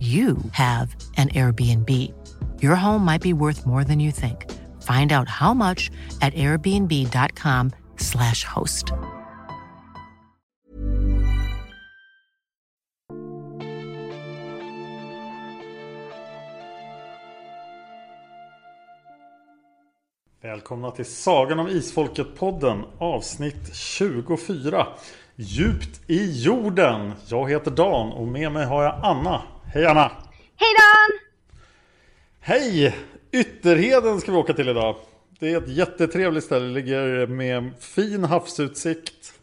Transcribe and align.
you 0.00 0.38
have 0.52 0.96
an 1.16 1.28
Airbnb. 1.28 1.90
Your 2.62 2.74
home 2.74 3.04
might 3.04 3.20
be 3.20 3.34
worth 3.34 3.66
more 3.66 3.84
than 3.84 4.00
you 4.00 4.12
think. 4.12 4.50
Find 4.82 5.12
out 5.12 5.28
how 5.28 5.52
much 5.54 5.90
at 6.22 6.32
airbnb.com/slash 6.34 8.44
host. 8.44 8.92
Välkomna 20.42 20.90
till 20.90 21.04
Sagan 21.04 21.58
om 21.58 21.68
Isfolket-podden 21.68 22.84
avsnitt 22.98 23.74
24 23.74 24.86
Djupt 25.36 26.00
i 26.06 26.42
jorden. 26.42 27.12
Jag 27.28 27.50
heter 27.50 27.70
Dan 27.70 28.12
och 28.12 28.28
med 28.28 28.52
mig 28.52 28.66
har 28.66 28.82
jag 28.82 29.00
Anna. 29.02 29.42
Hej 29.72 29.86
Anna! 29.86 30.12
Hej 30.56 30.74
Dan! 30.78 31.18
Hej! 32.40 32.96
Ytterheden 33.32 34.20
ska 34.20 34.32
vi 34.32 34.38
åka 34.38 34.52
till 34.52 34.68
idag. 34.68 34.96
Det 35.28 35.52
är 35.52 35.58
ett 35.58 35.68
jättetrevligt 35.68 36.44
ställe. 36.44 36.66
Det 36.66 36.72
ligger 36.72 37.26
med 37.26 37.72
fin 37.78 38.24
havsutsikt. 38.24 39.40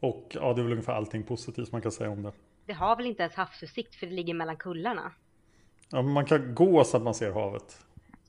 Och 0.00 0.28
ja, 0.30 0.52
det 0.52 0.60
är 0.60 0.62
väl 0.62 0.72
ungefär 0.72 0.92
allting 0.92 1.22
positivt 1.22 1.72
man 1.72 1.82
kan 1.82 1.92
säga 1.92 2.10
om 2.10 2.22
det. 2.22 2.32
Det 2.66 2.72
har 2.72 2.96
väl 2.96 3.06
inte 3.06 3.22
ens 3.22 3.34
havsutsikt 3.34 3.94
för 3.94 4.06
det 4.06 4.12
ligger 4.12 4.34
mellan 4.34 4.56
kullarna. 4.56 5.12
Ja, 5.90 6.02
men 6.02 6.12
man 6.12 6.26
kan 6.26 6.54
gå 6.54 6.84
så 6.84 6.96
att 6.96 7.02
man 7.02 7.14
ser 7.14 7.32
havet. 7.32 7.78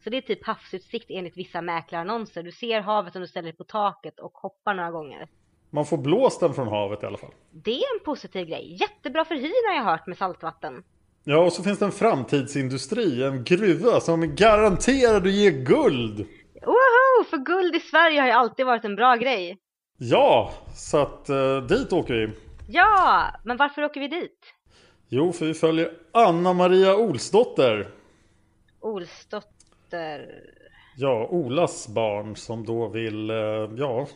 Så 0.03 0.09
det 0.09 0.17
är 0.17 0.22
typ 0.22 0.45
havsutsikt 0.45 1.05
enligt 1.09 1.38
vissa 1.38 1.61
mäklarannonser. 1.61 2.43
Du 2.43 2.51
ser 2.51 2.81
havet 2.81 3.16
om 3.16 3.22
du 3.22 3.28
ställer 3.28 3.49
dig 3.49 3.57
på 3.57 3.63
taket 3.63 4.19
och 4.19 4.33
hoppar 4.33 4.73
några 4.73 4.91
gånger. 4.91 5.28
Man 5.73 5.85
får 5.85 5.97
blåsten 5.97 6.53
från 6.53 6.67
havet 6.67 7.03
i 7.03 7.05
alla 7.05 7.17
fall. 7.17 7.33
Det 7.51 7.71
är 7.71 7.97
en 7.99 8.05
positiv 8.05 8.47
grej. 8.47 8.77
Jättebra 8.79 9.25
för 9.25 9.35
hyn 9.35 9.53
har 9.67 9.75
jag 9.75 9.83
hört 9.83 10.07
med 10.07 10.17
saltvatten. 10.17 10.83
Ja, 11.23 11.37
och 11.37 11.53
så 11.53 11.63
finns 11.63 11.79
det 11.79 11.85
en 11.85 11.91
framtidsindustri, 11.91 13.23
en 13.23 13.43
gruva 13.43 13.99
som 13.99 14.23
är 14.23 14.27
garanterad 14.27 15.27
att 15.27 15.33
ge 15.33 15.51
guld. 15.51 16.25
Woho! 16.65 17.23
För 17.29 17.37
guld 17.37 17.75
i 17.75 17.79
Sverige 17.79 18.19
har 18.21 18.27
ju 18.27 18.33
alltid 18.33 18.65
varit 18.65 18.85
en 18.85 18.95
bra 18.95 19.15
grej. 19.15 19.57
Ja, 19.97 20.51
så 20.75 20.97
att 20.97 21.29
eh, 21.29 21.57
dit 21.57 21.93
åker 21.93 22.13
vi. 22.13 22.29
Ja, 22.67 23.25
men 23.43 23.57
varför 23.57 23.83
åker 23.83 23.99
vi 23.99 24.07
dit? 24.07 24.39
Jo, 25.09 25.31
för 25.33 25.45
vi 25.45 25.53
följer 25.53 25.93
Anna 26.11 26.53
Maria 26.53 26.95
Olsdotter. 26.95 27.87
Olsdotter... 28.79 30.29
Ja, 30.97 31.27
Olas 31.29 31.87
barn 31.87 32.35
som 32.35 32.65
då 32.65 32.87
vill, 32.87 33.29
eh, 33.29 33.35
ja, 33.77 34.07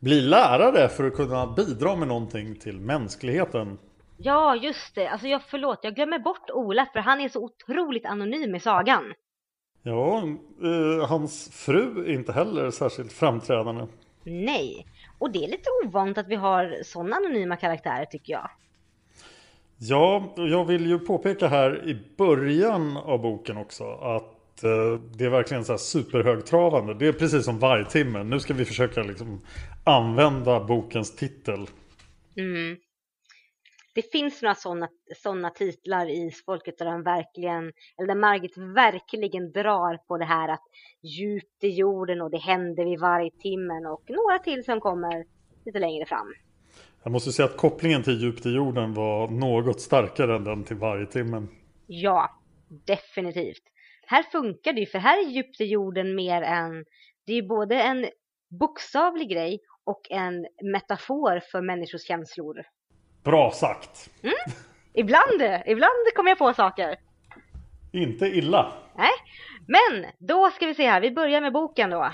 bli 0.00 0.20
lärare 0.20 0.88
för 0.88 1.04
att 1.04 1.14
kunna 1.14 1.46
bidra 1.46 1.96
med 1.96 2.08
någonting 2.08 2.56
till 2.56 2.80
mänskligheten. 2.80 3.78
Ja, 4.16 4.56
just 4.56 4.94
det. 4.94 5.08
Alltså 5.08 5.26
jag 5.26 5.42
förlåt, 5.42 5.78
jag 5.82 5.94
glömmer 5.94 6.18
bort 6.18 6.50
Ola 6.50 6.86
för 6.92 7.00
han 7.00 7.20
är 7.20 7.28
så 7.28 7.44
otroligt 7.44 8.06
anonym 8.06 8.54
i 8.54 8.60
sagan. 8.60 9.14
Ja, 9.82 10.22
eh, 10.62 11.08
hans 11.08 11.50
fru 11.52 12.04
är 12.06 12.12
inte 12.12 12.32
heller 12.32 12.70
särskilt 12.70 13.12
framträdande. 13.12 13.86
Nej, 14.24 14.86
och 15.18 15.30
det 15.32 15.44
är 15.44 15.48
lite 15.48 15.68
ovanligt 15.84 16.18
att 16.18 16.28
vi 16.28 16.34
har 16.34 16.82
sådana 16.84 17.16
anonyma 17.16 17.56
karaktärer 17.56 18.04
tycker 18.04 18.32
jag. 18.32 18.50
Ja, 19.78 20.34
jag 20.36 20.64
vill 20.64 20.86
ju 20.86 20.98
påpeka 20.98 21.48
här 21.48 21.88
i 21.88 22.16
början 22.16 22.96
av 22.96 23.20
boken 23.22 23.56
också 23.56 23.84
att 23.84 24.39
eh, 24.64 25.00
det 25.18 25.24
är 25.24 25.30
verkligen 25.30 25.64
så 25.64 25.72
här 25.72 25.78
superhögtravande. 25.78 26.94
Det 26.94 27.06
är 27.06 27.12
precis 27.12 27.44
som 27.44 27.58
vargtimmen. 27.58 28.30
Nu 28.30 28.40
ska 28.40 28.54
vi 28.54 28.64
försöka 28.64 29.02
liksom 29.02 29.40
använda 29.84 30.64
bokens 30.64 31.16
titel. 31.16 31.66
Mm. 32.36 32.76
Det 33.94 34.02
finns 34.12 34.42
några 34.42 34.54
sådana 34.54 34.88
såna 35.22 35.50
titlar 35.50 36.10
i 36.10 36.30
Folket 36.46 36.78
där 36.78 36.84
de 36.84 37.02
verkligen, 37.02 37.72
eller 37.98 38.06
där 38.06 38.14
Margit 38.14 38.58
verkligen 38.58 39.52
drar 39.52 39.96
på 39.96 40.18
det 40.18 40.24
här 40.24 40.48
att 40.48 40.64
djupt 41.02 41.64
i 41.64 41.68
jorden 41.68 42.22
och 42.22 42.30
det 42.30 42.38
händer 42.38 42.84
vid 42.84 43.00
vargtimmen 43.00 43.86
och 43.86 44.02
några 44.08 44.38
till 44.38 44.64
som 44.64 44.80
kommer 44.80 45.24
lite 45.64 45.78
längre 45.78 46.06
fram. 46.06 46.34
Jag 47.02 47.12
måste 47.12 47.32
säga 47.32 47.46
att 47.46 47.56
kopplingen 47.56 48.02
till 48.02 48.22
djupt 48.22 48.46
i 48.46 48.50
jorden 48.50 48.94
var 48.94 49.28
något 49.28 49.80
starkare 49.80 50.36
än 50.36 50.44
den 50.44 50.64
till 50.64 50.76
vargtimmen. 50.76 51.48
Ja, 51.86 52.30
definitivt. 52.86 53.62
Här 54.10 54.22
funkar 54.22 54.72
det 54.72 54.80
ju, 54.80 54.86
för 54.86 54.98
här 54.98 55.18
är 55.18 55.28
djupt 55.28 55.60
i 55.60 55.64
jorden 55.64 56.14
mer 56.14 56.42
än, 56.42 56.84
det 57.26 57.32
är 57.32 57.36
ju 57.36 57.48
både 57.48 57.82
en 57.82 58.08
bokstavlig 58.60 59.30
grej 59.30 59.60
och 59.84 60.10
en 60.10 60.46
metafor 60.72 61.40
för 61.50 61.60
människors 61.60 62.02
känslor. 62.02 62.62
Bra 63.24 63.50
sagt! 63.50 64.10
Mm. 64.22 64.34
Ibland, 64.94 65.62
ibland 65.66 65.92
kommer 66.16 66.30
jag 66.30 66.38
på 66.38 66.52
saker. 66.52 66.96
Inte 67.92 68.26
illa. 68.26 68.72
Nej, 68.96 69.12
men 69.66 70.10
då 70.18 70.50
ska 70.50 70.66
vi 70.66 70.74
se 70.74 70.86
här, 70.86 71.00
vi 71.00 71.10
börjar 71.10 71.40
med 71.40 71.52
boken 71.52 71.90
då. 71.90 72.10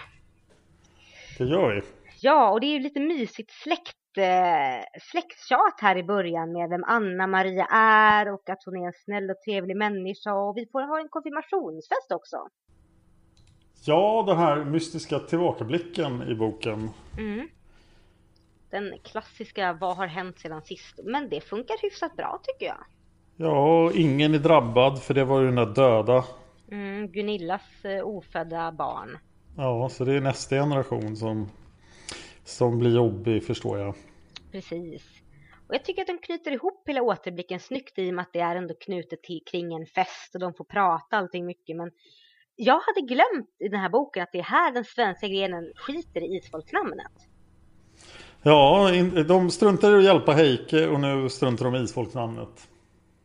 Det 1.39 1.45
gör 1.45 1.75
vi. 1.75 1.83
Ja, 2.21 2.51
och 2.51 2.61
det 2.61 2.67
är 2.67 2.73
ju 2.73 2.78
lite 2.78 3.01
mysigt 3.01 3.51
släkt, 3.51 3.97
eh, 4.19 4.84
släkttjat 5.10 5.81
här 5.81 5.97
i 5.97 6.03
början 6.03 6.53
med 6.53 6.69
vem 6.69 6.84
Anna 6.84 7.27
Maria 7.27 7.66
är 7.71 8.32
och 8.32 8.49
att 8.49 8.65
hon 8.65 8.77
är 8.77 8.87
en 8.87 8.93
snäll 9.04 9.31
och 9.31 9.41
trevlig 9.44 9.77
människa 9.77 10.34
och 10.34 10.57
vi 10.57 10.66
får 10.72 10.83
ha 10.83 11.01
en 11.01 11.09
konfirmationsfest 11.09 12.13
också. 12.13 12.36
Ja, 13.84 14.24
den 14.27 14.36
här 14.36 14.65
mystiska 14.65 15.18
tillbakablicken 15.18 16.22
i 16.22 16.34
boken. 16.34 16.91
Mm. 17.18 17.48
Den 18.71 18.98
klassiska 19.04 19.72
vad 19.72 19.97
har 19.97 20.07
hänt 20.07 20.39
sedan 20.39 20.63
sist? 20.63 21.01
Men 21.04 21.28
det 21.28 21.41
funkar 21.41 21.83
hyfsat 21.83 22.16
bra 22.16 22.41
tycker 22.42 22.66
jag. 22.66 22.84
Ja, 23.36 23.92
ingen 23.95 24.34
är 24.34 24.39
drabbad 24.39 25.03
för 25.03 25.15
det 25.15 25.24
var 25.24 25.41
ju 25.41 25.47
den 25.47 25.54
där 25.54 25.66
döda. 25.66 26.24
Mm, 26.71 27.09
Gunillas 27.13 27.84
eh, 27.84 28.07
ofödda 28.07 28.72
barn. 28.72 29.18
Ja, 29.57 29.89
så 29.89 30.04
det 30.04 30.13
är 30.13 30.21
nästa 30.21 30.57
generation 30.57 31.16
som, 31.16 31.48
som 32.45 32.78
blir 32.78 32.95
jobbig 32.95 33.45
förstår 33.45 33.78
jag. 33.78 33.95
Precis. 34.56 35.22
Och 35.68 35.74
jag 35.74 35.84
tycker 35.84 36.03
att 36.03 36.06
de 36.06 36.18
knyter 36.18 36.53
ihop 36.53 36.88
hela 36.88 37.03
återblicken 37.03 37.60
snyggt 37.60 37.98
i 37.98 38.10
och 38.10 38.14
med 38.14 38.22
att 38.22 38.32
det 38.32 38.41
är 38.41 38.56
ändå 38.56 38.74
knutet 38.74 39.22
till, 39.22 39.41
kring 39.50 39.74
en 39.74 39.86
fest 39.86 40.34
och 40.34 40.41
de 40.41 40.54
får 40.54 40.64
prata 40.64 41.16
allting 41.16 41.47
mycket. 41.47 41.76
Men 41.76 41.91
jag 42.56 42.80
hade 42.80 43.06
glömt 43.06 43.50
i 43.58 43.68
den 43.68 43.80
här 43.80 43.88
boken 43.88 44.22
att 44.22 44.32
det 44.32 44.38
är 44.38 44.42
här 44.42 44.72
den 44.72 44.84
svenska 44.84 45.28
grenen 45.28 45.72
skiter 45.76 46.20
i 46.20 46.36
isfolksnamnet. 46.36 47.12
Ja, 48.42 48.91
de 49.28 49.50
struntar 49.50 49.94
i 49.94 49.98
att 49.98 50.04
hjälpa 50.04 50.32
Heike 50.32 50.88
och 50.88 51.00
nu 51.00 51.28
struntar 51.28 51.64
de 51.64 51.74
i 51.74 51.78
isfolksnamnet. 51.78 52.68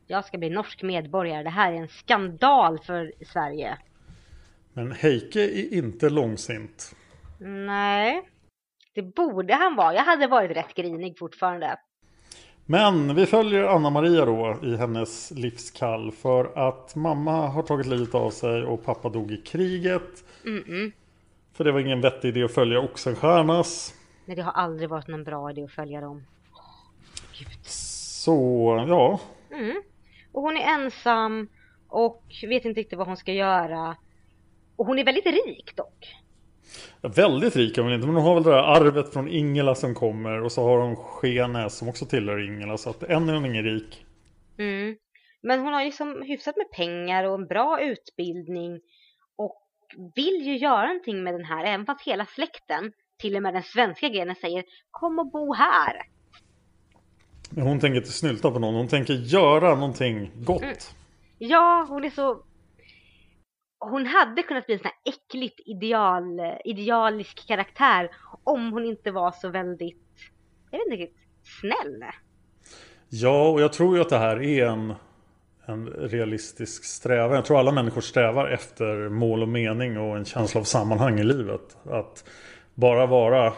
jag 0.08 0.26
ska 0.26 0.38
bli 0.38 0.50
norsk 0.50 0.84
medborgare. 0.84 1.44
Det 1.44 1.50
här 1.50 1.74
är 1.74 1.78
en 1.78 1.88
skandal 1.88 2.80
för 2.80 3.14
Sverige. 3.26 3.78
Men 4.74 4.92
Heike 4.92 5.42
är 5.42 5.74
inte 5.74 6.10
långsint. 6.10 6.96
Nej, 7.40 8.31
det 8.94 9.02
borde 9.02 9.54
han 9.54 9.76
vara. 9.76 9.94
Jag 9.94 10.04
hade 10.04 10.28
varit 10.28 10.52
rätt 10.52 10.76
grinig 10.76 11.18
fortfarande. 11.20 11.80
Men 12.66 13.16
vi 13.16 13.26
följer 13.26 13.64
Anna-Maria 13.64 14.26
då 14.26 14.60
i 14.64 14.76
hennes 14.76 15.32
livskall 15.32 16.12
för 16.12 16.70
att 16.70 16.96
mamma 16.96 17.48
har 17.48 17.64
tagit 17.64 17.88
livet 17.88 18.16
av 18.16 18.30
sig 18.30 18.64
och 18.64 18.86
pappa 18.86 19.10
dog 19.10 19.32
i 19.32 19.38
kriget. 19.38 20.24
Mm 20.46 20.64
-mm. 20.64 20.92
För 21.54 21.64
det 21.64 21.72
var 21.72 21.80
ingen 21.80 22.02
vettig 22.02 22.28
idé 22.28 22.44
att 22.44 22.54
följa 22.54 22.80
Oxenstiernas. 22.80 23.94
Nej, 24.26 24.36
det 24.36 24.42
har 24.42 24.52
aldrig 24.52 24.90
varit 24.90 25.08
någon 25.08 25.24
bra 25.24 25.52
idé 25.52 25.64
att 25.64 25.72
följa 25.72 26.02
dem. 26.02 26.24
Gud. 27.40 27.66
Så, 27.66 28.86
ja. 28.88 29.20
Mm. 29.58 29.82
Och 30.32 30.42
hon 30.42 30.58
är 30.58 30.76
ensam 30.76 31.50
och 31.88 32.24
vet 32.44 32.66
inte 32.66 32.80
riktigt 32.80 32.98
vad 32.98 33.08
hon 33.08 33.18
ska 33.18 33.34
göra. 33.34 33.96
Och 34.76 34.86
hon 34.86 35.00
är 35.00 35.04
väldigt 35.04 35.26
rik 35.26 35.76
dock. 35.76 36.16
Ja, 37.02 37.10
väldigt 37.10 37.56
rik 37.56 37.78
är 37.78 37.82
hon 37.82 37.94
inte, 37.94 38.08
men 38.08 38.16
hon 38.16 38.26
har 38.26 38.34
väl 38.34 38.44
det 38.44 38.50
där 38.50 38.58
arvet 38.58 39.14
från 39.14 39.28
Ingela 39.28 39.76
som 39.76 39.96
kommer. 39.96 40.42
Och 40.42 40.52
så 40.52 40.64
har 40.64 40.78
hon 40.78 40.96
Skenes 40.96 41.78
som 41.78 41.90
också 41.90 42.06
tillhör 42.06 42.46
Ingela. 42.48 42.78
Så 42.78 42.90
att 42.90 43.04
än 43.04 43.30
är 43.30 43.34
hon 43.34 43.46
ingen 43.46 43.64
rik. 43.64 44.06
Mm. 44.58 44.96
Men 45.44 45.60
hon 45.60 45.74
har 45.74 45.86
liksom 45.86 46.22
hyfsat 46.22 46.58
med 46.58 46.72
pengar 46.72 47.24
och 47.24 47.36
en 47.36 47.48
bra 47.48 47.82
utbildning. 47.82 48.80
Och 49.36 49.58
vill 50.16 50.42
ju 50.46 50.58
göra 50.58 50.88
någonting 50.88 51.24
med 51.24 51.34
den 51.34 51.46
här, 51.46 51.66
även 51.66 51.86
fast 51.86 52.08
hela 52.08 52.26
släkten, 52.26 52.92
till 53.20 53.36
och 53.36 53.42
med 53.42 53.54
den 53.54 53.64
svenska 53.64 54.10
grenen 54.10 54.36
säger 54.36 54.64
Kom 54.92 55.20
och 55.20 55.32
bo 55.32 55.54
här. 55.54 56.02
Men 57.50 57.68
hon 57.68 57.80
tänker 57.80 57.98
inte 57.98 58.12
snylta 58.12 58.52
på 58.52 58.60
någon, 58.60 58.76
hon 58.76 58.88
tänker 58.88 59.14
göra 59.14 59.76
någonting 59.76 60.32
gott. 60.36 60.62
Mm. 60.62 60.76
Ja, 61.38 61.86
hon 61.90 62.04
är 62.04 62.10
så 62.10 62.44
hon 63.82 64.06
hade 64.06 64.44
kunnat 64.44 64.66
bli 64.66 64.76
en 64.76 64.80
sån 64.80 64.92
här 65.04 65.14
äckligt 65.14 65.60
ideal, 65.66 66.40
idealisk 66.66 67.48
karaktär 67.48 68.10
om 68.44 68.72
hon 68.72 68.86
inte 68.86 69.12
var 69.12 69.32
så 69.32 69.50
väldigt, 69.50 70.08
jag 70.72 70.80
vet 70.80 70.88
inte 70.88 71.04
riktigt, 71.04 71.18
snäll. 71.60 72.04
Ja, 73.10 73.50
och 73.50 73.62
jag 73.62 73.74
tror 73.74 73.96
ju 73.96 74.02
att 74.02 74.10
det 74.10 74.18
här 74.18 74.42
är 74.44 74.66
en, 74.66 74.94
en 75.66 75.88
realistisk 75.88 76.84
strävan. 76.84 77.36
Jag 77.36 77.46
tror 77.46 77.60
alla 77.60 77.72
människor 77.72 78.02
strävar 78.02 78.48
efter 78.48 79.10
mål 79.10 79.42
och 79.42 79.50
mening 79.50 79.98
och 79.98 80.18
en 80.18 80.26
känsla 80.26 80.60
av 80.60 80.64
sammanhang 80.64 81.20
i 81.20 81.24
livet. 81.24 81.78
Att 81.84 82.30
bara 82.74 83.06
vara 83.06 83.54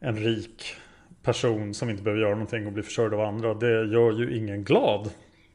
en 0.00 0.16
rik 0.16 0.74
person 1.22 1.74
som 1.74 1.90
inte 1.90 2.02
behöver 2.02 2.22
göra 2.22 2.34
någonting 2.34 2.66
och 2.66 2.72
bli 2.72 2.82
försörjd 2.82 3.14
av 3.14 3.20
andra, 3.20 3.54
det 3.54 3.84
gör 3.84 4.12
ju 4.12 4.36
ingen 4.36 4.64
glad. 4.64 5.10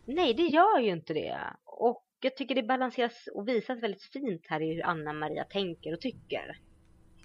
Nej, 0.05 0.33
det 0.33 0.43
gör 0.43 0.79
ju 0.79 0.89
inte 0.91 1.13
det. 1.13 1.37
Och 1.65 2.02
jag 2.23 2.35
tycker 2.35 2.55
det 2.55 2.63
balanseras 2.63 3.27
och 3.33 3.47
visas 3.47 3.83
väldigt 3.83 4.03
fint 4.03 4.41
här 4.49 4.61
i 4.61 4.73
hur 4.73 4.85
Anna-Maria 4.85 5.43
tänker 5.43 5.93
och 5.93 6.01
tycker. 6.01 6.57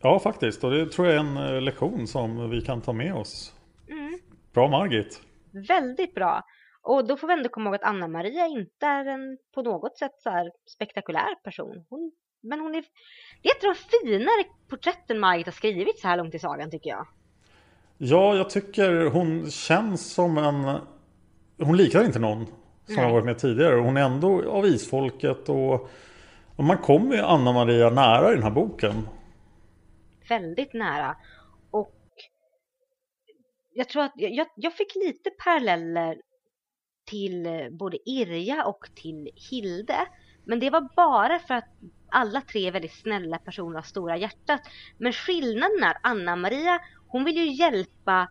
Ja, 0.03 0.19
faktiskt. 0.19 0.65
Och 0.65 0.71
det 0.71 0.87
tror 0.87 1.07
jag 1.07 1.17
är 1.17 1.21
en 1.21 1.37
eh, 1.37 1.61
lektion 1.61 2.07
som 2.07 2.51
vi 2.51 2.61
kan 2.61 2.81
ta 2.81 2.93
med 2.93 3.15
oss. 3.15 3.55
Mm. 3.89 4.19
Bra 4.53 4.69
Margit! 4.69 5.23
Väldigt 5.69 6.15
bra! 6.15 6.43
Och 6.83 7.07
då 7.07 7.17
får 7.17 7.27
vi 7.27 7.33
ändå 7.33 7.49
komma 7.49 7.67
ihåg 7.67 7.75
att 7.75 7.83
Anna-Maria 7.83 8.47
inte 8.47 8.87
är 8.87 9.07
en 9.07 9.39
på 9.55 9.63
något 9.63 9.99
sätt 9.99 10.13
så 10.19 10.31
här 10.31 10.51
spektakulär 10.67 11.35
person. 11.45 11.85
Hon, 11.89 12.13
men 12.43 12.61
hon 12.61 12.75
är, 12.75 12.85
det 13.43 13.49
är 13.49 13.57
ett 13.57 13.65
av 13.65 13.75
de 13.75 14.09
finare 14.09 14.45
porträtten 14.69 15.19
Margit 15.19 15.47
har 15.47 15.53
skrivit 15.53 15.99
så 15.99 16.09
här 16.09 16.17
långt 16.17 16.35
i 16.35 16.39
sagan 16.39 16.71
tycker 16.71 16.91
jag. 16.91 17.07
Ja, 17.99 18.37
jag 18.37 18.51
tycker 18.51 19.11
hon 19.11 19.51
känns 19.51 20.13
som 20.13 20.39
en... 20.39 20.81
Hon 21.59 21.77
liknar 21.77 22.05
inte 22.05 22.19
någon 22.19 22.47
som 22.95 23.05
har 23.05 23.13
varit 23.13 23.25
med 23.25 23.39
tidigare. 23.39 23.75
Hon 23.75 23.97
är 23.97 24.01
ändå 24.01 24.51
av 24.51 24.67
isfolket 24.67 25.49
och, 25.49 25.89
och 26.57 26.65
man 26.65 26.79
kommer 26.79 27.17
ju 27.17 27.23
Anna-Maria 27.23 27.91
nära 27.91 28.33
i 28.33 28.35
den 28.35 28.43
här 28.43 28.51
boken. 28.51 29.09
Väldigt 30.29 30.73
nära. 30.73 31.17
Och 31.71 31.95
jag 33.75 33.89
tror 33.89 34.03
att 34.03 34.13
jag, 34.17 34.47
jag 34.57 34.73
fick 34.73 34.95
lite 34.95 35.31
paralleller 35.45 36.17
till 37.07 37.69
både 37.71 38.11
Irja 38.11 38.65
och 38.65 38.89
till 38.95 39.31
Hilde. 39.51 40.07
Men 40.45 40.61
det 40.61 40.71
var 40.71 40.89
bara 40.97 41.39
för 41.39 41.55
att 41.55 41.69
alla 42.11 42.41
tre 42.41 42.67
är 42.67 42.73
väldigt 42.73 42.95
snälla 43.03 43.39
personer 43.39 43.79
av 43.79 43.83
stora 43.83 44.17
hjärtat. 44.17 44.61
Men 44.99 45.13
skillnaden 45.13 45.83
är 45.83 45.97
Anna-Maria, 46.03 46.81
hon 47.09 47.25
vill 47.25 47.37
ju 47.37 47.53
hjälpa 47.53 48.29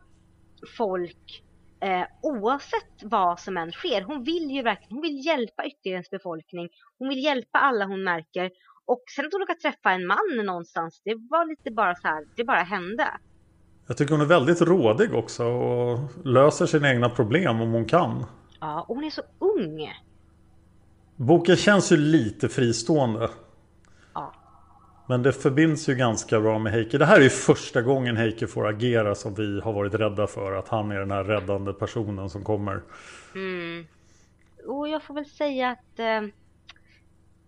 folk 0.78 1.44
eh, 1.82 2.04
oavsett 2.22 3.04
vad 3.04 3.40
som 3.40 3.58
än 3.58 3.72
sker. 3.72 4.02
Hon 4.02 4.24
vill 4.24 4.52
ju 4.52 4.62
verkligen, 4.62 4.92
hon 4.92 5.02
vill 5.02 5.26
hjälpa 5.26 5.66
ytterligare 5.66 6.04
befolkning. 6.12 6.70
Hon 7.00 7.10
vill 7.10 7.24
hjälpa 7.24 7.60
alla 7.60 7.86
hon 7.86 8.04
märker. 8.04 8.52
Och 8.86 9.04
sen 9.16 9.26
att 9.26 9.34
hon 9.34 9.42
råkar 9.42 9.54
träffa 9.54 9.92
en 9.92 10.08
man 10.08 10.46
någonstans, 10.46 11.02
det 11.04 11.16
var 11.30 11.50
lite 11.50 11.72
bara 11.72 11.96
så 11.96 12.08
här, 12.08 12.26
det 12.36 12.44
bara 12.44 12.64
hände. 12.64 13.08
Jag 13.88 13.98
tycker 13.98 14.12
hon 14.12 14.22
är 14.22 14.26
väldigt 14.26 14.62
rådig 14.62 15.14
också 15.14 15.44
och 15.46 16.00
löser 16.26 16.66
sina 16.66 16.90
egna 16.90 17.10
problem 17.10 17.62
om 17.62 17.72
hon 17.72 17.86
kan. 17.86 18.26
Ja, 18.60 18.86
och 18.88 18.96
hon 18.96 19.04
är 19.04 19.10
så 19.10 19.22
ung. 19.40 19.94
Boken 21.16 21.56
känns 21.56 21.92
ju 21.92 21.98
lite 21.98 22.50
fristående. 22.50 23.30
Men 25.10 25.24
det 25.24 25.34
förbinds 25.34 25.90
ju 25.90 25.96
ganska 25.96 26.40
bra 26.40 26.60
med 26.60 26.74
Heike. 26.74 26.98
Det 26.98 27.06
här 27.06 27.18
är 27.18 27.24
ju 27.24 27.30
första 27.30 27.82
gången 27.82 28.18
Heike 28.18 28.48
får 28.48 28.68
agera 28.68 29.16
som 29.16 29.34
vi 29.34 29.62
har 29.62 29.74
varit 29.74 29.94
rädda 29.94 30.28
för. 30.28 30.52
Att 30.52 30.68
han 30.68 30.92
är 30.92 31.00
den 31.00 31.12
här 31.12 31.24
räddande 31.24 31.74
personen 31.74 32.30
som 32.30 32.44
kommer. 32.44 32.82
Mm. 33.36 33.86
Och 34.66 34.90
jag 34.90 35.04
får 35.04 35.14
väl 35.14 35.26
säga 35.26 35.70
att 35.70 36.00
eh, 36.00 36.22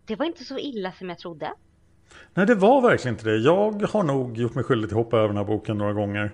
det 0.06 0.16
var 0.16 0.26
inte 0.26 0.44
så 0.44 0.58
illa 0.58 0.92
som 0.92 1.10
jag 1.10 1.20
trodde. 1.20 1.54
Nej, 2.34 2.46
det 2.46 2.56
var 2.56 2.82
verkligen 2.82 3.16
inte 3.16 3.30
det. 3.30 3.38
Jag 3.38 3.82
har 3.82 4.04
nog 4.04 4.38
gjort 4.38 4.56
mig 4.56 4.64
skyldig 4.64 4.90
till 4.90 4.98
att 4.98 5.04
hoppa 5.04 5.18
över 5.18 5.28
den 5.28 5.38
här 5.38 5.44
boken 5.44 5.78
några 5.78 5.94
gånger. 5.94 6.32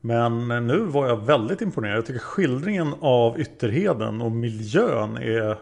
Men 0.00 0.48
nu 0.66 0.78
var 0.78 1.08
jag 1.08 1.26
väldigt 1.26 1.60
imponerad. 1.60 1.96
Jag 1.96 2.06
tycker 2.06 2.20
skildringen 2.20 2.94
av 3.00 3.40
Ytterheden 3.40 4.20
och 4.20 4.32
miljön 4.32 5.16
är 5.16 5.58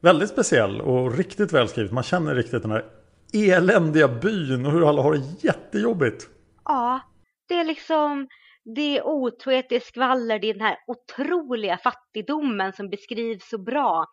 väldigt 0.00 0.30
speciell 0.30 0.80
och 0.80 1.16
riktigt 1.16 1.52
välskrivet. 1.52 1.92
Man 1.92 2.02
känner 2.02 2.34
riktigt 2.34 2.62
den 2.62 2.70
här 2.70 2.84
eländiga 3.34 4.08
byn 4.08 4.66
och 4.66 4.72
hur 4.72 4.88
alla 4.88 5.02
har 5.02 5.12
det 5.12 5.44
jättejobbigt. 5.44 6.28
Ja, 6.64 7.00
det 7.48 7.54
är 7.54 7.64
liksom 7.64 8.28
det 8.64 8.98
är 8.98 9.06
otrohet, 9.06 9.66
det 9.68 9.76
är 9.76 9.80
skvaller, 9.80 10.38
det 10.38 10.46
är 10.46 10.54
den 10.54 10.62
här 10.62 10.76
otroliga 10.86 11.78
fattigdomen 11.78 12.72
som 12.72 12.90
beskrivs 12.90 13.48
så 13.48 13.58
bra. 13.58 14.06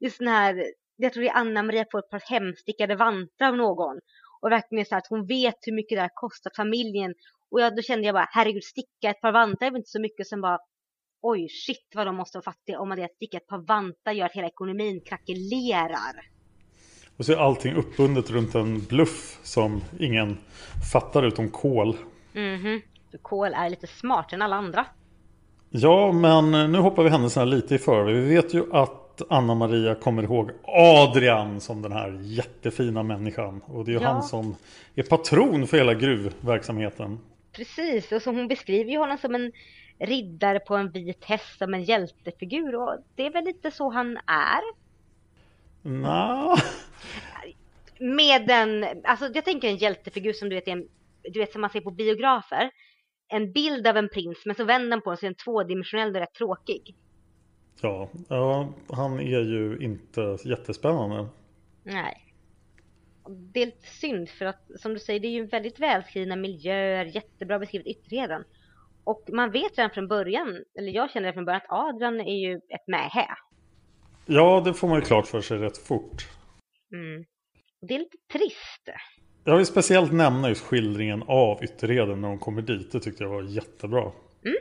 Just 0.00 0.18
den 0.18 0.28
här, 0.28 0.64
jag 0.96 1.12
tror 1.12 1.22
det 1.22 1.28
är 1.28 1.36
Anna-Maria 1.36 1.84
får 1.90 1.98
ett 1.98 2.10
par 2.10 2.30
hemstickade 2.30 2.96
vantar 2.96 3.48
av 3.48 3.56
någon. 3.56 3.98
Och 4.42 4.50
verkligen 4.50 4.86
så 4.86 4.96
att 4.96 5.06
hon 5.08 5.26
vet 5.26 5.56
hur 5.60 5.72
mycket 5.72 5.96
det 5.96 6.00
här 6.00 6.10
kostar 6.14 6.50
familjen. 6.56 7.14
Och 7.50 7.60
jag, 7.60 7.76
då 7.76 7.82
kände 7.82 8.06
jag 8.06 8.14
bara, 8.14 8.28
herregud, 8.30 8.64
sticka 8.64 9.10
ett 9.10 9.20
par 9.20 9.32
vantar 9.32 9.66
är 9.66 9.70
väl 9.70 9.78
inte 9.78 9.90
så 9.90 10.00
mycket 10.00 10.26
som 10.26 10.40
bara, 10.40 10.58
oj, 11.22 11.48
shit 11.48 11.92
vad 11.94 12.06
de 12.06 12.16
måste 12.16 12.38
vara 12.38 12.44
fattiga. 12.44 12.80
Om 12.80 12.88
man 12.88 12.98
det 12.98 13.04
att 13.04 13.14
sticka 13.14 13.36
ett 13.36 13.46
par 13.46 13.66
vantar 13.66 14.12
gör 14.12 14.26
att 14.26 14.32
hela 14.32 14.48
ekonomin 14.48 15.00
krackelerar. 15.06 16.35
Och 17.16 17.24
så 17.24 17.32
är 17.32 17.36
allting 17.36 17.74
uppbundet 17.74 18.30
runt 18.30 18.54
en 18.54 18.84
bluff 18.84 19.38
som 19.42 19.80
ingen 19.98 20.38
fattar 20.92 21.22
utom 21.22 21.50
kol. 21.50 21.96
Mhm. 22.32 22.66
Mm 22.66 22.80
kol 23.22 23.54
är 23.54 23.70
lite 23.70 23.86
smartare 23.86 24.34
än 24.34 24.42
alla 24.42 24.56
andra. 24.56 24.86
Ja, 25.70 26.12
men 26.12 26.72
nu 26.72 26.78
hoppar 26.78 27.02
vi 27.02 27.10
händelserna 27.10 27.44
lite 27.44 27.74
i 27.74 27.78
förväg. 27.78 28.14
Vi 28.14 28.34
vet 28.34 28.54
ju 28.54 28.72
att 28.72 29.22
Anna-Maria 29.28 29.94
kommer 29.94 30.22
ihåg 30.22 30.50
Adrian 30.64 31.60
som 31.60 31.82
den 31.82 31.92
här 31.92 32.20
jättefina 32.22 33.02
människan. 33.02 33.60
Och 33.66 33.84
det 33.84 33.90
är 33.90 33.92
ju 33.92 34.00
ja. 34.00 34.08
han 34.08 34.22
som 34.22 34.56
är 34.94 35.02
patron 35.02 35.66
för 35.66 35.76
hela 35.76 35.94
gruvverksamheten. 35.94 37.18
Precis, 37.52 38.12
och 38.12 38.22
som 38.22 38.36
hon 38.36 38.48
beskriver 38.48 38.90
ju 38.90 38.98
honom 38.98 39.18
som 39.18 39.34
en 39.34 39.52
riddare 39.98 40.60
på 40.60 40.76
en 40.76 40.90
vit 40.90 41.24
häst, 41.24 41.58
som 41.58 41.74
en 41.74 41.84
hjältefigur. 41.84 42.74
Och 42.74 42.96
det 43.14 43.26
är 43.26 43.30
väl 43.30 43.44
lite 43.44 43.70
så 43.70 43.90
han 43.90 44.16
är. 44.26 44.85
Nå. 45.86 46.56
Med 47.98 48.50
en, 48.50 48.86
alltså 49.04 49.30
jag 49.34 49.44
tänker 49.44 49.68
en 49.68 49.76
hjältefigur 49.76 50.32
som 50.32 50.48
du 50.48 50.54
vet, 50.54 50.68
en, 50.68 50.88
du 51.22 51.40
vet 51.40 51.52
som 51.52 51.60
man 51.60 51.70
ser 51.70 51.80
på 51.80 51.90
biografer. 51.90 52.70
En 53.28 53.52
bild 53.52 53.86
av 53.86 53.96
en 53.96 54.08
prins 54.08 54.46
men 54.46 54.54
så 54.54 54.64
vänder 54.64 54.90
den 54.90 55.00
på 55.00 55.10
den 55.10 55.16
så 55.16 55.26
är 55.26 55.30
den 55.30 55.34
tvådimensionell 55.34 56.10
och 56.10 56.20
rätt 56.20 56.34
tråkig. 56.34 56.96
Ja, 57.80 58.10
ja, 58.28 58.74
han 58.90 59.20
är 59.20 59.40
ju 59.40 59.78
inte 59.80 60.36
jättespännande. 60.44 61.28
Nej. 61.82 62.22
Det 63.28 63.62
är 63.62 63.66
lite 63.66 63.86
synd 63.86 64.28
för 64.28 64.44
att 64.44 64.70
som 64.76 64.94
du 64.94 65.00
säger 65.00 65.20
det 65.20 65.28
är 65.28 65.32
ju 65.32 65.46
väldigt 65.46 65.80
välskrivna 65.80 66.36
miljöer, 66.36 67.04
jättebra 67.04 67.58
beskrivet 67.58 67.86
ytterheden. 67.86 68.44
Och 69.04 69.24
man 69.32 69.50
vet 69.50 69.78
redan 69.78 69.90
från 69.90 70.08
början, 70.08 70.64
eller 70.78 70.92
jag 70.92 71.10
känner 71.10 71.24
redan 71.24 71.34
från 71.34 71.44
början 71.44 71.60
att 71.64 71.78
Adrian 71.78 72.20
är 72.20 72.48
ju 72.48 72.54
ett 72.54 72.86
mähä. 72.86 73.26
Ja, 74.26 74.62
det 74.64 74.74
får 74.74 74.88
man 74.88 74.98
ju 74.98 75.04
klart 75.04 75.26
för 75.26 75.40
sig 75.40 75.58
rätt 75.58 75.78
fort. 75.78 76.28
Mm. 76.92 77.24
Det 77.80 77.94
är 77.94 77.98
lite 77.98 78.16
trist. 78.32 78.88
Jag 79.44 79.56
vill 79.56 79.66
speciellt 79.66 80.12
nämna 80.12 80.48
just 80.48 80.64
skildringen 80.64 81.22
av 81.26 81.64
Ytterheden 81.64 82.20
när 82.20 82.28
de 82.28 82.38
kommer 82.38 82.62
dit. 82.62 82.92
Det 82.92 83.00
tyckte 83.00 83.24
jag 83.24 83.30
var 83.30 83.42
jättebra. 83.42 84.00
Mm. 84.00 84.56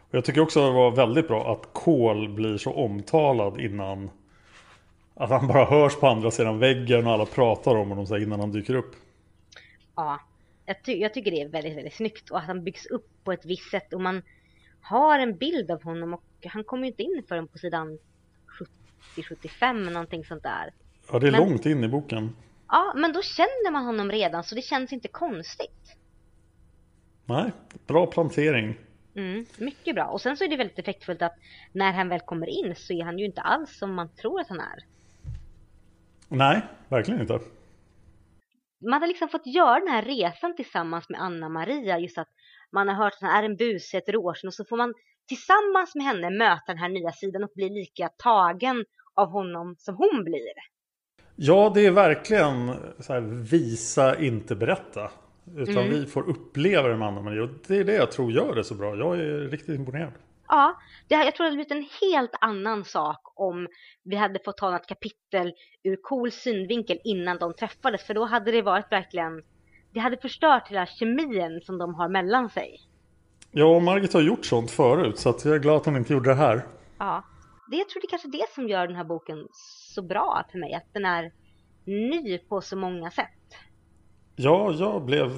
Och 0.00 0.14
jag 0.14 0.24
tycker 0.24 0.40
också 0.40 0.66
det 0.66 0.72
var 0.72 0.90
väldigt 0.90 1.28
bra 1.28 1.52
att 1.52 1.68
Kohl 1.72 2.34
blir 2.34 2.56
så 2.56 2.72
omtalad 2.72 3.60
innan 3.60 4.10
att 5.14 5.30
han 5.30 5.46
bara 5.46 5.64
hörs 5.64 5.96
på 5.96 6.06
andra 6.06 6.30
sidan 6.30 6.58
väggen 6.58 7.06
och 7.06 7.12
alla 7.12 7.26
pratar 7.26 7.76
om 7.76 7.88
honom 7.88 8.06
så 8.06 8.16
innan 8.16 8.40
han 8.40 8.52
dyker 8.52 8.74
upp. 8.74 8.94
Ja, 9.96 10.20
jag, 10.66 10.82
ty 10.84 10.92
jag, 10.92 11.14
tycker 11.14 11.30
det 11.30 11.40
är 11.40 11.48
väldigt, 11.48 11.76
väldigt 11.76 11.94
snyggt 11.94 12.30
och 12.30 12.38
att 12.38 12.44
han 12.44 12.64
byggs 12.64 12.86
upp 12.86 13.06
på 13.24 13.32
ett 13.32 13.44
visst 13.44 13.70
sätt 13.70 13.92
och 13.92 14.00
man 14.00 14.22
har 14.80 15.18
en 15.18 15.36
bild 15.36 15.70
av 15.70 15.82
honom 15.82 16.14
och 16.14 16.22
han 16.46 16.64
kommer 16.64 16.84
ju 16.84 16.90
inte 16.90 17.02
in 17.02 17.22
förrän 17.28 17.48
på 17.48 17.58
sidan 17.58 17.98
70-75 19.16 19.90
någonting 19.90 20.24
sånt 20.24 20.42
där. 20.42 20.72
Ja, 21.12 21.18
det 21.18 21.26
är 21.26 21.32
men, 21.32 21.40
långt 21.40 21.66
in 21.66 21.84
i 21.84 21.88
boken. 21.88 22.36
Ja, 22.68 22.92
men 22.96 23.12
då 23.12 23.22
känner 23.22 23.70
man 23.70 23.84
honom 23.84 24.10
redan 24.10 24.44
så 24.44 24.54
det 24.54 24.62
känns 24.62 24.92
inte 24.92 25.08
konstigt. 25.08 25.96
Nej, 27.24 27.52
bra 27.86 28.06
plantering. 28.06 28.74
Mm, 29.14 29.46
mycket 29.58 29.94
bra. 29.94 30.04
Och 30.04 30.20
sen 30.20 30.36
så 30.36 30.44
är 30.44 30.48
det 30.48 30.56
väldigt 30.56 30.78
effektfullt 30.78 31.22
att 31.22 31.34
när 31.72 31.92
han 31.92 32.08
väl 32.08 32.20
kommer 32.20 32.46
in 32.46 32.74
så 32.76 32.92
är 32.92 33.04
han 33.04 33.18
ju 33.18 33.24
inte 33.24 33.40
alls 33.40 33.78
som 33.78 33.94
man 33.94 34.08
tror 34.14 34.40
att 34.40 34.48
han 34.48 34.60
är. 34.60 34.84
Nej, 36.28 36.60
verkligen 36.88 37.20
inte. 37.20 37.40
Man 38.90 39.00
har 39.00 39.08
liksom 39.08 39.28
fått 39.28 39.46
göra 39.46 39.78
den 39.78 39.88
här 39.88 40.02
resan 40.02 40.56
tillsammans 40.56 41.08
med 41.08 41.20
Anna-Maria. 41.20 41.98
Just 41.98 42.18
att 42.18 42.28
man 42.72 42.88
har 42.88 42.94
hört 42.94 43.12
att 43.12 43.20
han 43.20 43.30
är 43.30 43.42
en 43.42 43.56
buse 43.56 43.98
ett 43.98 44.08
råsen 44.08 44.48
och 44.48 44.54
så 44.54 44.64
får 44.64 44.76
man 44.76 44.94
tillsammans 45.28 45.94
med 45.94 46.04
henne 46.04 46.30
möta 46.30 46.62
den 46.66 46.78
här 46.78 46.88
nya 46.88 47.12
sidan 47.12 47.44
och 47.44 47.50
bli 47.54 47.68
lika 47.68 48.08
tagen 48.08 48.84
av 49.14 49.28
honom 49.28 49.74
som 49.78 49.96
hon 49.96 50.24
blir. 50.24 50.54
Ja, 51.36 51.72
det 51.74 51.86
är 51.86 51.90
verkligen 51.90 52.74
så 52.98 53.12
här, 53.12 53.20
visa, 53.50 54.20
inte 54.20 54.56
berätta. 54.56 55.10
Utan 55.56 55.84
mm. 55.84 55.90
vi 55.90 56.06
får 56.06 56.28
uppleva 56.28 56.88
det 56.88 56.96
med 56.96 57.08
Anna-Maria 57.08 57.42
och 57.42 57.50
det 57.66 57.76
är 57.76 57.84
det 57.84 57.94
jag 57.94 58.12
tror 58.12 58.32
gör 58.32 58.54
det 58.54 58.64
så 58.64 58.74
bra. 58.74 58.96
Jag 58.96 59.20
är 59.20 59.48
riktigt 59.48 59.78
imponerad. 59.78 60.12
Ja, 60.48 60.80
det, 61.08 61.14
jag 61.14 61.34
tror 61.34 61.44
det 61.44 61.50
hade 61.50 61.64
blivit 61.64 61.72
en 61.72 62.08
helt 62.08 62.34
annan 62.40 62.84
sak 62.84 63.20
om 63.34 63.68
vi 64.04 64.16
hade 64.16 64.38
fått 64.44 64.56
ta 64.56 64.70
något 64.70 64.86
kapitel 64.86 65.52
ur 65.82 65.96
cool 66.02 66.30
synvinkel 66.30 66.98
innan 67.04 67.38
de 67.38 67.54
träffades. 67.54 68.06
För 68.06 68.14
då 68.14 68.24
hade 68.24 68.50
det 68.50 68.62
varit 68.62 68.92
verkligen, 68.92 69.42
det 69.92 70.00
hade 70.00 70.16
förstört 70.16 70.68
hela 70.68 70.86
kemin 70.86 71.60
som 71.62 71.78
de 71.78 71.94
har 71.94 72.08
mellan 72.08 72.50
sig. 72.50 72.80
Ja, 73.56 73.64
och 73.64 73.82
Margit 73.82 74.12
har 74.12 74.20
gjort 74.20 74.46
sånt 74.46 74.70
förut 74.70 75.18
så 75.18 75.34
jag 75.44 75.54
är 75.54 75.58
glad 75.58 75.76
att 75.76 75.84
hon 75.84 75.96
inte 75.96 76.12
gjorde 76.12 76.30
det 76.30 76.34
här. 76.34 76.66
Ja, 76.98 77.24
det 77.70 77.76
jag 77.76 77.88
tror 77.88 78.00
det 78.00 78.06
är 78.06 78.10
kanske 78.10 78.28
det 78.28 78.46
som 78.54 78.68
gör 78.68 78.86
den 78.86 78.96
här 78.96 79.04
boken 79.04 79.48
så 79.94 80.02
bra 80.02 80.44
för 80.52 80.58
mig. 80.58 80.74
Att 80.74 80.86
den 80.92 81.04
är 81.04 81.32
ny 81.84 82.38
på 82.38 82.60
så 82.60 82.76
många 82.76 83.10
sätt. 83.10 83.28
Ja, 84.36 84.72
jag 84.72 85.04
blev 85.04 85.32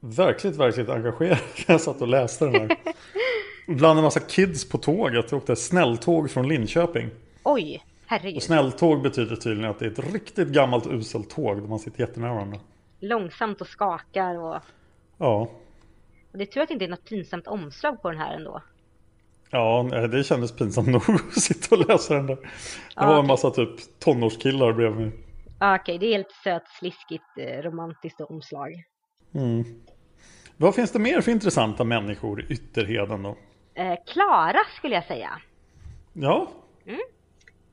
verkligt, 0.00 0.56
verkligt 0.56 0.88
engagerad 0.88 1.38
när 1.68 1.74
jag 1.74 1.80
satt 1.80 2.00
och 2.00 2.08
läste 2.08 2.44
den 2.44 2.54
här. 2.54 2.76
Bland 3.74 3.98
en 3.98 4.04
massa 4.04 4.20
kids 4.20 4.68
på 4.68 4.78
tåget. 4.78 5.30
Jag 5.30 5.38
åkte 5.38 5.56
snälltåg 5.56 6.30
från 6.30 6.48
Linköping. 6.48 7.10
Oj, 7.42 7.84
herregud. 8.06 8.36
Och 8.36 8.42
snälltåg 8.42 9.02
betyder 9.02 9.36
tydligen 9.36 9.70
att 9.70 9.78
det 9.78 9.86
är 9.86 9.90
ett 9.90 10.12
riktigt 10.12 10.48
gammalt 10.48 10.86
uselt 10.86 11.30
tåg 11.30 11.62
där 11.62 11.68
man 11.68 11.78
sitter 11.78 12.00
jättenära 12.00 12.34
varandra. 12.34 12.58
Långsamt 13.00 13.60
och 13.60 13.66
skakar 13.66 14.38
och... 14.38 14.56
Ja. 15.18 15.50
Och 16.32 16.38
det 16.38 16.44
är 16.44 16.46
tur 16.46 16.60
att 16.60 16.68
det 16.68 16.72
inte 16.74 16.84
är 16.84 16.88
något 16.88 17.04
pinsamt 17.04 17.46
omslag 17.46 18.02
på 18.02 18.10
den 18.10 18.20
här 18.20 18.34
ändå. 18.34 18.62
Ja, 19.50 19.82
det 20.12 20.24
kändes 20.24 20.56
pinsamt 20.56 20.88
nog 20.88 21.02
att 21.08 21.42
sitta 21.42 21.76
och 21.76 21.88
läsa 21.88 22.14
den 22.14 22.26
där. 22.26 22.36
Det 22.36 22.48
ja, 22.96 23.06
var 23.06 23.18
en 23.18 23.26
massa 23.26 23.50
typ 23.50 23.98
tonårskillar 23.98 24.72
bredvid 24.72 25.06
mig. 25.06 25.12
Okej, 25.56 25.80
okay, 25.80 25.98
det 25.98 26.06
är 26.06 26.12
helt 26.12 26.32
sött, 26.44 26.68
sliskigt, 26.78 27.38
eh, 27.38 27.62
romantiskt 27.62 28.20
omslag. 28.20 28.84
Mm. 29.34 29.64
Vad 30.56 30.74
finns 30.74 30.92
det 30.92 30.98
mer 30.98 31.20
för 31.20 31.32
intressanta 31.32 31.84
människor 31.84 32.40
i 32.40 32.46
Ytterheden 32.52 33.22
då? 33.22 33.36
Eh, 33.74 33.98
Klara 34.06 34.50
eh, 34.50 34.76
skulle 34.76 34.94
jag 34.94 35.04
säga. 35.04 35.30
Ja. 36.12 36.50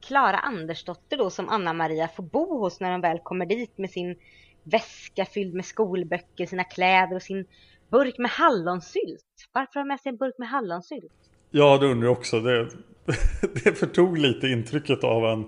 Klara 0.08 0.40
mm. 0.40 0.56
Andersdotter 0.58 1.18
då 1.18 1.30
som 1.30 1.50
Anna-Maria 1.50 2.08
får 2.08 2.24
bo 2.24 2.60
hos 2.60 2.80
när 2.80 2.92
de 2.92 3.02
väl 3.02 3.20
kommer 3.20 3.46
dit 3.46 3.78
med 3.78 3.90
sin 3.90 4.16
väska 4.64 5.26
fylld 5.26 5.54
med 5.54 5.66
skolböcker, 5.66 6.46
sina 6.46 6.64
kläder 6.64 7.16
och 7.16 7.22
sin 7.22 7.46
burk 7.92 8.18
med 8.18 8.32
hallonsylt. 8.32 9.24
Varför 9.52 9.80
har 9.80 9.82
de 9.82 9.88
med 9.88 10.00
sig 10.00 10.10
en 10.10 10.18
burk 10.18 10.36
med 10.38 10.50
hallonsylt? 10.50 11.14
Ja, 11.52 11.78
det 11.78 11.86
undrar 11.86 12.08
jag 12.08 12.18
också. 12.18 12.40
Det, 12.40 12.70
det 13.64 13.74
förtog 13.78 14.18
lite 14.18 14.48
intrycket 14.48 15.04
av 15.04 15.26
en 15.26 15.46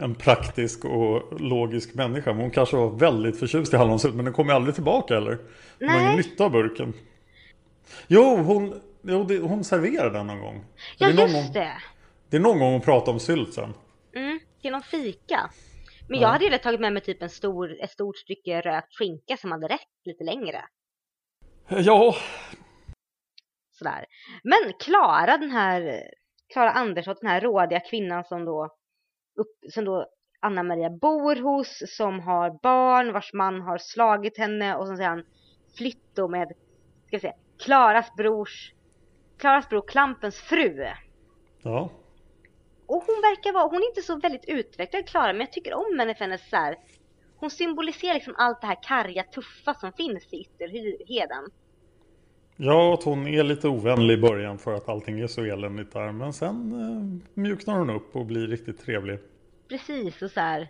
en 0.00 0.14
praktisk 0.14 0.84
och 0.84 1.40
logisk 1.40 1.94
människa. 1.94 2.32
Men 2.32 2.40
hon 2.40 2.50
kanske 2.50 2.76
var 2.76 2.90
väldigt 2.90 3.38
förtjust 3.38 3.74
i 3.74 3.76
hallonsylt. 3.76 4.14
Men 4.14 4.24
den 4.24 4.34
kom 4.34 4.48
ju 4.48 4.54
aldrig 4.54 4.74
tillbaka 4.74 5.16
eller? 5.16 5.38
Hon 5.78 5.88
har 5.88 6.00
ingen 6.00 6.16
nytta 6.16 6.44
av 6.44 6.50
burken. 6.50 6.92
Jo, 8.08 8.36
hon, 8.36 8.80
jo, 9.02 9.24
det, 9.24 9.38
hon 9.38 9.64
serverade 9.64 10.18
den 10.18 10.26
någon 10.26 10.40
gång. 10.40 10.64
Ja, 10.98 11.06
det 11.06 11.22
just 11.22 11.34
gång, 11.34 11.52
det. 11.52 11.72
Det 12.30 12.36
är 12.36 12.40
någon 12.40 12.58
gång 12.58 12.72
hon 12.72 12.80
pratar 12.80 13.12
om 13.12 13.20
sylt 13.20 13.54
sen. 13.54 13.74
Mm, 14.14 14.40
genom 14.60 14.82
fika. 14.82 15.50
Men 16.08 16.18
ja. 16.18 16.26
jag 16.26 16.32
hade 16.32 16.44
ju 16.44 16.58
tagit 16.58 16.80
med 16.80 16.92
mig 16.92 17.02
typ 17.02 17.22
en 17.22 17.30
stor, 17.30 17.80
ett 17.80 17.90
stort 17.90 18.16
stycke 18.16 18.60
rökt 18.60 18.98
skinka 18.98 19.36
som 19.36 19.52
hade 19.52 19.68
räckt 19.68 20.06
lite 20.06 20.24
längre. 20.24 20.64
Ja. 21.78 22.16
Sådär. 23.72 24.06
Men 24.42 24.72
Klara, 24.80 25.36
den 25.36 25.50
här 25.50 26.02
Klara 26.52 26.70
Andersson, 26.70 27.14
den 27.20 27.30
här 27.30 27.40
rådiga 27.40 27.80
kvinnan 27.80 28.24
som 28.24 28.44
då 28.44 28.64
upp, 29.40 29.72
som 29.72 29.84
då 29.84 30.06
Anna-Maria 30.40 30.90
bor 30.90 31.36
hos, 31.36 31.82
som 31.96 32.20
har 32.20 32.58
barn, 32.62 33.12
vars 33.12 33.32
man 33.32 33.60
har 33.60 33.78
slagit 33.78 34.38
henne 34.38 34.76
och 34.76 34.86
som 34.86 34.96
sedan 34.96 35.24
flytt 35.76 36.16
då 36.16 36.28
med, 36.28 36.48
ska 37.06 37.14
jag 37.14 37.20
säga, 37.20 37.34
Klaras 37.58 38.14
brors, 38.16 38.72
Klaras 39.38 39.68
bror 39.68 39.88
Klampens 39.88 40.40
fru. 40.40 40.86
Ja. 41.62 41.90
Och 42.86 43.04
hon 43.06 43.20
verkar 43.22 43.52
vara, 43.52 43.68
hon 43.68 43.82
är 43.82 43.88
inte 43.88 44.02
så 44.02 44.16
väldigt 44.16 44.48
utvecklad 44.48 45.08
Klara, 45.08 45.32
men 45.32 45.40
jag 45.40 45.52
tycker 45.52 45.74
om 45.74 45.98
henne 45.98 46.14
för 46.14 46.24
hennes 46.24 46.50
så 46.50 46.56
här, 46.56 46.76
hon 47.36 47.50
symboliserar 47.50 48.14
liksom 48.14 48.34
allt 48.36 48.60
det 48.60 48.66
här 48.66 48.82
karga, 48.82 49.22
tuffa 49.22 49.74
som 49.74 49.92
finns 49.92 50.32
i 50.32 50.40
Ytterheden. 50.40 51.50
Ja, 52.62 52.94
att 52.94 53.02
hon 53.02 53.26
är 53.26 53.42
lite 53.42 53.68
ovänlig 53.68 54.14
i 54.14 54.20
början 54.20 54.58
för 54.58 54.74
att 54.74 54.88
allting 54.88 55.20
är 55.20 55.26
så 55.26 55.44
eländigt 55.44 55.92
där. 55.92 56.12
Men 56.12 56.32
sen 56.32 56.72
eh, 56.72 57.40
mjuknar 57.40 57.78
hon 57.78 57.90
upp 57.90 58.16
och 58.16 58.26
blir 58.26 58.46
riktigt 58.46 58.80
trevlig. 58.80 59.18
Precis, 59.68 60.22
och 60.22 60.30
så 60.30 60.40
här, 60.40 60.68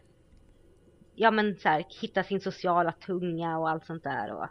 Ja 1.15 1.31
men 1.31 1.57
så 1.57 1.69
här, 1.69 1.85
hitta 2.01 2.23
sin 2.23 2.41
sociala 2.41 2.93
tunga 2.93 3.59
och 3.59 3.71
allt 3.71 3.87
sånt 3.87 4.03
där. 4.03 4.33
Och, 4.33 4.47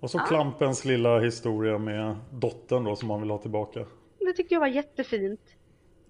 och 0.00 0.10
så 0.10 0.18
ja. 0.18 0.24
Klampens 0.24 0.84
lilla 0.84 1.20
historia 1.20 1.78
med 1.78 2.16
dottern 2.30 2.84
då 2.84 2.96
som 2.96 3.08
man 3.08 3.20
vill 3.20 3.30
ha 3.30 3.38
tillbaka. 3.38 3.86
Det 4.18 4.32
tyckte 4.32 4.54
jag 4.54 4.60
var 4.60 4.68
jättefint. 4.68 5.40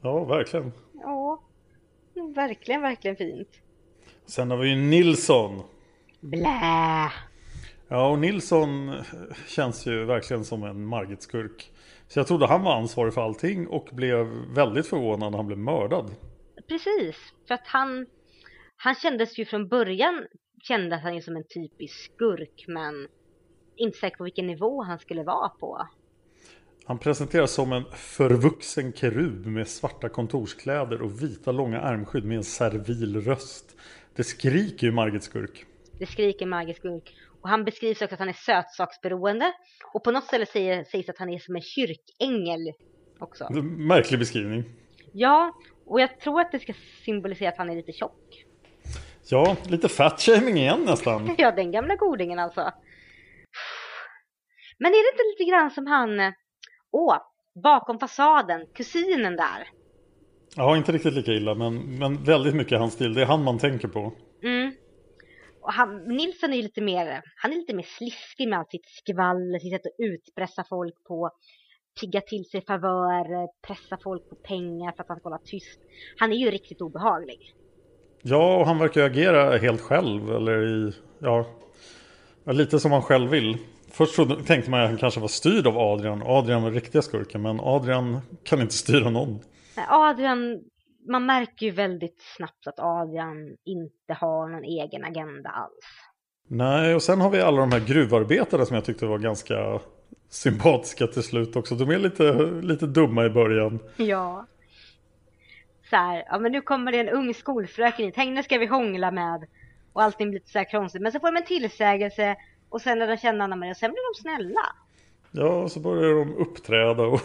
Ja, 0.00 0.24
verkligen. 0.24 0.72
Ja, 0.94 1.42
verkligen, 2.34 2.82
verkligen 2.82 3.16
fint. 3.16 3.48
Sen 4.26 4.50
har 4.50 4.58
vi 4.58 4.68
ju 4.68 4.76
Nilsson. 4.76 5.62
Blä. 6.20 7.10
Ja, 7.92 8.08
och 8.08 8.18
Nilsson 8.18 8.94
känns 9.46 9.86
ju 9.86 10.04
verkligen 10.04 10.44
som 10.44 10.62
en 10.62 10.86
Margit-skurk. 10.86 11.70
Så 12.08 12.18
jag 12.18 12.26
trodde 12.26 12.46
han 12.46 12.62
var 12.62 12.76
ansvarig 12.76 13.14
för 13.14 13.20
allting 13.20 13.66
och 13.66 13.88
blev 13.92 14.26
väldigt 14.54 14.86
förvånad 14.86 15.30
när 15.30 15.38
han 15.38 15.46
blev 15.46 15.58
mördad. 15.58 16.10
Precis, 16.68 17.16
för 17.48 17.54
att 17.54 17.66
han, 17.66 18.06
han 18.76 18.94
kändes 18.94 19.38
ju 19.38 19.44
från 19.44 19.68
början, 19.68 20.26
kände 20.62 20.96
han 20.96 21.14
ju 21.14 21.22
som 21.22 21.36
en 21.36 21.44
typisk 21.44 22.12
skurk, 22.14 22.64
men 22.68 23.08
inte 23.76 23.98
säker 23.98 24.16
på 24.16 24.24
vilken 24.24 24.46
nivå 24.46 24.82
han 24.82 24.98
skulle 24.98 25.22
vara 25.22 25.48
på. 25.48 25.88
Han 26.84 26.98
presenteras 26.98 27.52
som 27.52 27.72
en 27.72 27.84
förvuxen 27.94 28.92
kerub 28.92 29.46
med 29.46 29.68
svarta 29.68 30.08
kontorskläder 30.08 31.02
och 31.02 31.22
vita 31.22 31.52
långa 31.52 31.80
armskydd 31.80 32.24
med 32.24 32.36
en 32.36 32.44
servil 32.44 33.20
röst. 33.20 33.76
Det 34.16 34.24
skriker 34.24 34.86
ju 34.86 34.92
Margit 34.92 35.22
Skurk. 35.22 35.66
Det 35.98 36.06
skriker 36.06 36.46
Margit 36.46 36.76
Skurk. 36.76 37.14
Och 37.42 37.48
han 37.48 37.64
beskrivs 37.64 38.02
också 38.02 38.14
att 38.14 38.18
han 38.18 38.28
är 38.28 38.32
sötsaksberoende. 38.32 39.52
Och 39.92 40.04
på 40.04 40.10
något 40.10 40.24
ställe 40.24 40.46
säger, 40.46 40.84
sägs 40.84 41.08
att 41.08 41.18
han 41.18 41.30
är 41.30 41.38
som 41.38 41.56
en 41.56 41.62
kyrkängel 41.62 42.72
också. 43.18 43.52
Märklig 43.62 44.18
beskrivning. 44.18 44.64
Ja, 45.12 45.52
och 45.86 46.00
jag 46.00 46.20
tror 46.20 46.40
att 46.40 46.52
det 46.52 46.58
ska 46.58 46.72
symbolisera 47.04 47.48
att 47.48 47.58
han 47.58 47.70
är 47.70 47.76
lite 47.76 47.92
tjock. 47.92 48.44
Ja, 49.30 49.56
lite 49.68 49.88
fatshaming 49.88 50.56
igen 50.56 50.84
nästan. 50.84 51.34
ja, 51.38 51.52
den 51.52 51.72
gamla 51.72 51.96
godingen 51.96 52.38
alltså. 52.38 52.70
Men 54.78 54.92
är 54.92 55.02
det 55.02 55.12
inte 55.12 55.40
lite 55.40 55.50
grann 55.50 55.70
som 55.70 55.86
han, 55.86 56.32
åh, 56.92 57.16
bakom 57.62 57.98
fasaden, 57.98 58.66
kusinen 58.74 59.36
där? 59.36 59.68
Ja, 60.56 60.76
inte 60.76 60.92
riktigt 60.92 61.14
lika 61.14 61.32
illa, 61.32 61.54
men, 61.54 61.98
men 61.98 62.24
väldigt 62.24 62.54
mycket 62.54 62.78
hans 62.78 62.94
stil. 62.94 63.14
Det 63.14 63.22
är 63.22 63.26
han 63.26 63.44
man 63.44 63.58
tänker 63.58 63.88
på. 63.88 64.12
Mm. 64.42 64.74
Och 65.62 65.72
han, 65.72 66.04
Nilsson 66.04 66.52
är 66.52 66.62
lite 66.62 66.80
mer, 66.80 67.22
han 67.36 67.52
är 67.52 67.56
lite 67.56 67.74
mer 67.74 67.86
sliskig 67.98 68.48
med 68.48 68.58
allt 68.58 68.70
sitt 68.70 68.88
skvaller, 68.88 69.58
sitt 69.58 69.72
sätt 69.72 69.86
att 69.86 70.04
utpressa 70.04 70.64
folk 70.68 70.94
på, 71.08 71.30
tigga 72.00 72.20
till 72.20 72.44
sig 72.44 72.64
favörer, 72.66 73.48
pressa 73.66 73.98
folk 74.02 74.28
på 74.28 74.34
pengar 74.34 74.92
för 74.92 75.02
att 75.02 75.08
han 75.08 75.18
ska 75.18 75.28
hålla 75.28 75.42
tyst. 75.44 75.80
Han 76.18 76.32
är 76.32 76.36
ju 76.36 76.50
riktigt 76.50 76.80
obehaglig. 76.80 77.54
Ja, 78.22 78.56
och 78.56 78.66
han 78.66 78.78
verkar 78.78 79.02
agera 79.02 79.58
helt 79.58 79.80
själv, 79.80 80.30
eller 80.30 80.88
i, 80.88 80.92
ja, 81.18 81.46
lite 82.44 82.80
som 82.80 82.92
han 82.92 83.02
själv 83.02 83.30
vill. 83.30 83.58
Först 83.90 84.14
trodde, 84.14 84.42
tänkte 84.42 84.70
man 84.70 84.80
att 84.80 84.88
han 84.88 84.98
kanske 84.98 85.20
var 85.20 85.28
styrd 85.28 85.66
av 85.66 85.78
Adrian. 85.78 86.22
Adrian 86.26 86.62
var 86.62 86.70
riktiga 86.70 87.02
skurken. 87.02 87.42
Men 87.42 87.60
Adrian 87.60 88.20
kan 88.44 88.60
inte 88.60 88.74
styra 88.74 89.10
någon. 89.10 89.40
Adrian, 89.88 90.60
man 91.08 91.26
märker 91.26 91.66
ju 91.66 91.72
väldigt 91.72 92.22
snabbt 92.36 92.66
att 92.66 92.78
Adrian 92.78 93.56
inte 93.64 94.14
har 94.14 94.48
någon 94.48 94.64
egen 94.64 95.04
agenda 95.04 95.50
alls. 95.50 96.10
Nej, 96.48 96.94
och 96.94 97.02
sen 97.02 97.20
har 97.20 97.30
vi 97.30 97.40
alla 97.40 97.60
de 97.60 97.72
här 97.72 97.80
gruvarbetare 97.80 98.66
som 98.66 98.74
jag 98.74 98.84
tyckte 98.84 99.06
var 99.06 99.18
ganska 99.18 99.80
sympatiska 100.28 101.06
till 101.06 101.22
slut 101.22 101.56
också. 101.56 101.74
De 101.74 101.90
är 101.90 101.98
lite, 101.98 102.32
lite 102.62 102.86
dumma 102.86 103.24
i 103.24 103.30
början. 103.30 103.78
Ja. 103.96 104.46
Så 105.90 105.96
här, 105.96 106.24
ja 106.26 106.38
men 106.38 106.52
nu 106.52 106.60
kommer 106.60 106.92
det 106.92 107.00
en 107.00 107.08
ung 107.08 107.34
skolfröken 107.34 108.06
hit, 108.06 108.16
henne 108.16 108.42
ska 108.42 108.58
vi 108.58 108.66
hångla 108.66 109.10
med. 109.10 109.46
Och 109.92 110.02
allting 110.02 110.30
blir 110.30 110.40
lite 110.40 110.52
så 110.52 110.58
här 110.58 110.70
konstigt. 110.70 111.02
Men 111.02 111.12
så 111.12 111.20
får 111.20 111.32
de 111.32 111.36
en 111.36 111.44
tillsägelse 111.44 112.36
och 112.68 112.80
sen 112.80 112.98
när 112.98 113.08
de 113.08 113.16
känner 113.16 113.44
Anna 113.44 113.56
Maria, 113.56 113.70
och 113.70 113.76
sen 113.76 113.90
blir 113.90 114.14
de 114.14 114.20
snälla. 114.20 114.60
Ja, 115.30 115.62
och 115.62 115.72
så 115.72 115.80
börjar 115.80 116.14
de 116.14 116.36
uppträda 116.36 117.02
och... 117.02 117.20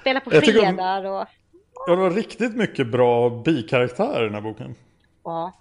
Spela 0.00 0.20
på 0.20 0.30
fredagar 0.30 1.04
och... 1.04 1.26
Ja, 1.86 1.94
det 1.94 2.02
var 2.02 2.10
riktigt 2.10 2.56
mycket 2.56 2.90
bra 2.90 3.30
bikaraktärer 3.30 4.22
i 4.22 4.24
den 4.24 4.34
här 4.34 4.40
boken. 4.40 4.74
Ja. 5.24 5.52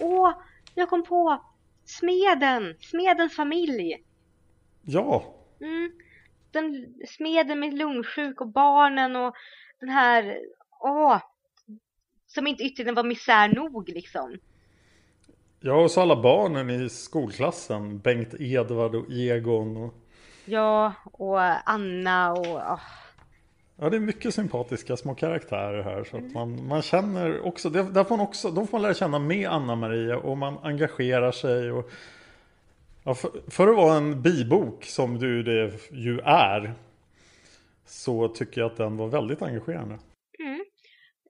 Åh, 0.00 0.32
jag 0.74 0.88
kom 0.88 1.04
på 1.04 1.42
Smeden, 1.84 2.74
Smedens 2.80 3.36
familj. 3.36 4.04
Ja. 4.82 5.34
Mm. 5.60 5.92
Den 6.50 6.94
smeden 7.08 7.60
med 7.60 7.74
lungsjuk 7.74 8.40
och 8.40 8.48
barnen 8.48 9.16
och 9.16 9.34
den 9.80 9.88
här, 9.88 10.38
åh, 10.80 11.18
som 12.26 12.46
inte 12.46 12.62
ytterligare 12.62 12.94
var 12.94 13.04
misär 13.04 13.48
nog 13.48 13.88
liksom. 13.88 14.38
Ja, 15.60 15.74
och 15.74 15.90
så 15.90 16.00
alla 16.00 16.22
barnen 16.22 16.70
i 16.70 16.88
skolklassen. 16.88 17.98
Bengt 17.98 18.34
Edvard 18.40 18.94
och 18.94 19.10
Egon. 19.10 19.76
Och... 19.76 19.94
Ja, 20.44 20.92
och 21.12 21.40
Anna 21.70 22.32
och... 22.32 22.56
Oh. 22.56 22.80
Ja, 23.78 23.90
det 23.90 23.96
är 23.96 24.00
mycket 24.00 24.34
sympatiska 24.34 24.96
små 24.96 25.14
karaktärer 25.14 25.82
här. 25.82 26.04
Så 26.04 26.16
att 26.16 26.32
man, 26.32 26.66
man 26.66 26.82
känner 26.82 27.46
också, 27.46 27.70
där 27.70 28.04
får 28.04 28.16
man 28.16 28.26
också, 28.26 28.50
de 28.50 28.66
får 28.66 28.78
man 28.78 28.82
lära 28.82 28.94
känna 28.94 29.18
med 29.18 29.48
Anna-Maria 29.48 30.16
och 30.16 30.38
man 30.38 30.58
engagerar 30.62 31.32
sig. 31.32 31.72
Och, 31.72 31.90
ja, 33.04 33.14
för, 33.14 33.30
för, 33.50 33.68
att 33.68 33.76
vara 33.76 33.96
en 33.96 34.22
bibok 34.22 34.84
som 34.84 35.18
du 35.18 35.42
det 35.42 35.72
ju 35.90 36.20
är. 36.24 36.74
Så 37.84 38.28
tycker 38.28 38.60
jag 38.60 38.70
att 38.70 38.76
den 38.76 38.96
var 38.96 39.08
väldigt 39.08 39.42
engagerande. 39.42 39.98
Mm. 40.38 40.64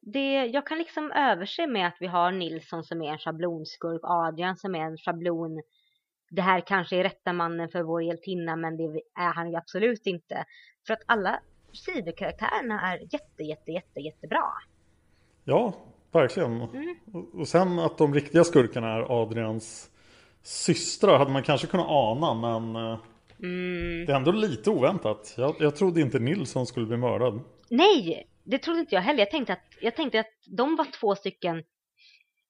Det, 0.00 0.47
jag 0.47 0.67
kan 0.67 0.79
liksom 0.79 1.12
överse 1.12 1.67
med 1.67 1.87
att 1.87 1.97
vi 2.00 2.07
har 2.07 2.33
Nilsson 2.33 2.85
som 2.85 3.03
är 3.03 3.12
en 3.12 3.19
schablonskurk, 3.19 4.00
Adrian 4.03 4.57
som 4.57 4.75
är 4.75 4.81
en 4.81 4.97
schablon 4.97 5.62
det 6.31 6.43
här 6.43 6.61
kanske 6.61 6.97
är 6.97 7.03
rätta 7.03 7.33
mannen 7.33 7.69
för 7.69 7.83
vår 7.83 8.03
hjältinna 8.03 8.57
men 8.57 8.76
det 8.76 8.83
är 9.19 9.33
han 9.35 9.50
ju 9.50 9.57
absolut 9.57 10.07
inte. 10.07 10.45
För 10.87 10.95
att 10.95 11.03
alla 11.07 11.41
sidokaraktärerna 11.76 12.92
är 12.92 12.99
jätte, 12.99 13.42
jätte, 13.42 13.71
jätte, 13.73 14.00
jättebra. 14.00 14.45
Ja, 15.45 15.75
verkligen. 16.12 16.61
Mm. 16.61 16.97
Och 17.33 17.49
sen 17.49 17.78
att 17.78 17.99
de 17.99 18.14
riktiga 18.14 18.45
skurkarna 18.45 18.92
är 18.92 19.23
Adrians 19.23 19.90
systrar 20.42 21.18
hade 21.18 21.30
man 21.30 21.42
kanske 21.42 21.66
kunnat 21.66 21.87
ana 21.88 22.35
men 22.35 22.76
eh, 22.76 22.99
mm. 23.42 24.06
det 24.06 24.12
är 24.12 24.16
ändå 24.16 24.33
lite 24.33 24.71
oväntat. 24.71 25.35
Jag, 25.37 25.56
jag 25.59 25.76
trodde 25.76 26.00
inte 26.00 26.18
Nilsson 26.18 26.66
skulle 26.66 26.87
bli 26.87 26.97
mördad. 26.97 27.40
Nej, 27.68 28.28
det 28.45 28.59
trodde 28.59 28.80
inte 28.80 28.95
jag 28.95 29.02
heller. 29.02 29.18
Jag 29.18 29.30
tänkte 29.30 29.52
att, 29.52 29.64
jag 29.80 29.97
tänkte 29.97 30.21
att 30.21 30.33
de 30.47 30.76
var 30.76 30.87
två 31.00 31.14
stycken 31.14 31.56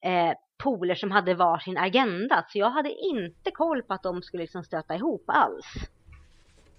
eh, 0.05 0.33
poler 0.63 0.95
som 0.95 1.11
hade 1.11 1.35
varsin 1.35 1.79
agenda. 1.79 2.45
Så 2.49 2.59
jag 2.59 2.71
hade 2.71 2.91
inte 2.91 3.51
koll 3.51 3.83
på 3.83 3.95
att 3.95 4.03
de 4.03 4.23
skulle 4.23 4.43
liksom 4.43 4.65
stöta 4.65 4.95
ihop 4.95 5.25
alls. 5.27 5.67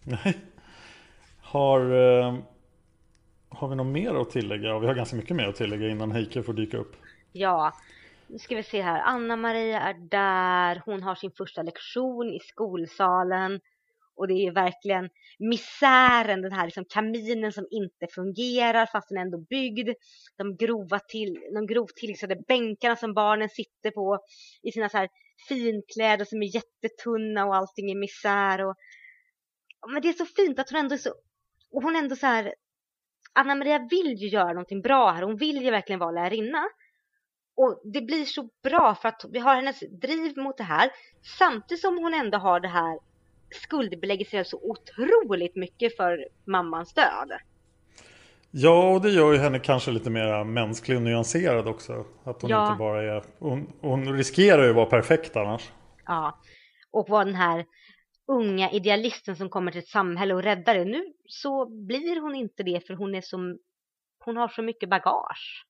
Nej. 0.03 0.37
Har, 1.51 1.79
eh, 1.81 2.39
har 3.49 3.67
vi 3.67 3.75
något 3.75 3.87
mer 3.87 4.21
att 4.21 4.29
tillägga? 4.29 4.79
Vi 4.79 4.87
har 4.87 4.93
ganska 4.93 5.15
mycket 5.15 5.35
mer 5.35 5.47
att 5.47 5.55
tillägga 5.55 5.89
innan 5.89 6.11
Heike 6.11 6.43
får 6.43 6.53
dyka 6.53 6.77
upp. 6.77 6.95
Ja, 7.31 7.73
nu 8.27 8.39
ska 8.39 8.55
vi 8.55 8.63
se 8.63 8.81
här. 8.81 9.01
Anna-Maria 9.01 9.79
är 9.81 9.93
där. 9.93 10.81
Hon 10.85 11.03
har 11.03 11.15
sin 11.15 11.31
första 11.31 11.61
lektion 11.61 12.33
i 12.33 12.39
skolsalen. 12.39 13.60
Och 14.15 14.27
det 14.27 14.33
är 14.33 14.51
verkligen 14.51 15.10
misären, 15.39 16.41
den 16.41 16.51
här 16.51 16.65
liksom 16.65 16.86
kaminen 16.89 17.51
som 17.51 17.67
inte 17.71 18.07
fungerar 18.15 18.86
fast 18.86 19.10
den 19.10 19.17
är 19.17 19.21
ändå 19.21 19.38
byggd. 19.38 19.89
De 20.38 20.55
grova 20.55 20.99
till, 20.99 21.39
de 21.53 21.67
grovt 21.67 21.95
tillyxade 21.95 22.36
bänkarna 22.47 22.95
som 22.95 23.13
barnen 23.13 23.49
sitter 23.49 23.91
på 23.91 24.19
i 24.63 24.71
sina 24.71 24.89
så 24.89 24.97
här 24.97 25.10
finkläder 25.47 26.25
som 26.25 26.43
är 26.43 26.55
jättetunna 26.55 27.45
och 27.45 27.55
allting 27.55 27.91
är 27.91 27.95
misär. 27.95 28.65
Och, 28.65 28.75
men 29.93 30.01
det 30.01 30.10
är 30.10 30.13
så 30.13 30.25
fint 30.25 30.60
att 30.60 30.69
hon 30.69 30.79
ändå 30.79 30.93
är 30.95 30.99
så 30.99 31.13
och 31.71 31.84
hon 31.84 31.95
ändå 31.95 32.15
så 32.15 32.25
här, 32.25 32.53
Anna 33.34 33.56
Maria 33.56 33.88
vill 33.89 34.13
ju 34.13 34.27
göra 34.27 34.47
någonting 34.47 34.82
bra 34.82 35.12
här. 35.12 35.21
Hon 35.21 35.38
vill 35.38 35.62
ju 35.62 35.71
verkligen 35.71 35.99
vara 35.99 36.12
lärarinna. 36.12 36.63
Och 37.56 37.82
det 37.93 38.01
blir 38.01 38.25
så 38.25 38.49
bra 38.63 38.95
för 38.95 39.10
att 39.10 39.25
vi 39.30 39.39
har 39.39 39.56
hennes 39.56 39.80
driv 39.80 40.38
mot 40.38 40.58
det 40.58 40.63
här. 40.63 40.89
Samtidigt 41.38 41.82
som 41.82 41.97
hon 41.97 42.13
ändå 42.13 42.38
har 42.38 42.60
det 42.60 42.67
här 42.67 42.99
skuldbelägger 43.51 44.25
sig 44.25 44.45
så 44.45 44.60
otroligt 44.63 45.56
mycket 45.56 45.97
för 45.97 46.27
mammans 46.45 46.93
död. 46.93 47.32
Ja, 48.51 48.89
och 48.89 49.01
det 49.01 49.10
gör 49.10 49.34
ju 49.34 49.38
henne 49.38 49.60
kanske 49.60 49.91
lite 49.91 50.10
mer 50.10 50.43
mänsklig 50.43 50.97
och 50.97 51.03
nyanserad 51.03 51.67
också. 51.67 52.06
Att 52.23 52.41
hon 52.41 52.51
ja. 52.51 52.67
inte 52.67 52.80
bara 52.80 53.15
är... 53.15 53.23
Hon, 53.39 53.73
hon 53.82 54.17
riskerar 54.17 54.63
ju 54.63 54.69
att 54.69 54.75
vara 54.75 54.86
perfekt 54.86 55.36
annars. 55.36 55.71
Ja, 56.06 56.39
och 56.91 57.10
vara 57.10 57.25
den 57.25 57.36
här 57.36 57.65
unga 58.27 58.71
idealisten 58.71 59.35
som 59.35 59.49
kommer 59.49 59.71
till 59.71 59.79
ett 59.79 59.87
samhälle 59.87 60.33
och 60.33 60.43
räddar 60.43 60.75
det. 60.75 60.85
Nu 60.85 61.13
så 61.25 61.65
blir 61.65 62.21
hon 62.21 62.35
inte 62.35 62.63
det 62.63 62.87
för 62.87 62.93
hon 62.93 63.15
är 63.15 63.21
som 63.21 63.57
hon 64.25 64.37
har 64.37 64.47
så 64.47 64.61
mycket 64.61 64.89
bagage. 64.89 65.65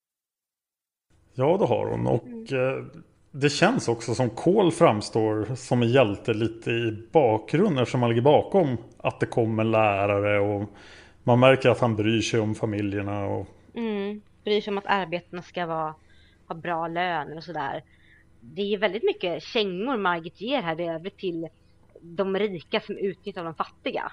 Ja, 1.33 1.57
det 1.57 1.65
har 1.65 1.85
hon 1.85 2.07
och 2.07 2.27
mm. 2.27 2.79
eh, 2.79 2.85
det 3.31 3.49
känns 3.49 3.87
också 3.87 4.15
som 4.15 4.29
Kohl 4.29 4.71
framstår 4.71 5.55
som 5.55 5.81
en 5.81 5.89
hjälte 5.91 6.33
lite 6.33 6.71
i 6.71 7.07
bakgrunden 7.11 7.77
eftersom 7.77 8.01
han 8.01 8.09
ligger 8.09 8.21
bakom 8.21 8.77
att 8.97 9.19
det 9.19 9.25
kommer 9.25 9.63
lärare 9.63 10.39
och 10.39 10.69
man 11.23 11.39
märker 11.39 11.69
att 11.69 11.79
han 11.79 11.95
bryr 11.95 12.21
sig 12.21 12.39
om 12.39 12.55
familjerna. 12.55 13.25
Och... 13.25 13.47
Mm, 13.75 14.21
bryr 14.43 14.61
sig 14.61 14.71
om 14.71 14.77
att 14.77 14.87
arbetarna 14.87 15.41
ska 15.41 15.65
vara, 15.65 15.95
ha 16.47 16.55
bra 16.55 16.87
löner 16.87 17.37
och 17.37 17.43
sådär. 17.43 17.83
Det 18.41 18.73
är 18.73 18.77
väldigt 18.77 19.03
mycket 19.03 19.43
kängor 19.43 19.97
Margit 19.97 20.41
ger 20.41 20.61
här 20.61 20.81
över 20.81 21.09
till 21.09 21.47
de 22.01 22.35
rika 22.39 22.79
som 22.79 22.97
utnyttjar 22.97 23.43
de 23.43 23.55
fattiga. 23.55 24.11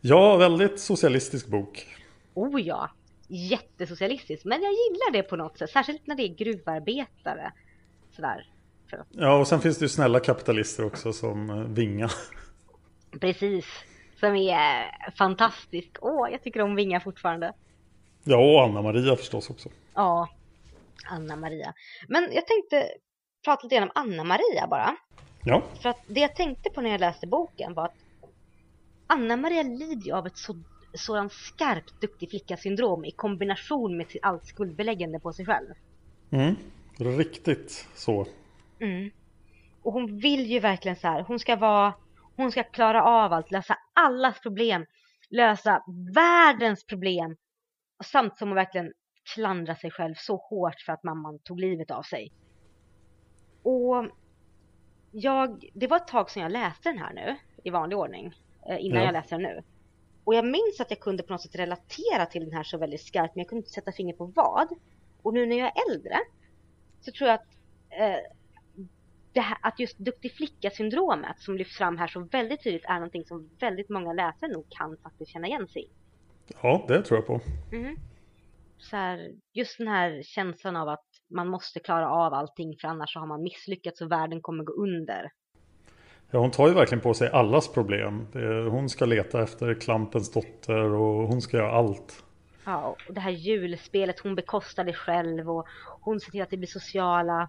Ja, 0.00 0.36
väldigt 0.36 0.80
socialistisk 0.80 1.46
bok. 1.46 1.86
Oh 2.34 2.60
ja, 2.60 2.90
jättesocialistisk. 3.28 4.44
Men 4.44 4.62
jag 4.62 4.72
gillar 4.72 5.12
det 5.12 5.22
på 5.22 5.36
något 5.36 5.58
sätt, 5.58 5.70
särskilt 5.70 6.06
när 6.06 6.14
det 6.14 6.22
är 6.22 6.34
gruvarbetare. 6.34 7.52
Sådär. 8.16 8.46
Ja, 9.10 9.38
och 9.38 9.48
sen 9.48 9.60
finns 9.60 9.78
det 9.78 9.84
ju 9.84 9.88
snälla 9.88 10.20
kapitalister 10.20 10.84
också 10.84 11.12
som 11.12 11.50
eh, 11.50 11.56
Vinga. 11.56 12.08
Precis, 13.20 13.66
som 14.20 14.36
är 14.36 14.90
fantastisk. 15.16 15.90
Åh, 16.00 16.28
jag 16.30 16.42
tycker 16.42 16.60
om 16.60 16.74
Vinga 16.74 17.00
fortfarande. 17.00 17.52
Ja, 18.24 18.36
och 18.36 18.62
Anna-Maria 18.62 19.16
förstås 19.16 19.50
också. 19.50 19.68
Ja, 19.94 20.28
Anna-Maria. 21.10 21.74
Men 22.08 22.22
jag 22.32 22.46
tänkte 22.46 22.88
prata 23.44 23.62
lite 23.62 23.76
grann 23.76 23.90
om 23.94 24.02
Anna-Maria 24.02 24.66
bara. 24.66 24.96
Ja. 25.48 25.62
För 25.82 25.88
att 25.88 26.00
det 26.06 26.20
jag 26.20 26.36
tänkte 26.36 26.70
på 26.70 26.80
när 26.80 26.90
jag 26.90 27.00
läste 27.00 27.26
boken 27.26 27.74
var 27.74 27.84
att 27.84 27.94
Anna-Maria 29.06 29.62
lider 29.62 30.12
av 30.12 30.26
ett 30.26 30.36
så, 30.36 30.56
sådant 30.94 31.32
skarpt 31.32 32.00
duktig 32.00 32.30
flicka-syndrom 32.30 33.04
i 33.04 33.10
kombination 33.10 33.96
med 33.96 34.06
allt 34.22 34.46
skuldbeläggande 34.46 35.20
på 35.20 35.32
sig 35.32 35.46
själv. 35.46 35.74
Mm, 36.30 36.56
riktigt 36.98 37.88
så. 37.94 38.26
Mm. 38.80 39.10
Och 39.82 39.92
hon 39.92 40.18
vill 40.18 40.46
ju 40.46 40.60
verkligen 40.60 40.96
så 40.96 41.08
här, 41.08 41.22
hon 41.22 41.38
ska 41.38 41.56
vara, 41.56 41.94
hon 42.36 42.52
ska 42.52 42.62
klara 42.62 43.04
av 43.04 43.32
allt, 43.32 43.50
lösa 43.50 43.78
allas 43.92 44.40
problem, 44.40 44.86
lösa 45.30 45.82
världens 46.14 46.84
problem. 46.84 47.36
Och 47.98 48.04
samtidigt 48.04 48.38
som 48.38 48.48
hon 48.48 48.56
verkligen 48.56 48.92
klandrar 49.34 49.74
sig 49.74 49.90
själv 49.90 50.14
så 50.16 50.36
hårt 50.36 50.80
för 50.86 50.92
att 50.92 51.04
mamman 51.04 51.38
tog 51.38 51.60
livet 51.60 51.90
av 51.90 52.02
sig. 52.02 52.32
Och 53.62 54.04
jag, 55.10 55.70
det 55.74 55.86
var 55.86 55.96
ett 55.96 56.08
tag 56.08 56.30
sedan 56.30 56.42
jag 56.42 56.52
läste 56.52 56.88
den 56.88 56.98
här 56.98 57.12
nu 57.12 57.36
i 57.64 57.70
vanlig 57.70 57.98
ordning. 57.98 58.34
Eh, 58.68 58.84
innan 58.84 58.98
ja. 58.98 59.04
jag 59.04 59.12
läste 59.12 59.34
den 59.34 59.42
nu. 59.42 59.62
Och 60.24 60.34
jag 60.34 60.44
minns 60.44 60.80
att 60.80 60.90
jag 60.90 61.00
kunde 61.00 61.22
på 61.22 61.32
något 61.32 61.42
sätt 61.42 61.54
relatera 61.54 62.26
till 62.26 62.44
den 62.44 62.52
här 62.52 62.62
så 62.62 62.78
väldigt 62.78 63.02
skarpt 63.02 63.34
men 63.34 63.40
jag 63.40 63.48
kunde 63.48 63.60
inte 63.60 63.70
sätta 63.70 63.92
fingret 63.92 64.18
på 64.18 64.24
vad. 64.24 64.68
Och 65.22 65.34
nu 65.34 65.46
när 65.46 65.58
jag 65.58 65.66
är 65.66 65.92
äldre 65.92 66.18
så 67.00 67.12
tror 67.12 67.28
jag 67.28 67.34
att 67.34 67.56
eh, 67.90 69.40
här, 69.40 69.58
att 69.60 69.78
just 69.80 69.98
duktig 69.98 70.32
flicka-syndromet 70.32 71.40
som 71.40 71.56
lyfts 71.56 71.76
fram 71.78 71.98
här 71.98 72.06
så 72.06 72.20
väldigt 72.20 72.62
tydligt 72.62 72.84
är 72.84 72.94
någonting 72.94 73.24
som 73.24 73.50
väldigt 73.58 73.88
många 73.88 74.12
läsare 74.12 74.50
nog 74.50 74.66
kan 74.68 74.96
faktiskt 74.96 75.30
känna 75.30 75.46
igen 75.46 75.68
sig 75.68 75.82
i. 75.82 75.88
Ja, 76.62 76.84
det 76.88 77.02
tror 77.02 77.18
jag 77.18 77.26
på. 77.26 77.40
Mm. 77.72 77.96
Så 78.78 78.96
här, 78.96 79.32
just 79.52 79.78
den 79.78 79.88
här 79.88 80.22
känslan 80.22 80.76
av 80.76 80.88
att 80.88 81.07
man 81.30 81.48
måste 81.48 81.80
klara 81.80 82.10
av 82.10 82.34
allting 82.34 82.76
för 82.80 82.88
annars 82.88 83.12
så 83.12 83.18
har 83.18 83.26
man 83.26 83.42
misslyckats 83.42 84.00
och 84.00 84.12
världen 84.12 84.40
kommer 84.40 84.64
gå 84.64 84.72
under. 84.72 85.30
Ja, 86.30 86.38
hon 86.38 86.50
tar 86.50 86.68
ju 86.68 86.74
verkligen 86.74 87.02
på 87.02 87.14
sig 87.14 87.30
allas 87.30 87.72
problem. 87.72 88.26
Hon 88.70 88.88
ska 88.88 89.04
leta 89.04 89.42
efter 89.42 89.74
Klampens 89.74 90.32
dotter 90.32 90.94
och 90.94 91.28
hon 91.28 91.42
ska 91.42 91.56
göra 91.56 91.72
allt. 91.72 92.24
Ja, 92.64 92.96
och 93.08 93.14
det 93.14 93.20
här 93.20 93.30
julspelet, 93.30 94.20
hon 94.20 94.34
bekostar 94.34 94.84
det 94.84 94.92
själv 94.92 95.50
och 95.50 95.66
hon 96.00 96.20
ser 96.20 96.30
till 96.30 96.42
att 96.42 96.50
det 96.50 96.56
blir 96.56 96.68
sociala, 96.68 97.48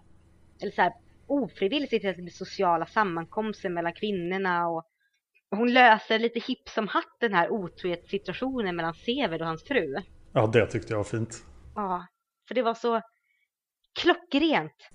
eller 0.62 0.72
så 0.72 0.82
här, 0.82 0.94
ofrivilligt 1.28 1.90
ser 1.90 2.00
till 2.00 2.10
att 2.10 2.16
det 2.16 2.22
blir 2.22 2.32
sociala 2.32 2.86
sammankomster 2.86 3.70
mellan 3.70 3.94
kvinnorna 3.94 4.68
och 4.68 4.86
hon 5.52 5.74
löser 5.74 6.20
lite 6.20 6.40
hipp 6.40 6.70
som 6.70 6.88
hatt 6.88 7.16
den 7.20 7.34
här 7.34 7.50
otrohetssituationen 7.50 8.76
mellan 8.76 8.94
Severd 8.94 9.42
och 9.42 9.48
hans 9.48 9.64
fru. 9.64 9.96
Ja, 10.34 10.48
det 10.48 10.66
tyckte 10.66 10.94
jag 10.94 10.98
var 10.98 11.04
fint. 11.04 11.46
Ja, 11.76 12.06
för 12.48 12.56
det 12.56 12.62
var 12.62 12.74
så 12.74 13.02
klockrent. 14.02 14.90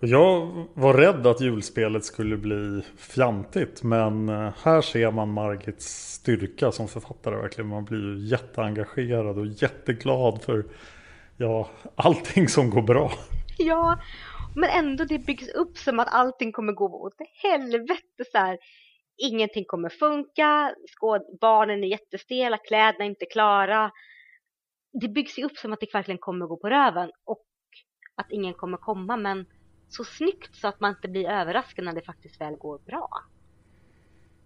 Jag 0.00 0.66
var 0.74 0.94
rädd 0.94 1.26
att 1.26 1.40
julspelet 1.40 2.04
skulle 2.04 2.36
bli 2.36 2.82
fjantigt 2.96 3.82
men 3.82 4.28
eh, 4.28 4.52
här 4.62 4.80
ser 4.80 5.10
man 5.10 5.32
Margits 5.32 6.12
styrka 6.12 6.72
som 6.72 6.88
författare 6.88 7.36
verkligen. 7.36 7.68
Man 7.68 7.84
blir 7.84 7.98
ju 7.98 8.26
jätteengagerad 8.26 9.38
och 9.38 9.46
jätteglad 9.46 10.42
för 10.42 10.64
ja, 11.36 11.68
allting 11.94 12.48
som 12.48 12.70
går 12.70 12.82
bra. 12.82 13.12
Ja, 13.58 13.98
men 14.56 14.70
ändå 14.70 15.04
det 15.04 15.18
byggs 15.18 15.48
upp 15.48 15.78
som 15.78 16.00
att 16.00 16.14
allting 16.14 16.52
kommer 16.52 16.72
gå 16.72 17.02
åt 17.06 17.14
helvete 17.42 18.24
så 18.32 18.38
här. 18.38 18.58
Ingenting 19.16 19.64
kommer 19.66 19.88
funka, 19.88 20.74
barnen 21.40 21.84
är 21.84 21.88
jättestela, 21.88 22.58
kläderna 22.58 23.04
är 23.04 23.08
inte 23.08 23.26
klara. 23.26 23.90
Det 25.00 25.08
byggs 25.08 25.38
ju 25.38 25.44
upp 25.44 25.56
som 25.56 25.72
att 25.72 25.80
det 25.80 25.94
verkligen 25.94 26.18
kommer 26.18 26.46
gå 26.46 26.56
på 26.56 26.68
röven 26.70 27.10
och 27.24 27.44
att 28.18 28.30
ingen 28.30 28.54
kommer 28.54 28.76
komma 28.76 29.16
men 29.16 29.46
så 29.88 30.04
snyggt 30.04 30.54
så 30.54 30.68
att 30.68 30.80
man 30.80 30.90
inte 30.90 31.08
blir 31.08 31.28
överraskad 31.28 31.84
när 31.84 31.92
det 31.92 32.02
faktiskt 32.02 32.40
väl 32.40 32.56
går 32.56 32.78
bra. 32.86 33.08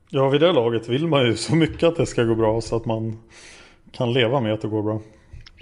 Ja, 0.09 0.29
vid 0.29 0.41
det 0.41 0.53
laget 0.53 0.89
vill 0.89 1.07
man 1.07 1.27
ju 1.27 1.37
så 1.37 1.57
mycket 1.57 1.83
att 1.83 1.97
det 1.97 2.07
ska 2.07 2.25
gå 2.25 2.35
bra 2.35 2.61
så 2.61 2.77
att 2.77 2.85
man 2.85 3.19
kan 3.93 4.13
leva 4.13 4.41
med 4.41 4.53
att 4.53 4.61
det 4.61 4.69
går 4.69 4.83
bra. 4.83 5.01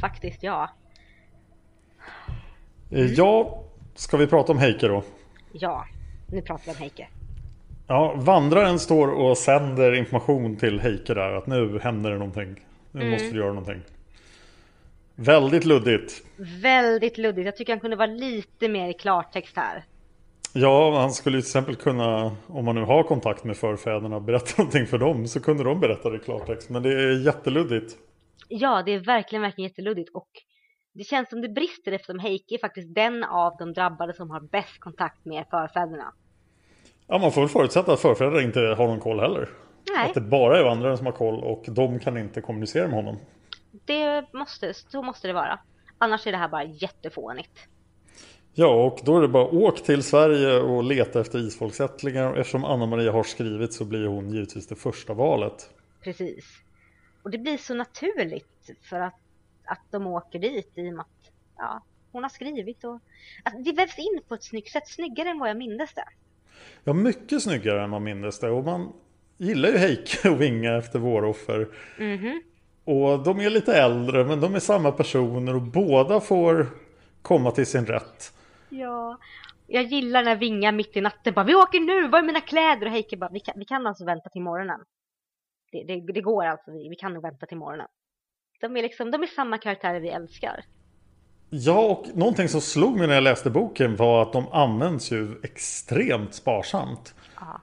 Faktiskt, 0.00 0.42
ja. 0.42 0.70
Mm. 2.90 3.14
Ja, 3.14 3.62
ska 3.94 4.16
vi 4.16 4.26
prata 4.26 4.52
om 4.52 4.58
Heike 4.58 4.88
då? 4.88 5.02
Ja, 5.52 5.86
nu 6.26 6.42
pratar 6.42 6.64
vi 6.64 6.70
om 6.70 6.76
Heike. 6.76 7.08
Ja, 7.86 8.14
vandraren 8.16 8.78
står 8.78 9.08
och 9.08 9.38
sänder 9.38 9.94
information 9.94 10.56
till 10.56 10.80
Heike 10.80 11.14
där 11.14 11.32
att 11.32 11.46
nu 11.46 11.78
händer 11.82 12.10
det 12.10 12.18
någonting. 12.18 12.64
Nu 12.92 13.00
mm. 13.00 13.12
måste 13.12 13.30
du 13.30 13.38
göra 13.38 13.52
någonting. 13.52 13.82
Väldigt 15.20 15.64
luddigt. 15.64 16.22
Väldigt 16.62 17.18
luddigt. 17.18 17.44
Jag 17.44 17.56
tycker 17.56 17.72
han 17.72 17.80
kunde 17.80 17.96
vara 17.96 18.06
lite 18.06 18.68
mer 18.68 18.88
i 18.88 18.92
klartext 18.92 19.56
här. 19.56 19.84
Ja, 20.52 21.00
han 21.00 21.12
skulle 21.12 21.36
till 21.36 21.46
exempel 21.46 21.76
kunna, 21.76 22.36
om 22.46 22.64
man 22.64 22.74
nu 22.74 22.80
har 22.80 23.02
kontakt 23.02 23.44
med 23.44 23.56
förfäderna, 23.56 24.20
berätta 24.20 24.46
någonting 24.62 24.86
för 24.86 24.98
dem. 24.98 25.26
Så 25.26 25.40
kunde 25.40 25.64
de 25.64 25.80
berätta 25.80 26.10
det 26.10 26.16
i 26.16 26.20
klartext. 26.20 26.70
Men 26.70 26.82
det 26.82 26.88
är 26.88 27.26
jätteluddigt. 27.26 27.96
Ja, 28.48 28.82
det 28.86 28.92
är 28.92 28.98
verkligen, 28.98 29.42
verkligen 29.42 29.68
jätteluddigt. 29.68 30.10
Och 30.14 30.28
det 30.94 31.04
känns 31.04 31.28
som 31.28 31.40
det 31.40 31.48
brister 31.48 31.92
eftersom 31.92 32.18
Heike 32.18 32.54
är 32.54 32.58
faktiskt 32.58 32.94
den 32.94 33.24
av 33.24 33.56
de 33.58 33.72
drabbade 33.72 34.14
som 34.14 34.30
har 34.30 34.40
bäst 34.40 34.80
kontakt 34.80 35.24
med 35.24 35.44
förfäderna. 35.50 36.12
Ja, 37.06 37.18
man 37.18 37.32
får 37.32 37.40
väl 37.40 37.50
förutsätta 37.50 37.92
att 37.92 38.00
förfäder 38.00 38.40
inte 38.40 38.60
har 38.60 38.86
någon 38.86 39.00
koll 39.00 39.20
heller. 39.20 39.48
Nej. 39.96 40.08
Att 40.08 40.14
det 40.14 40.20
bara 40.20 40.58
är 40.58 40.64
vandraren 40.64 40.96
som 40.96 41.06
har 41.06 41.12
koll 41.12 41.44
och 41.44 41.64
de 41.68 41.98
kan 41.98 42.18
inte 42.18 42.40
kommunicera 42.40 42.86
med 42.86 42.96
honom. 42.96 43.16
Det 43.84 44.26
måste, 44.32 44.74
så 44.74 45.02
måste 45.02 45.26
det 45.28 45.34
vara. 45.34 45.58
Annars 45.98 46.26
är 46.26 46.32
det 46.32 46.38
här 46.38 46.48
bara 46.48 46.64
jättefånigt. 46.64 47.68
Ja, 48.54 48.84
och 48.84 49.00
då 49.04 49.16
är 49.16 49.22
det 49.22 49.28
bara 49.28 49.46
åk 49.46 49.82
till 49.82 50.02
Sverige 50.02 50.60
och 50.60 50.84
leta 50.84 51.20
efter 51.20 51.38
isfolksättlingar. 51.38 52.36
Eftersom 52.36 52.64
Anna-Maria 52.64 53.12
har 53.12 53.22
skrivit 53.22 53.72
så 53.72 53.84
blir 53.84 54.06
hon 54.06 54.30
givetvis 54.30 54.66
det 54.66 54.76
första 54.76 55.14
valet. 55.14 55.70
Precis. 56.00 56.44
Och 57.22 57.30
det 57.30 57.38
blir 57.38 57.56
så 57.56 57.74
naturligt 57.74 58.70
för 58.82 59.00
att, 59.00 59.20
att 59.64 59.84
de 59.90 60.06
åker 60.06 60.38
dit 60.38 60.72
i 60.74 60.90
och 60.90 60.94
med 60.94 61.00
att 61.00 61.32
ja, 61.56 61.82
hon 62.12 62.22
har 62.22 62.30
skrivit. 62.30 62.84
Och, 62.84 63.00
att 63.44 63.64
det 63.64 63.72
vävs 63.72 63.98
in 63.98 64.20
på 64.28 64.34
ett 64.34 64.44
snyggt 64.44 64.72
sätt, 64.72 64.88
snyggare 64.88 65.28
än 65.28 65.38
vad 65.38 65.48
jag 65.48 65.56
mindes 65.56 65.94
det. 65.94 66.04
Ja, 66.84 66.92
mycket 66.92 67.42
snyggare 67.42 67.84
än 67.84 67.90
man 67.90 68.02
mindes 68.02 68.38
det. 68.38 68.50
Och 68.50 68.64
man 68.64 68.92
gillar 69.38 69.68
ju 69.68 69.78
Heike 69.78 70.30
och 70.30 70.40
Vinga 70.40 70.76
efter 70.76 70.98
Våroffer. 70.98 71.68
Mm 71.98 72.18
-hmm. 72.18 72.40
Och 72.90 73.22
de 73.22 73.40
är 73.40 73.50
lite 73.50 73.74
äldre 73.74 74.24
men 74.24 74.40
de 74.40 74.54
är 74.54 74.60
samma 74.60 74.92
personer 74.92 75.54
och 75.54 75.62
båda 75.62 76.20
får 76.20 76.66
komma 77.22 77.50
till 77.50 77.66
sin 77.66 77.86
rätt. 77.86 78.32
Ja, 78.68 79.18
jag 79.66 79.84
gillar 79.84 80.24
när 80.24 80.36
Vinga 80.36 80.72
mitt 80.72 80.96
i 80.96 81.00
natten 81.00 81.34
bara 81.34 81.44
Vi 81.44 81.54
åker 81.54 81.80
nu, 81.80 82.08
var 82.08 82.18
är 82.18 82.22
mina 82.22 82.40
kläder? 82.40 82.86
Och 82.86 82.92
Heike 82.92 83.16
bara 83.16 83.30
Vi 83.32 83.40
kan, 83.40 83.54
vi 83.58 83.64
kan 83.64 83.86
alltså 83.86 84.04
vänta 84.04 84.28
till 84.28 84.42
morgonen. 84.42 84.80
Det, 85.72 85.84
det, 85.84 86.12
det 86.12 86.20
går 86.20 86.44
alltså, 86.44 86.70
vi, 86.70 86.88
vi 86.88 86.96
kan 86.96 87.12
nog 87.12 87.22
vänta 87.22 87.46
till 87.46 87.56
morgonen. 87.56 87.86
De 88.60 88.76
är 88.76 88.82
liksom, 88.82 89.10
de 89.10 89.22
är 89.22 89.26
samma 89.26 89.58
karaktärer 89.58 90.00
vi 90.00 90.08
älskar. 90.08 90.64
Ja, 91.50 91.86
och 91.86 92.06
någonting 92.14 92.48
som 92.48 92.60
slog 92.60 92.98
mig 92.98 93.06
när 93.06 93.14
jag 93.14 93.24
läste 93.24 93.50
boken 93.50 93.96
var 93.96 94.22
att 94.22 94.32
de 94.32 94.48
används 94.52 95.12
ju 95.12 95.40
extremt 95.42 96.34
sparsamt. 96.34 97.14
Aha. 97.40 97.60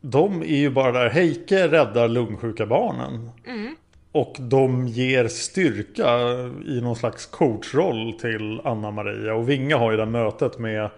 De 0.00 0.42
är 0.42 0.56
ju 0.56 0.70
bara 0.70 0.92
där, 0.92 1.10
Heike 1.10 1.68
räddar 1.68 2.08
lungsjuka 2.08 2.66
barnen. 2.66 3.30
Mm. 3.46 3.76
Och 4.12 4.36
de 4.38 4.86
ger 4.86 5.28
styrka 5.28 6.18
i 6.66 6.80
någon 6.80 6.96
slags 6.96 7.26
coachroll 7.26 8.12
till 8.12 8.60
Anna-Maria. 8.64 9.34
Och 9.34 9.48
Vinga 9.48 9.76
har 9.76 9.90
ju 9.90 9.96
det 9.96 10.06
mötet 10.06 10.58
med 10.58 10.90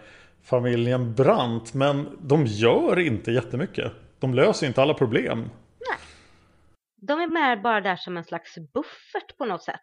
familjen 0.43 1.15
Brandt. 1.15 1.75
Men 1.75 2.19
de 2.21 2.47
gör 2.47 2.99
inte 2.99 3.33
jättemycket. 3.33 3.93
De 4.21 4.35
löser 4.35 4.67
inte 4.67 4.83
alla 4.83 4.95
problem. 4.95 5.39
Nej. 5.41 5.99
De 7.01 7.21
är 7.21 7.27
mer 7.27 7.57
bara 7.57 7.81
där 7.81 7.97
som 7.97 8.17
en 8.17 8.25
slags 8.25 8.55
buffert 8.55 9.39
på 9.39 9.45
något 9.45 9.63
sätt. 9.63 9.81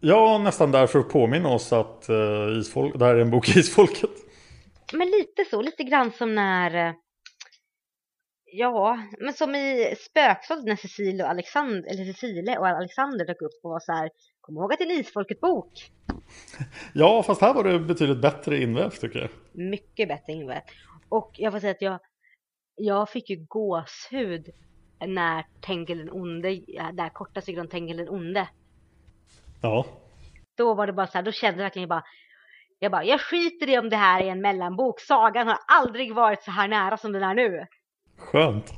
Ja, 0.00 0.38
nästan 0.38 0.72
där 0.72 0.86
för 0.86 0.98
att 0.98 1.08
påminna 1.08 1.48
oss 1.48 1.72
att 1.72 2.06
uh, 2.10 2.58
isfolk, 2.58 2.98
det 2.98 3.04
här 3.04 3.14
är 3.14 3.20
en 3.20 3.30
bok 3.30 3.56
Isfolket. 3.56 4.10
Men 4.92 5.10
lite 5.10 5.44
så, 5.50 5.62
lite 5.62 5.82
grann 5.82 6.12
som 6.12 6.34
när 6.34 6.88
uh, 6.88 6.94
Ja, 8.52 8.98
men 9.18 9.32
som 9.32 9.54
i 9.54 9.94
Spökslottet 9.98 10.64
när 10.64 10.76
Cecilia 10.76 11.24
och 11.24 11.30
Alexander, 11.30 11.90
eller 11.90 12.04
Cecilia 12.04 12.60
och 12.60 12.68
Alexander 12.68 13.26
dök 13.26 13.42
upp 13.42 13.60
och 13.62 13.70
var 13.70 13.80
så 13.80 13.92
här 13.92 14.10
Kom 14.40 14.56
ihåg 14.56 14.72
att 14.72 14.78
det 14.78 14.84
är 14.84 14.90
en 14.90 15.00
Isfolket-bok! 15.00 15.72
Ja, 16.94 17.22
fast 17.22 17.40
här 17.40 17.54
var 17.54 17.64
det 17.64 17.78
betydligt 17.78 18.22
bättre 18.22 18.62
invävt 18.62 19.00
tycker 19.00 19.18
jag. 19.18 19.30
Mycket 19.52 20.08
bättre 20.08 20.32
invävt. 20.32 20.64
Och 21.08 21.30
jag 21.34 21.52
får 21.52 21.60
säga 21.60 21.70
att 21.70 21.82
jag, 21.82 22.00
jag 22.74 23.10
fick 23.10 23.30
ju 23.30 23.46
gåshud 23.48 24.48
när 25.06 25.44
Tengil 25.60 25.98
den 25.98 26.10
onde, 26.10 26.48
där 26.92 27.08
korta 27.08 27.40
stycket 27.40 27.60
om 27.60 27.68
Tengil 27.68 27.96
den 27.96 28.08
onde. 28.08 28.48
Ja. 29.62 29.86
Då 30.56 30.74
var 30.74 30.86
det 30.86 30.92
bara 30.92 31.06
så 31.06 31.18
här, 31.18 31.22
då 31.22 31.32
kände 31.32 31.58
jag 31.58 31.64
verkligen 31.64 31.88
bara 31.88 32.04
jag 32.78 32.92
bara, 32.92 33.04
jag 33.04 33.20
skiter 33.20 33.68
i 33.68 33.78
om 33.78 33.88
det 33.88 33.96
här 33.96 34.22
är 34.22 34.26
en 34.26 34.40
mellanbok. 34.40 35.00
Sagan 35.00 35.48
har 35.48 35.58
aldrig 35.66 36.14
varit 36.14 36.42
så 36.42 36.50
här 36.50 36.68
nära 36.68 36.96
som 36.96 37.12
den 37.12 37.22
är 37.22 37.34
nu. 37.34 37.66
Skönt. 38.18 38.72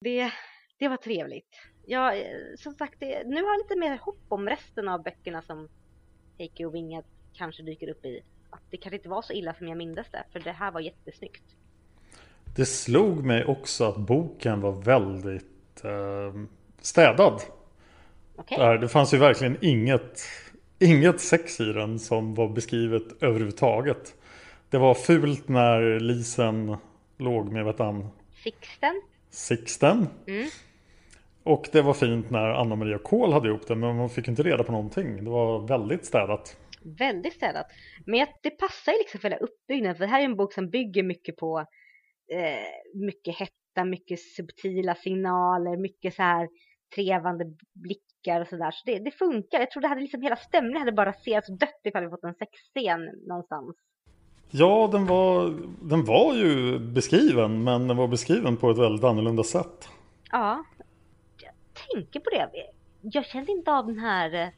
Det, 0.00 0.32
det 0.78 0.88
var 0.88 0.96
trevligt. 0.96 1.56
Ja, 1.86 2.12
som 2.58 2.74
sagt, 2.74 2.94
det, 3.00 3.22
nu 3.26 3.42
har 3.42 3.50
jag 3.50 3.58
lite 3.58 3.76
mer 3.76 3.98
hopp 3.98 4.24
om 4.28 4.48
resten 4.48 4.88
av 4.88 5.02
böckerna 5.02 5.42
som 5.42 5.68
Heike 6.38 6.66
och 6.66 6.74
Vinga 6.74 7.02
kanske 7.34 7.62
dyker 7.62 7.88
upp 7.88 8.04
i. 8.04 8.22
Att 8.50 8.62
det 8.70 8.76
kanske 8.76 8.96
inte 8.96 9.08
var 9.08 9.22
så 9.22 9.32
illa 9.32 9.54
som 9.54 9.68
jag 9.68 9.78
mindes 9.78 10.06
det, 10.10 10.24
för 10.32 10.40
det 10.40 10.52
här 10.52 10.70
var 10.70 10.80
jättesnyggt. 10.80 11.42
Det 12.56 12.66
slog 12.66 13.24
mig 13.24 13.44
också 13.44 13.84
att 13.84 13.96
boken 13.96 14.60
var 14.60 14.72
väldigt 14.72 15.84
eh, 15.84 16.42
städad. 16.80 17.42
Okay. 18.36 18.78
Det 18.78 18.88
fanns 18.88 19.14
ju 19.14 19.18
verkligen 19.18 19.56
inget, 19.60 20.20
inget 20.78 21.20
sex 21.20 21.60
i 21.60 21.72
den 21.72 21.98
som 21.98 22.34
var 22.34 22.48
beskrivet 22.48 23.22
överhuvudtaget. 23.22 24.14
Det 24.70 24.78
var 24.78 24.94
fult 24.94 25.48
när 25.48 26.00
Lisen 26.00 26.76
låg 27.18 27.52
med 27.52 27.64
vet 27.64 27.78
han, 27.78 28.08
Sixten. 28.48 29.02
Sixten. 29.30 30.08
Mm. 30.26 30.48
Och 31.42 31.68
det 31.72 31.82
var 31.82 31.94
fint 31.94 32.30
när 32.30 32.48
Anna-Maria 32.48 32.98
Kohl 32.98 33.32
hade 33.32 33.48
ihop 33.48 33.66
det 33.66 33.74
men 33.74 33.96
man 33.96 34.10
fick 34.10 34.28
inte 34.28 34.42
reda 34.42 34.64
på 34.64 34.72
någonting. 34.72 35.24
Det 35.24 35.30
var 35.30 35.66
väldigt 35.66 36.04
städat. 36.04 36.56
Väldigt 36.98 37.34
städat. 37.34 37.66
Men 38.06 38.26
det 38.42 38.50
passar 38.50 38.92
ju 38.92 38.98
liksom 38.98 39.20
för 39.20 39.30
hela 39.30 39.40
uppbyggnaden. 39.46 39.96
För 39.96 40.04
det 40.04 40.10
här 40.10 40.20
är 40.20 40.24
en 40.24 40.36
bok 40.36 40.52
som 40.52 40.70
bygger 40.70 41.02
mycket 41.02 41.36
på 41.36 41.58
eh, 42.32 43.00
mycket 43.00 43.38
hetta, 43.38 43.84
mycket 43.84 44.20
subtila 44.20 44.94
signaler, 44.94 45.76
mycket 45.76 46.14
så 46.14 46.22
här 46.22 46.48
trevande 46.94 47.44
blickar 47.74 48.40
och 48.40 48.48
sådär. 48.48 48.70
Så 48.70 48.82
det, 48.86 48.98
det 48.98 49.10
funkar. 49.10 49.58
Jag 49.58 49.70
tror 49.70 49.80
det 49.80 49.88
hade 49.88 50.00
liksom 50.00 50.22
hela 50.22 50.36
stämningen 50.36 50.78
hade 50.78 50.92
bara 50.92 51.08
raserats 51.08 51.48
dött 51.48 51.80
ifall 51.84 52.04
vi 52.04 52.10
fått 52.10 52.24
en 52.24 52.34
sexscen 52.34 53.00
någonstans. 53.28 53.76
Ja, 54.50 54.88
den 54.92 55.06
var, 55.06 55.58
den 55.82 56.04
var 56.04 56.34
ju 56.34 56.78
beskriven, 56.78 57.64
men 57.64 57.88
den 57.88 57.96
var 57.96 58.08
beskriven 58.08 58.56
på 58.56 58.70
ett 58.70 58.78
väldigt 58.78 59.04
annorlunda 59.04 59.42
sätt. 59.42 59.88
Ja, 60.30 60.64
jag 61.42 61.52
tänker 61.94 62.20
på 62.20 62.30
det. 62.30 62.50
Jag 63.00 63.26
kände 63.26 63.52
inte 63.52 63.72
av 63.72 63.86
den 63.86 63.98
här... 63.98 64.52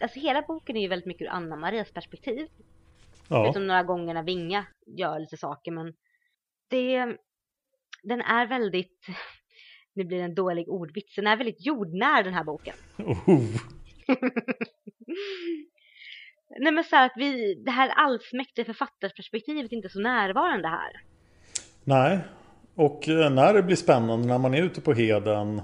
Alltså 0.00 0.20
hela 0.20 0.42
boken 0.42 0.76
är 0.76 0.80
ju 0.80 0.88
väldigt 0.88 1.06
mycket 1.06 1.22
ur 1.22 1.30
Anna-Marias 1.30 1.92
perspektiv. 1.92 2.48
Ja. 3.28 3.44
Förutom 3.44 3.66
några 3.66 3.82
gånger 3.82 4.14
när 4.14 4.22
Vinga 4.22 4.66
gör 4.86 5.18
lite 5.18 5.36
saker, 5.36 5.72
men 5.72 5.94
det... 6.68 7.16
den 8.02 8.20
är 8.20 8.46
väldigt, 8.46 9.06
nu 9.94 10.04
blir 10.04 10.18
det 10.18 10.24
en 10.24 10.34
dålig 10.34 10.68
ordvits, 10.68 11.14
den 11.14 11.26
är 11.26 11.36
väldigt 11.36 11.66
jordnära 11.66 12.22
den 12.22 12.34
här 12.34 12.44
boken. 12.44 12.74
Oh. 12.98 13.44
Nej 16.58 16.72
men 16.72 16.84
så 16.84 16.96
här 16.96 17.06
att 17.06 17.12
vi, 17.16 17.54
det 17.54 17.70
här 17.70 17.88
allsmäktiga 17.88 18.64
författarperspektivet 18.64 19.72
är 19.72 19.76
inte 19.76 19.88
så 19.88 20.00
närvarande 20.00 20.68
här. 20.68 21.02
Nej, 21.84 22.18
och 22.74 23.08
eh, 23.08 23.30
när 23.30 23.54
det 23.54 23.62
blir 23.62 23.76
spännande 23.76 24.28
när 24.28 24.38
man 24.38 24.54
är 24.54 24.62
ute 24.62 24.80
på 24.80 24.92
heden 24.92 25.62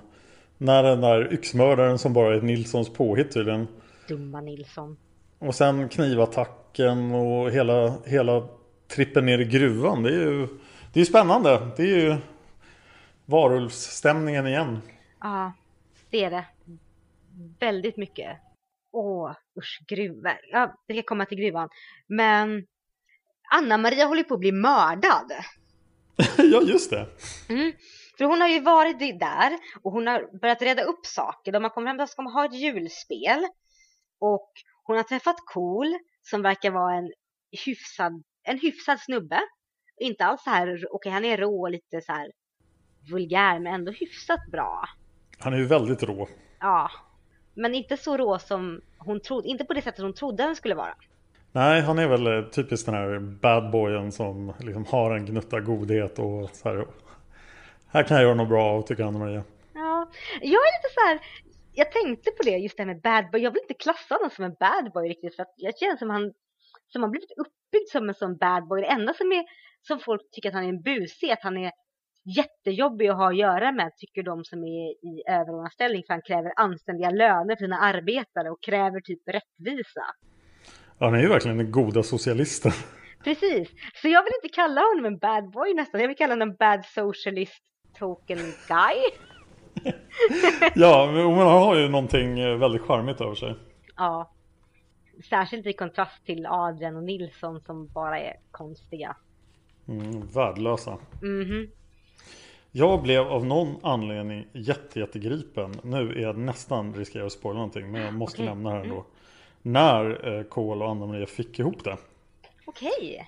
när 0.59 0.83
den 0.83 1.01
där 1.01 1.33
yxmördaren 1.33 1.99
som 1.99 2.13
bara 2.13 2.37
är 2.37 2.41
Nilssons 2.41 2.93
påhitt 2.93 3.33
tydligen. 3.33 3.69
Dumma 4.09 4.41
Nilsson. 4.41 4.97
Och 5.39 5.55
sen 5.55 5.89
knivattacken 5.89 7.15
och 7.15 7.51
hela, 7.51 7.95
hela 8.07 8.49
trippen 8.89 9.27
ner 9.27 9.39
i 9.39 9.45
gruvan. 9.45 10.03
Det 10.03 10.11
är 10.11 10.31
ju 10.31 10.49
det 10.93 11.01
är 11.01 11.05
spännande. 11.05 11.69
Det 11.77 11.83
är 11.83 11.97
ju 11.97 12.17
varulvsstämningen 13.27 14.47
igen. 14.47 14.79
Ja, 15.21 15.53
det 16.11 16.25
är 16.25 16.31
det. 16.31 16.45
Väldigt 17.59 17.97
mycket. 17.97 18.39
Åh, 18.93 19.35
usch, 19.59 19.81
gruvor. 19.89 20.39
Ja, 20.51 20.75
vi 20.87 20.95
ska 20.95 21.03
komma 21.03 21.27
till 21.27 21.39
gruvan. 21.39 21.69
Men 22.07 22.67
Anna-Maria 23.53 24.07
håller 24.07 24.23
på 24.23 24.35
att 24.35 24.41
bli 24.41 24.53
mördad. 24.53 25.33
ja, 26.37 26.63
just 26.63 26.91
det. 26.91 27.07
Mm. 27.49 27.73
För 28.19 28.25
hon 28.25 28.41
har 28.41 28.49
ju 28.49 28.61
varit 28.61 28.99
där 28.99 29.59
och 29.83 29.93
hon 29.93 30.07
har 30.07 30.39
börjat 30.41 30.63
reda 30.63 30.83
upp 30.83 31.07
saker. 31.07 31.53
De 31.53 31.63
har 31.63 31.71
kommit 31.71 31.89
hem 31.89 32.01
och 32.01 32.09
ska 32.09 32.23
ha 32.23 32.45
ett 32.45 32.55
julspel. 32.55 33.47
Och 34.21 34.53
hon 34.83 34.97
har 34.97 35.03
träffat 35.03 35.37
Cool 35.47 35.99
som 36.23 36.43
verkar 36.43 36.71
vara 36.71 36.95
en 36.95 37.13
hyfsad, 37.67 38.23
en 38.43 38.59
hyfsad 38.59 39.01
snubbe. 39.01 39.41
Inte 40.01 40.25
alls 40.25 40.43
så 40.43 40.51
här, 40.51 40.69
okej 40.75 40.89
okay, 40.91 41.13
han 41.13 41.25
är 41.25 41.37
rå 41.37 41.61
och 41.61 41.71
lite 41.71 42.01
så 42.01 42.13
här 42.13 42.33
vulgär 43.11 43.59
men 43.59 43.75
ändå 43.75 43.93
hyfsat 43.93 44.41
bra. 44.53 44.85
Han 45.39 45.53
är 45.53 45.59
ju 45.59 45.67
väldigt 45.67 46.03
rå. 46.03 46.29
Ja, 46.61 46.91
men 47.55 47.75
inte 47.75 47.97
så 47.97 48.17
rå 48.17 48.39
som 48.39 48.81
hon 48.99 49.21
trodde, 49.21 49.49
inte 49.49 49.65
på 49.65 49.75
det 49.75 49.83
sättet 49.83 50.03
hon 50.03 50.15
trodde 50.15 50.43
han 50.43 50.57
skulle 50.57 50.75
vara. 50.75 50.95
Nej, 51.53 51.81
han 51.81 51.99
är 51.99 52.09
väl 52.09 52.27
eh, 52.27 52.45
typiskt 52.45 52.87
den 52.87 52.95
här 52.95 53.19
badboyen 53.19 54.13
som 54.13 54.53
liksom 54.59 54.85
har 54.85 55.17
en 55.17 55.27
gnutta 55.27 55.61
godhet 55.61 56.19
och 56.19 56.51
så 56.53 56.69
här. 56.69 56.87
Här 57.89 58.03
kan 58.03 58.17
jag 58.17 58.25
göra 58.25 58.35
något 58.35 58.49
bra 58.49 58.65
av 58.65 58.83
tycker 58.83 59.05
Anna-Maria. 59.05 59.43
Ja, 59.75 60.11
jag 60.41 60.61
är 60.69 60.79
lite 60.79 60.95
så 60.95 61.01
här, 61.07 61.21
jag 61.73 61.93
tänkte 61.93 62.31
på 62.31 62.43
det 62.43 62.57
just 62.57 62.77
det 62.77 62.83
här 62.83 62.95
med 62.95 63.01
badboy. 63.01 63.43
Jag 63.43 63.51
vill 63.51 63.63
inte 63.63 63.75
klassa 63.75 64.15
honom 64.15 64.31
som 64.31 64.45
en 64.45 64.57
badboy 64.61 65.09
riktigt 65.09 65.37
för 65.37 65.43
att 65.43 65.55
jag 65.57 65.79
känner 65.79 65.97
som 65.97 66.11
han 66.11 66.33
som 66.93 67.03
har 67.03 67.11
blivit 67.11 67.31
uppbyggd 67.31 67.89
som 67.93 68.09
en 68.09 68.15
sån 68.15 68.37
badboy. 68.37 68.81
Det 68.81 68.87
enda 68.87 69.15
som 69.15 69.33
är 69.33 69.45
som 69.83 70.01
folk 70.01 70.21
tycker 70.33 70.49
att 70.49 70.55
han 70.55 70.65
är 70.65 70.69
en 70.69 70.83
busig 70.83 71.29
är 71.29 71.33
att 71.33 71.43
han 71.43 71.57
är 71.57 71.73
jättejobbig 72.37 73.09
att 73.09 73.17
ha 73.17 73.29
att 73.29 73.37
göra 73.37 73.73
med 73.73 73.97
tycker 73.97 74.23
de 74.23 74.45
som 74.45 74.65
är 74.65 74.91
i 74.91 75.23
överordnad 75.29 75.73
ställning 75.73 76.03
för 76.07 76.15
han 76.15 76.23
kräver 76.23 76.53
anständiga 76.57 77.11
löner 77.11 77.57
för 77.57 77.65
sina 77.65 77.79
arbetare 77.79 78.51
och 78.51 78.63
kräver 78.63 79.01
typ 79.01 79.23
rättvisa. 79.27 80.05
Ja, 80.99 81.07
han 81.07 81.15
är 81.15 81.21
ju 81.21 81.29
verkligen 81.29 81.57
den 81.57 81.73
goda 81.73 82.03
socialisten. 82.03 82.73
Precis, 83.25 83.69
så 84.03 84.09
jag 84.09 84.23
vill 84.23 84.33
inte 84.43 84.55
kalla 84.55 84.81
honom 84.81 85.05
en 85.05 85.19
bad 85.19 85.51
boy 85.51 85.75
nästan, 85.75 86.01
jag 86.01 86.09
vill 86.09 86.17
kalla 86.17 86.33
honom 86.33 86.51
en 86.51 86.57
bad 86.57 86.85
socialist 86.85 87.63
token 87.99 88.39
guy. 88.69 88.97
ja, 90.75 91.11
men 91.13 91.39
han 91.39 91.47
har 91.47 91.77
ju 91.77 91.89
någonting 91.89 92.59
väldigt 92.59 92.83
charmigt 92.83 93.21
över 93.21 93.35
sig. 93.35 93.55
Ja, 93.97 94.33
särskilt 95.29 95.67
i 95.67 95.73
kontrast 95.73 96.25
till 96.27 96.47
Adrian 96.47 96.97
och 96.97 97.05
Nilsson 97.05 97.61
som 97.61 97.87
bara 97.87 98.21
är 98.21 98.37
konstiga. 98.51 99.17
Mm, 99.89 100.29
värdelösa. 100.29 100.99
Mm 101.23 101.71
jag 102.73 103.03
blev 103.03 103.21
av 103.23 103.47
någon 103.47 103.77
anledning 103.83 104.47
jätte, 104.53 105.01
jättegripen. 105.01 105.81
Nu 105.83 106.13
är 106.13 106.23
jag 106.23 106.39
nästan 106.39 106.95
riskerar 106.95 107.27
att 107.27 107.33
spoila 107.33 107.55
någonting 107.55 107.93
men 107.93 108.03
jag 108.03 108.15
måste 108.15 108.43
okay. 108.43 108.55
nämna 108.55 108.71
här 108.71 108.81
ändå. 108.81 108.95
Mm. 108.95 109.07
När 109.63 110.37
eh, 110.39 110.43
Kohl 110.43 110.83
och 110.83 110.91
Anna-Maria 110.91 111.27
fick 111.27 111.59
ihop 111.59 111.85
det. 111.85 111.97
Okej. 112.65 112.91
Okay. 112.99 113.25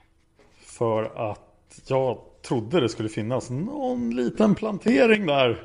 För 0.60 1.30
att 1.30 1.80
jag 1.86 2.18
trodde 2.42 2.80
det 2.80 2.88
skulle 2.88 3.08
finnas 3.08 3.50
någon 3.50 4.16
liten 4.16 4.54
plantering 4.54 5.26
där. 5.26 5.62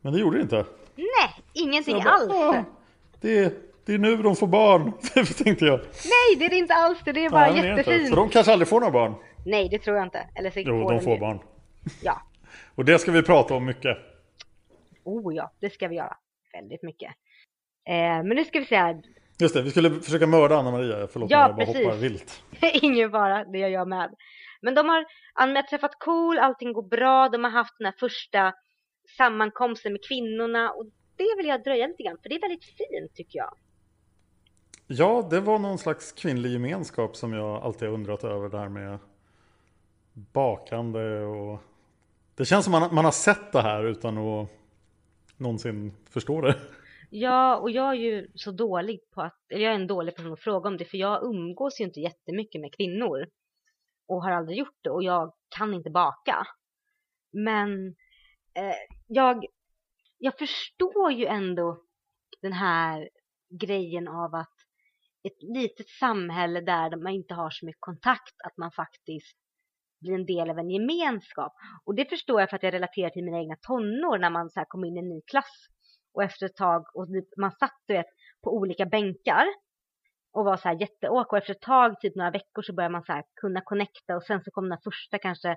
Men 0.00 0.12
det 0.12 0.18
gjorde 0.18 0.36
det 0.36 0.42
inte. 0.42 0.64
Nej, 0.96 1.42
ingenting 1.52 1.96
bara, 1.96 2.10
alls. 2.10 2.66
det, 3.20 3.38
är, 3.38 3.52
det 3.84 3.94
är 3.94 3.98
nu 3.98 4.16
de 4.16 4.36
får 4.36 4.46
barn, 4.46 4.92
tänkte 5.44 5.64
jag. 5.64 5.80
Nej, 5.80 6.36
det 6.38 6.44
är 6.44 6.50
det 6.50 6.56
inte 6.56 6.74
alls. 6.74 6.98
Det 7.04 7.24
är 7.24 7.30
bara 7.30 7.50
Nej, 7.50 7.66
jättefint. 7.66 8.08
Så 8.08 8.16
de 8.16 8.28
kanske 8.28 8.52
aldrig 8.52 8.68
får 8.68 8.80
några 8.80 8.92
barn. 8.92 9.14
Nej, 9.46 9.68
det 9.68 9.78
tror 9.78 9.96
jag 9.96 10.06
inte. 10.06 10.26
Eller 10.34 10.50
så 10.50 10.60
jo, 10.60 10.90
de 10.90 11.00
får 11.00 11.18
barn. 11.18 11.38
Ja, 12.02 12.22
och 12.74 12.84
det 12.84 12.98
ska 12.98 13.12
vi 13.12 13.22
prata 13.22 13.54
om 13.54 13.66
mycket. 13.66 13.98
Oh 15.04 15.34
ja, 15.34 15.52
det 15.60 15.70
ska 15.70 15.88
vi 15.88 15.96
göra. 15.96 16.16
Väldigt 16.52 16.82
mycket. 16.82 17.08
Eh, 17.88 17.94
men 17.94 18.28
nu 18.28 18.44
ska 18.44 18.58
vi 18.58 18.64
se 18.64 18.96
Just 19.40 19.54
det, 19.54 19.62
vi 19.62 19.70
skulle 19.70 19.90
försöka 19.90 20.26
mörda 20.26 20.56
Anna-Maria. 20.56 21.08
Förlåt 21.12 21.30
ja, 21.30 21.40
jag 21.40 21.56
bara 21.56 21.66
precis. 21.66 21.84
hoppar 21.84 21.96
vilt. 21.96 22.42
Ingen 22.82 23.10
fara, 23.10 23.44
det 23.44 23.58
gör 23.58 23.68
jag 23.68 23.88
med. 23.88 24.14
Men 24.60 24.74
de 24.74 24.88
har 24.88 25.06
anmält 25.34 25.68
träffat 25.68 25.98
cool, 25.98 26.38
allting 26.38 26.72
går 26.72 26.82
bra. 26.82 27.28
De 27.28 27.44
har 27.44 27.50
haft 27.50 27.74
den 27.78 27.84
här 27.84 27.94
första 28.00 28.54
sammankomsten 29.16 29.92
med 29.92 30.00
kvinnorna. 30.08 30.70
Och 30.70 30.86
det 31.16 31.34
vill 31.36 31.46
jag 31.46 31.64
dröja 31.64 31.86
lite 31.86 32.02
grann, 32.02 32.18
för 32.22 32.28
det 32.28 32.34
är 32.34 32.40
väldigt 32.40 32.64
fint 32.64 33.14
tycker 33.14 33.38
jag. 33.38 33.54
Ja, 34.86 35.28
det 35.30 35.40
var 35.40 35.58
någon 35.58 35.78
slags 35.78 36.12
kvinnlig 36.12 36.52
gemenskap 36.52 37.16
som 37.16 37.32
jag 37.32 37.62
alltid 37.62 37.88
har 37.88 37.94
undrat 37.94 38.24
över 38.24 38.48
där 38.48 38.68
med 38.68 38.98
bakande 40.14 41.20
och 41.20 41.60
det 42.38 42.44
känns 42.44 42.64
som 42.64 42.72
man, 42.72 42.94
man 42.94 43.04
har 43.04 43.12
sett 43.12 43.52
det 43.52 43.62
här 43.62 43.84
utan 43.84 44.18
att 44.18 44.48
någonsin 45.36 45.96
förstå 46.10 46.40
det. 46.40 46.60
Ja, 47.10 47.56
och 47.56 47.70
jag 47.70 47.88
är 47.90 47.94
ju 47.94 48.30
så 48.34 48.50
dålig 48.50 49.00
på 49.14 49.22
att, 49.22 49.38
eller 49.48 49.64
jag 49.64 49.70
är 49.70 49.80
en 49.80 49.86
dålig 49.86 50.16
person 50.16 50.32
att 50.32 50.40
fråga 50.40 50.68
om 50.68 50.76
det, 50.76 50.84
för 50.84 50.98
jag 50.98 51.24
umgås 51.24 51.80
ju 51.80 51.84
inte 51.84 52.00
jättemycket 52.00 52.60
med 52.60 52.74
kvinnor. 52.76 53.26
Och 54.08 54.22
har 54.22 54.30
aldrig 54.30 54.58
gjort 54.58 54.78
det, 54.82 54.90
och 54.90 55.02
jag 55.02 55.32
kan 55.56 55.74
inte 55.74 55.90
baka. 55.90 56.46
Men 57.32 57.86
eh, 58.54 58.76
jag, 59.06 59.44
jag 60.18 60.38
förstår 60.38 61.12
ju 61.12 61.26
ändå 61.26 61.82
den 62.42 62.52
här 62.52 63.08
grejen 63.60 64.08
av 64.08 64.34
att 64.34 64.54
ett 65.22 65.42
litet 65.42 65.88
samhälle 65.88 66.60
där 66.60 66.96
man 66.96 67.12
inte 67.12 67.34
har 67.34 67.50
så 67.50 67.66
mycket 67.66 67.80
kontakt, 67.80 68.34
att 68.44 68.56
man 68.56 68.70
faktiskt 68.70 69.36
bli 70.00 70.14
en 70.14 70.26
del 70.26 70.50
av 70.50 70.58
en 70.58 70.70
gemenskap. 70.70 71.52
Och 71.84 71.94
det 71.94 72.04
förstår 72.04 72.40
jag 72.40 72.50
för 72.50 72.56
att 72.56 72.62
jag 72.62 72.74
relaterar 72.74 73.10
till 73.10 73.24
mina 73.24 73.38
egna 73.38 73.56
tonår 73.56 74.18
när 74.18 74.30
man 74.30 74.50
så 74.50 74.64
kom 74.68 74.84
in 74.84 74.96
i 74.96 74.98
en 74.98 75.08
ny 75.08 75.20
klass. 75.20 75.68
Och 76.12 76.22
efter 76.22 76.46
ett 76.46 76.56
tag, 76.56 76.86
och 76.94 77.06
man 77.36 77.50
satt 77.50 77.82
du 77.86 77.94
vet, 77.94 78.06
på 78.42 78.56
olika 78.56 78.86
bänkar 78.86 79.44
och 80.32 80.44
var 80.44 80.56
så 80.56 80.68
här 80.68 80.80
jätteåk 80.80 81.32
och 81.32 81.38
efter 81.38 81.52
ett 81.52 81.60
tag, 81.60 82.00
typ 82.00 82.14
några 82.16 82.30
veckor 82.30 82.62
så 82.62 82.74
började 82.74 82.92
man 82.92 83.02
så 83.02 83.22
kunna 83.34 83.60
connecta 83.60 84.16
och 84.16 84.22
sen 84.22 84.44
så 84.44 84.50
kom 84.50 84.68
den 84.68 84.78
första 84.84 85.18
kanske 85.18 85.56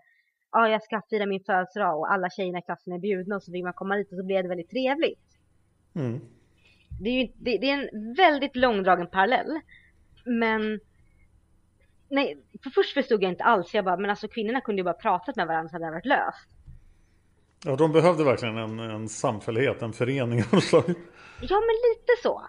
ja, 0.52 0.70
jag 0.70 0.84
ska 0.84 1.02
fira 1.10 1.26
min 1.26 1.44
födelsedag 1.44 2.00
och 2.00 2.12
alla 2.12 2.30
tjejerna 2.30 2.60
i 2.60 2.62
klassen 2.62 2.94
är 2.94 3.00
bjudna 3.00 3.36
och 3.36 3.44
så 3.44 3.52
vill 3.52 3.64
man 3.64 3.74
komma 3.74 3.96
dit 3.96 4.12
och 4.12 4.18
så 4.18 4.24
blev 4.26 4.44
det 4.44 4.50
väldigt 4.50 4.70
trevligt. 4.70 5.20
Mm. 5.96 6.20
Det, 7.02 7.10
är 7.10 7.22
ju, 7.22 7.28
det, 7.36 7.58
det, 7.58 7.70
är 7.70 7.78
en 7.78 8.14
väldigt 8.14 8.56
långdragen 8.56 9.08
parallell. 9.08 9.60
Men 10.26 10.80
nej, 12.12 12.46
för 12.64 12.70
först 12.70 12.94
förstod 12.94 13.24
jag 13.24 13.32
inte 13.32 13.44
alls. 13.44 13.74
Jag 13.74 13.86
bara, 13.86 13.98
men 13.98 14.10
alltså 14.10 14.28
kvinnorna 14.28 14.62
kunde 14.62 14.80
ju 14.80 14.84
bara 14.84 14.94
pratat 14.94 15.36
med 15.36 15.48
varandra 15.48 15.70
så 15.70 15.76
hade 15.76 15.86
det 15.86 15.92
varit 15.92 16.06
löst. 16.06 16.50
Ja, 17.66 17.76
de 17.76 17.92
behövde 17.92 18.24
verkligen 18.24 18.58
en, 18.58 18.80
en 18.80 19.10
samfällighet, 19.10 19.82
en 19.82 19.94
förening 19.94 20.40
av 20.40 20.62
Ja, 21.42 21.60
men 21.60 21.76
lite 21.90 22.14
så. 22.24 22.48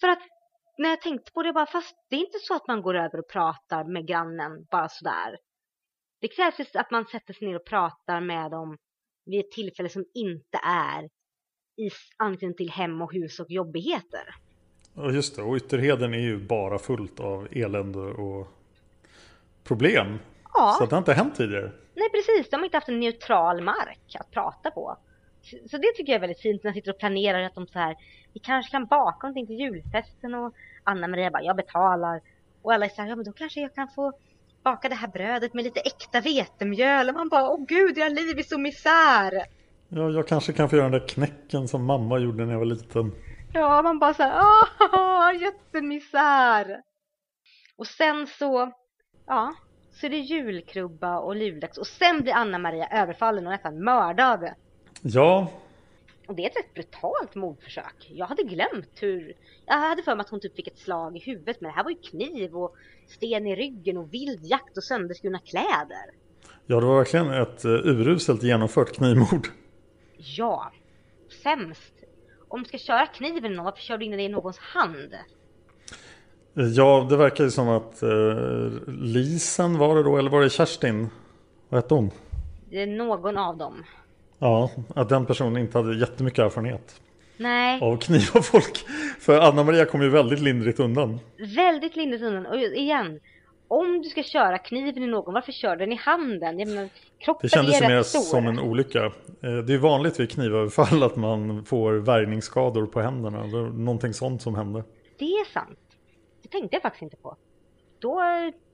För 0.00 0.08
att 0.08 0.22
när 0.78 0.88
jag 0.88 1.00
tänkte 1.00 1.32
på 1.32 1.42
det, 1.42 1.52
bara, 1.52 1.66
fast 1.66 1.96
det 2.10 2.16
är 2.16 2.20
inte 2.20 2.38
så 2.42 2.54
att 2.54 2.68
man 2.68 2.82
går 2.82 2.94
över 2.94 3.18
och 3.18 3.28
pratar 3.28 3.84
med 3.84 4.06
grannen 4.06 4.66
bara 4.70 4.88
sådär. 4.88 5.38
Det 6.20 6.28
krävs 6.28 6.76
att 6.76 6.90
man 6.90 7.04
sätter 7.04 7.34
sig 7.34 7.48
ner 7.48 7.56
och 7.56 7.66
pratar 7.66 8.20
med 8.20 8.50
dem 8.50 8.76
vid 9.26 9.40
ett 9.40 9.50
tillfälle 9.50 9.88
som 9.88 10.04
inte 10.14 10.58
är 10.64 11.04
i 11.76 11.90
anknytning 12.16 12.56
till 12.56 12.70
hem 12.70 13.02
och 13.02 13.12
hus 13.12 13.40
och 13.40 13.50
jobbigheter. 13.50 14.34
Ja, 14.94 15.10
just 15.10 15.36
det. 15.36 15.42
Och 15.42 15.56
Ytterheden 15.56 16.14
är 16.14 16.18
ju 16.18 16.38
bara 16.46 16.78
fullt 16.78 17.20
av 17.20 17.48
elände 17.50 18.00
och 18.00 18.48
problem. 19.68 20.18
Ja. 20.54 20.76
Så 20.78 20.86
det 20.86 20.92
har 20.92 20.98
inte 20.98 21.12
hänt 21.12 21.36
tidigare. 21.36 21.70
Nej 21.94 22.08
precis, 22.10 22.50
de 22.50 22.56
har 22.56 22.64
inte 22.64 22.76
haft 22.76 22.88
en 22.88 23.00
neutral 23.00 23.62
mark 23.62 24.16
att 24.18 24.30
prata 24.30 24.70
på. 24.70 24.96
Så 25.70 25.78
det 25.78 25.92
tycker 25.96 26.12
jag 26.12 26.16
är 26.16 26.20
väldigt 26.20 26.40
fint 26.40 26.64
när 26.64 26.70
de 26.70 26.74
sitter 26.74 26.92
och 26.92 26.98
planerar 26.98 27.42
att 27.42 27.54
de 27.54 27.66
så 27.66 27.78
här, 27.78 27.96
vi 28.32 28.40
kanske 28.40 28.70
kan 28.70 28.86
baka 28.86 29.26
någonting 29.26 29.46
till 29.46 29.60
julfesten 29.60 30.34
och 30.34 30.54
Anna-Maria 30.84 31.30
bara, 31.30 31.42
jag 31.42 31.56
betalar. 31.56 32.20
Och 32.62 32.72
alla 32.72 32.86
är 32.86 32.90
så 32.90 33.02
här, 33.02 33.08
ja 33.08 33.16
men 33.16 33.24
då 33.24 33.32
kanske 33.32 33.60
jag 33.60 33.74
kan 33.74 33.88
få 33.88 34.12
baka 34.62 34.88
det 34.88 34.94
här 34.94 35.08
brödet 35.08 35.54
med 35.54 35.64
lite 35.64 35.80
äkta 35.80 36.20
vetemjöl. 36.20 37.08
Och 37.08 37.14
man 37.14 37.28
bara, 37.28 37.50
åh 37.50 37.64
gud, 37.68 37.98
era 37.98 38.08
liv 38.08 38.38
är 38.38 38.42
så 38.42 38.58
misär. 38.58 39.32
Ja, 39.88 40.10
jag 40.10 40.28
kanske 40.28 40.52
kan 40.52 40.68
få 40.68 40.76
göra 40.76 40.88
den 40.88 41.00
där 41.00 41.08
knäcken 41.08 41.68
som 41.68 41.84
mamma 41.84 42.18
gjorde 42.18 42.44
när 42.44 42.52
jag 42.52 42.58
var 42.58 42.66
liten. 42.66 43.12
Ja, 43.52 43.82
man 43.82 43.98
bara 43.98 44.14
så 44.14 44.22
här, 44.22 44.42
åh, 44.92 45.40
jättemisär. 45.42 46.82
Och 47.76 47.86
sen 47.86 48.26
så 48.26 48.72
ja, 49.28 49.54
Så 49.92 50.06
är 50.06 50.10
det 50.10 50.18
julkrubba 50.18 51.18
och 51.18 51.36
lurdags 51.36 51.78
och 51.78 51.86
sen 51.86 52.22
blir 52.22 52.32
Anna-Maria 52.32 52.88
överfallen 53.02 53.46
och 53.46 53.52
nästan 53.52 53.84
mördad. 53.84 54.50
Ja, 55.02 55.50
Och 56.26 56.34
det 56.34 56.44
är 56.44 56.50
ett 56.50 56.56
rätt 56.56 56.74
brutalt 56.74 57.34
mordförsök. 57.34 58.10
Jag 58.10 58.26
hade 58.26 58.42
glömt 58.42 58.90
hur... 59.00 59.32
Jag 59.66 59.74
hade 59.74 60.02
för 60.02 60.16
mig 60.16 60.24
att 60.24 60.30
hon 60.30 60.40
typ 60.40 60.56
fick 60.56 60.66
ett 60.68 60.78
slag 60.78 61.16
i 61.16 61.20
huvudet 61.20 61.60
men 61.60 61.70
det 61.70 61.76
här 61.76 61.84
var 61.84 61.90
ju 61.90 61.96
kniv 61.96 62.56
och 62.56 62.76
sten 63.08 63.46
i 63.46 63.56
ryggen 63.56 63.96
och 63.96 64.14
vild 64.14 64.44
jakt 64.44 64.76
och 64.76 64.84
sönderskurna 64.84 65.38
kläder. 65.38 66.10
ja 66.66 66.80
det 66.80 66.86
var 66.86 66.96
verkligen 66.96 67.30
ett 67.30 67.64
eh, 67.64 67.70
uruselt 67.70 68.42
genomfört 68.42 68.92
knivmord. 68.92 69.48
Ja, 70.16 70.72
sämst. 71.42 71.94
Om 72.48 72.62
du 72.62 72.68
ska 72.68 72.78
köra 72.78 73.06
kniven 73.06 73.52
någon, 73.52 73.64
varför 73.64 73.80
kör 73.80 73.98
du 73.98 74.04
in 74.04 74.10
den 74.10 74.20
i 74.20 74.28
någons 74.28 74.58
hand? 74.58 75.14
Ja, 76.76 77.06
det 77.10 77.16
verkar 77.16 77.44
ju 77.44 77.50
som 77.50 77.68
att 77.68 78.02
eh, 78.02 78.08
Lisen 78.86 79.78
var 79.78 79.96
det 79.96 80.02
då, 80.02 80.16
eller 80.16 80.30
var 80.30 80.40
det 80.40 80.50
Kerstin? 80.50 81.08
Vad 81.68 81.82
hette 81.82 81.94
hon? 81.94 82.10
Det 82.70 82.82
är 82.82 82.86
någon 82.86 83.38
av 83.38 83.56
dem. 83.56 83.84
Ja, 84.38 84.70
att 84.94 85.08
den 85.08 85.26
personen 85.26 85.56
inte 85.56 85.78
hade 85.78 85.96
jättemycket 85.98 86.38
erfarenhet 86.38 87.00
Nej, 87.36 87.80
av 87.82 87.96
kniva 87.96 88.42
folk. 88.42 88.84
För 89.20 89.40
Anna-Maria 89.40 89.84
kom 89.84 90.02
ju 90.02 90.08
väldigt 90.08 90.40
lindrigt 90.40 90.80
undan. 90.80 91.18
väldigt 91.56 91.96
lindrigt 91.96 92.22
undan. 92.24 92.46
Och 92.46 92.56
igen, 92.56 93.20
om 93.68 94.02
du 94.02 94.08
ska 94.08 94.22
köra 94.22 94.58
kniven 94.58 95.02
i 95.02 95.06
någon, 95.06 95.34
varför 95.34 95.52
kör 95.52 95.76
den 95.76 95.92
i 95.92 95.96
handen? 95.96 96.58
Jag 96.58 96.68
menar, 96.68 96.88
kroppen 97.18 97.40
Det 97.42 97.48
kändes 97.48 97.80
är 97.82 97.88
mer 97.88 98.02
stor. 98.02 98.20
som 98.20 98.46
en 98.46 98.58
olycka. 98.60 99.04
Eh, 99.04 99.52
Det 99.66 99.74
är 99.74 99.78
vanligt 99.78 100.20
vid 100.20 100.30
knivöverfall 100.30 101.02
att 101.02 101.16
man 101.16 101.64
får 101.64 101.92
värjningsskador 101.92 102.86
på 102.86 103.00
händerna. 103.00 103.38
Var 103.38 103.68
någonting 103.78 104.14
sånt 104.14 104.42
som 104.42 104.54
hände. 104.54 104.84
Det 105.18 105.24
är 105.24 105.52
sant. 105.52 105.78
Det 106.50 106.58
tänkte 106.58 106.76
jag 106.76 106.82
faktiskt 106.82 107.02
inte 107.02 107.16
på. 107.16 107.36
Då 107.98 108.20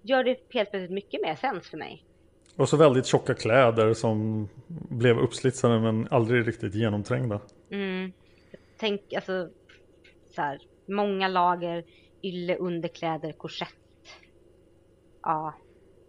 gör 0.02 0.24
det 0.24 0.30
helt 0.30 0.48
plötsligt 0.48 0.90
mycket 0.90 1.22
mer 1.22 1.34
sens 1.34 1.70
för 1.70 1.76
mig. 1.76 2.04
Och 2.56 2.68
så 2.68 2.76
väldigt 2.76 3.06
tjocka 3.06 3.34
kläder 3.34 3.94
som 3.94 4.48
blev 4.88 5.18
uppslitsade 5.18 5.80
men 5.80 6.08
aldrig 6.10 6.48
riktigt 6.48 6.74
genomträngda. 6.74 7.40
Mm. 7.70 8.12
Tänk 8.78 9.12
alltså 9.12 9.48
så 10.34 10.42
här, 10.42 10.58
många 10.86 11.28
lager 11.28 11.84
ylle, 12.22 12.56
underkläder, 12.56 13.32
korsett. 13.32 13.68
Ja, 15.22 15.54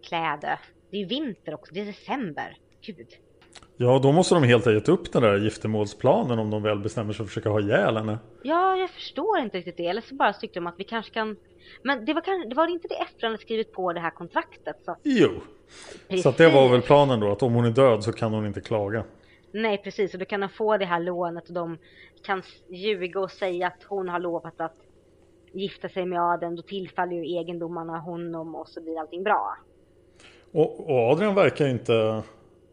kläder. 0.04 0.60
Det 0.89 1.01
är 1.01 1.06
vinter 1.06 1.54
också, 1.54 1.73
det 1.73 1.82
är 1.82 1.86
december. 1.86 2.58
Gud. 2.82 3.08
Ja, 3.78 4.00
då 4.04 4.12
måste 4.12 4.36
de 4.36 4.44
helt 4.44 4.66
ha 4.66 4.72
gett 4.72 4.90
upp 4.90 5.12
den 5.12 5.22
där 5.22 5.38
giftermålsplanen 5.38 6.40
om 6.40 6.50
de 6.50 6.64
väl 6.64 6.80
bestämmer 6.80 7.14
sig 7.14 7.18
för 7.18 7.24
att 7.24 7.30
försöka 7.30 7.50
ha 7.50 7.60
ihjäl 7.60 7.98
henne. 7.98 8.20
Ja, 8.44 8.76
jag 8.76 8.90
förstår 8.90 9.40
inte 9.40 9.58
riktigt 9.58 9.78
det. 9.78 9.88
Eller 9.88 10.02
så 10.02 10.16
bara 10.16 10.34
tyckte 10.34 10.60
de 10.60 10.68
att 10.68 10.76
vi 10.78 10.84
kanske 10.84 11.14
kan... 11.14 11.36
Men 11.84 12.06
det 12.06 12.14
var, 12.14 12.22
kan... 12.22 12.50
det 12.50 12.56
var 12.56 12.68
inte 12.68 12.88
det 12.88 12.96
efter 12.96 13.22
han 13.22 13.32
hade 13.32 13.42
skrivit 13.42 13.72
på 13.74 13.94
det 13.94 14.00
här 14.00 14.10
kontraktet. 14.10 14.76
Så... 14.86 14.96
Jo, 15.04 15.30
så 16.24 16.30
att 16.30 16.38
det 16.38 16.50
var 16.50 16.70
väl 16.70 16.82
planen 16.82 17.20
då 17.20 17.32
att 17.32 17.44
om 17.44 17.54
hon 17.54 17.66
är 17.66 17.72
död 17.72 18.04
så 18.04 18.12
kan 18.12 18.34
hon 18.34 18.46
inte 18.46 18.62
klaga. 18.62 19.04
Nej, 19.52 19.78
precis. 19.78 20.14
Och 20.14 20.20
då 20.20 20.26
kan 20.26 20.40
de 20.40 20.50
få 20.50 20.78
det 20.78 20.86
här 20.86 21.00
lånet 21.00 21.48
och 21.48 21.54
de 21.54 21.78
kan 22.24 22.44
ljuga 22.70 23.20
och 23.20 23.32
säga 23.32 23.68
att 23.68 23.84
hon 23.84 24.10
har 24.10 24.20
lovat 24.20 24.62
att 24.62 24.76
gifta 25.54 25.90
sig 25.90 26.06
med 26.06 26.22
Aden. 26.22 26.56
Då 26.56 26.62
tillfaller 26.62 27.14
ju 27.14 27.24
egendomarna 27.24 27.98
honom 27.98 28.56
och 28.56 28.68
så 28.68 28.82
blir 28.82 29.00
allting 29.00 29.24
bra. 29.24 29.58
Och, 30.52 30.90
och 30.90 31.12
Adrian 31.12 31.36
verkar 31.36 31.68
inte 31.68 32.24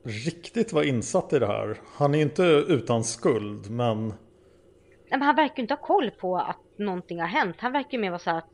riktigt 0.04 0.72
vara 0.72 0.84
insatt 0.84 1.32
i 1.32 1.38
det 1.38 1.46
här. 1.46 1.80
Han 1.94 2.14
är 2.14 2.18
ju 2.18 2.24
inte 2.24 2.42
utan 2.68 3.04
skuld 3.04 3.70
men 3.70 4.08
Nej, 4.08 5.18
men 5.18 5.22
han 5.22 5.36
verkar 5.36 5.56
ju 5.56 5.62
inte 5.62 5.74
ha 5.74 5.80
koll 5.80 6.10
på 6.10 6.36
att 6.36 6.78
någonting 6.78 7.20
har 7.20 7.26
hänt. 7.26 7.56
Han 7.58 7.72
verkar 7.72 7.90
ju 7.92 7.98
mer 7.98 8.10
vara 8.10 8.18
så 8.18 8.30
att 8.30 8.48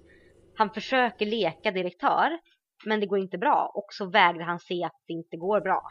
han 0.55 0.71
försöker 0.71 1.27
leka 1.27 1.71
direktör, 1.71 2.39
men 2.85 3.01
det 3.01 3.07
går 3.07 3.19
inte 3.19 3.39
bra. 3.39 3.73
Och 3.75 3.87
så 3.91 4.07
vägrar 4.07 4.45
han 4.45 4.59
se 4.59 4.85
att 4.85 4.93
det 5.07 5.13
inte 5.13 5.37
går 5.37 5.61
bra. 5.61 5.83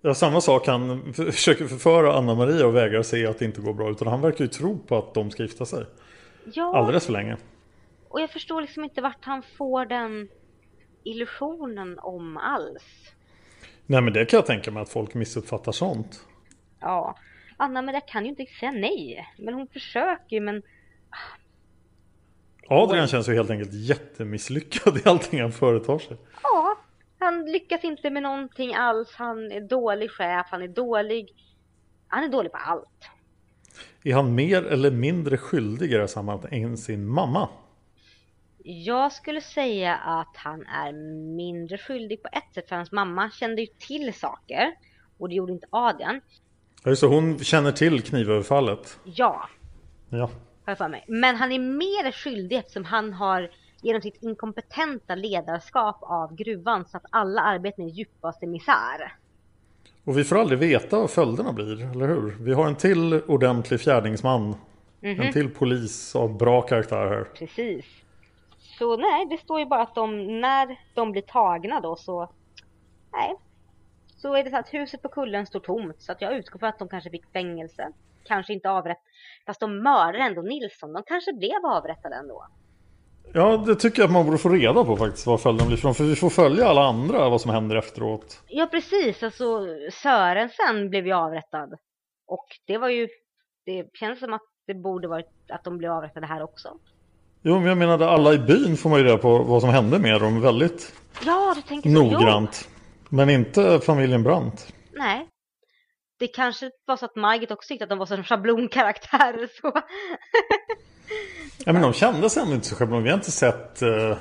ja, 0.00 0.14
samma 0.14 0.40
sak. 0.40 0.66
Han 0.66 1.12
försöker 1.12 1.64
förföra 1.66 2.12
Anna-Maria 2.12 2.66
och 2.66 2.76
vägrar 2.76 3.02
se 3.02 3.26
att 3.26 3.38
det 3.38 3.44
inte 3.44 3.60
går 3.60 3.74
bra. 3.74 3.90
Utan 3.90 4.08
han 4.08 4.20
verkar 4.20 4.44
ju 4.44 4.48
tro 4.48 4.78
på 4.78 4.96
att 4.96 5.14
de 5.14 5.30
ska 5.30 5.42
gifta 5.42 5.64
sig. 5.64 5.84
Ja, 6.54 6.76
Alldeles 6.76 7.06
för 7.06 7.12
länge. 7.12 7.36
och 8.08 8.20
jag 8.20 8.30
förstår 8.30 8.60
liksom 8.60 8.84
inte 8.84 9.00
vart 9.00 9.24
han 9.24 9.42
får 9.42 9.86
den 9.86 10.28
illusionen 11.04 11.98
om 11.98 12.36
alls. 12.36 13.12
Nej 13.86 14.02
men 14.02 14.12
det 14.12 14.24
kan 14.24 14.36
jag 14.38 14.46
tänka 14.46 14.70
mig 14.70 14.82
att 14.82 14.88
folk 14.88 15.14
missuppfattar 15.14 15.72
sånt. 15.72 16.20
Ja, 16.80 17.16
Anna 17.56 17.82
men 17.82 17.94
jag 17.94 18.08
kan 18.08 18.24
ju 18.24 18.30
inte 18.30 18.46
säga 18.60 18.72
nej. 18.72 19.26
Men 19.38 19.54
hon 19.54 19.66
försöker 19.66 20.36
ju 20.36 20.40
men 20.40 20.62
Adrian 22.68 23.06
känns 23.08 23.28
ju 23.28 23.34
helt 23.34 23.50
enkelt 23.50 23.72
jättemisslyckad 23.72 24.98
i 24.98 25.02
allting 25.04 25.40
han 25.40 25.52
företar 25.52 25.98
sig. 25.98 26.16
ja, 26.42 26.76
han 27.18 27.44
lyckas 27.44 27.84
inte 27.84 28.10
med 28.10 28.22
någonting 28.22 28.74
alls. 28.74 29.14
Han 29.14 29.52
är 29.52 29.60
dålig 29.60 30.10
chef, 30.10 30.46
han 30.50 30.62
är 30.62 30.68
dålig. 30.68 31.28
Han 32.08 32.24
är 32.24 32.28
dålig 32.28 32.52
på 32.52 32.58
allt. 32.58 33.10
Är 34.04 34.14
han 34.14 34.34
mer 34.34 34.66
eller 34.66 34.90
mindre 34.90 35.36
skyldig 35.36 35.90
i 35.90 35.94
det 35.94 36.00
här 36.00 36.06
sammanhanget 36.06 36.52
än 36.52 36.76
sin 36.76 37.08
mamma? 37.08 37.48
Jag 38.68 39.12
skulle 39.12 39.40
säga 39.40 39.94
att 39.94 40.36
han 40.36 40.66
är 40.66 40.92
mindre 41.36 41.78
skyldig 41.78 42.22
på 42.22 42.28
ett 42.32 42.54
sätt 42.54 42.68
för 42.68 42.76
hans 42.76 42.92
mamma 42.92 43.30
kände 43.30 43.60
ju 43.62 43.66
till 43.78 44.14
saker 44.14 44.74
och 45.18 45.28
det 45.28 45.34
gjorde 45.34 45.52
inte 45.52 45.66
Adrian. 45.70 46.20
Ja, 46.84 46.90
det, 46.90 47.06
hon 47.06 47.38
känner 47.38 47.72
till 47.72 48.02
knivöverfallet. 48.02 48.98
Ja, 49.04 49.48
Ja. 50.08 50.18
har 50.20 50.30
jag 50.70 50.78
för 50.78 50.88
mig. 50.88 51.04
Men 51.08 51.36
han 51.36 51.52
är 51.52 51.58
mer 51.58 52.12
skyldig 52.12 52.56
eftersom 52.58 52.84
han 52.84 53.12
har 53.12 53.50
genom 53.82 54.02
sitt 54.02 54.22
inkompetenta 54.22 55.14
ledarskap 55.14 55.98
av 56.02 56.34
gruvan 56.36 56.84
så 56.88 56.96
att 56.96 57.04
alla 57.10 57.40
arbeten 57.40 57.84
i 57.84 57.88
djupaste 57.90 58.46
misär. 58.46 59.14
Och 60.04 60.18
vi 60.18 60.24
får 60.24 60.36
aldrig 60.38 60.58
veta 60.58 60.98
vad 60.98 61.10
följderna 61.10 61.52
blir, 61.52 61.90
eller 61.90 62.08
hur? 62.08 62.36
Vi 62.40 62.52
har 62.52 62.66
en 62.66 62.76
till 62.76 63.14
ordentlig 63.26 63.80
fjärdingsman. 63.80 64.54
En 65.00 65.32
till 65.32 65.50
polis 65.50 66.16
av 66.16 66.36
bra 66.38 66.62
karaktär 66.62 67.06
här. 67.06 67.24
Precis. 67.24 67.84
Så 68.78 68.96
nej, 68.96 69.26
det 69.26 69.38
står 69.38 69.58
ju 69.58 69.66
bara 69.66 69.82
att 69.82 69.94
de, 69.94 70.40
när 70.40 70.78
de 70.94 71.12
blir 71.12 71.22
tagna 71.22 71.80
då 71.80 71.96
så, 71.96 72.30
nej. 73.12 73.34
Så 74.16 74.34
är 74.34 74.44
det 74.44 74.50
så 74.50 74.56
att 74.56 74.74
huset 74.74 75.02
på 75.02 75.08
kullen 75.08 75.46
står 75.46 75.60
tomt 75.60 76.02
så 76.02 76.12
att 76.12 76.20
jag 76.20 76.36
utgår 76.36 76.58
från 76.58 76.68
att 76.68 76.78
de 76.78 76.88
kanske 76.88 77.10
fick 77.10 77.32
fängelse. 77.32 77.92
Kanske 78.24 78.52
inte 78.52 78.70
avrätt. 78.70 78.98
Fast 79.46 79.60
de 79.60 79.82
mördade 79.82 80.24
ändå 80.24 80.42
Nilsson. 80.42 80.92
De 80.92 81.02
kanske 81.06 81.32
blev 81.32 81.66
avrättade 81.66 82.16
ändå. 82.16 82.46
Ja, 83.34 83.56
det 83.56 83.74
tycker 83.74 84.02
jag 84.02 84.06
att 84.06 84.12
man 84.12 84.24
borde 84.26 84.38
få 84.38 84.48
reda 84.48 84.84
på 84.84 84.96
faktiskt 84.96 85.26
vad 85.26 85.40
följden 85.40 85.66
blir. 85.66 85.76
För 85.76 86.04
vi 86.04 86.16
får 86.16 86.30
följa 86.30 86.66
alla 86.66 86.82
andra, 86.82 87.28
vad 87.28 87.40
som 87.40 87.50
händer 87.50 87.76
efteråt. 87.76 88.42
Ja 88.48 88.66
precis, 88.66 89.22
alltså 89.22 89.66
Sörensen 89.92 90.90
blev 90.90 91.06
ju 91.06 91.12
avrättad. 91.12 91.74
Och 92.26 92.46
det 92.66 92.78
var 92.78 92.88
ju, 92.88 93.08
det 93.64 93.90
känns 93.94 94.18
som 94.20 94.32
att 94.32 94.42
det 94.66 94.74
borde 94.74 95.08
varit 95.08 95.30
att 95.48 95.64
de 95.64 95.78
blev 95.78 95.92
avrättade 95.92 96.26
här 96.26 96.42
också. 96.42 96.78
Jo, 97.48 97.58
men 97.58 97.66
jag 97.66 97.78
menade 97.78 98.08
alla 98.08 98.34
i 98.34 98.38
byn 98.38 98.76
får 98.76 98.90
man 98.90 98.98
ju 98.98 99.04
reda 99.04 99.18
på 99.18 99.38
vad 99.38 99.60
som 99.60 99.70
hände 99.70 99.98
med 99.98 100.20
dem 100.20 100.40
väldigt 100.40 100.92
Ja, 101.24 101.52
du 101.56 101.62
tänker 101.62 101.90
så. 101.90 102.02
noggrant. 102.02 102.68
Men 103.08 103.30
inte 103.30 103.80
familjen 103.80 104.22
Brandt. 104.22 104.72
Nej. 104.92 105.28
Det 106.18 106.26
kanske 106.26 106.70
var 106.86 106.96
så 106.96 107.04
att 107.04 107.16
Margit 107.16 107.50
också 107.50 107.68
tyckte 107.68 107.84
att 107.84 107.88
de 107.88 107.98
var 107.98 108.06
som 108.06 108.24
schablonkaraktärer 108.24 109.48
så. 109.60 109.72
Ja, 111.64 111.72
men 111.72 111.82
de 111.82 111.92
kändes 111.92 112.36
ändå 112.36 112.54
inte 112.54 112.66
så 112.66 112.74
schablon. 112.76 113.02
Vi 113.02 113.08
har 113.10 113.16
inte 113.16 113.30
sett... 113.32 113.82
Eh... 113.82 114.16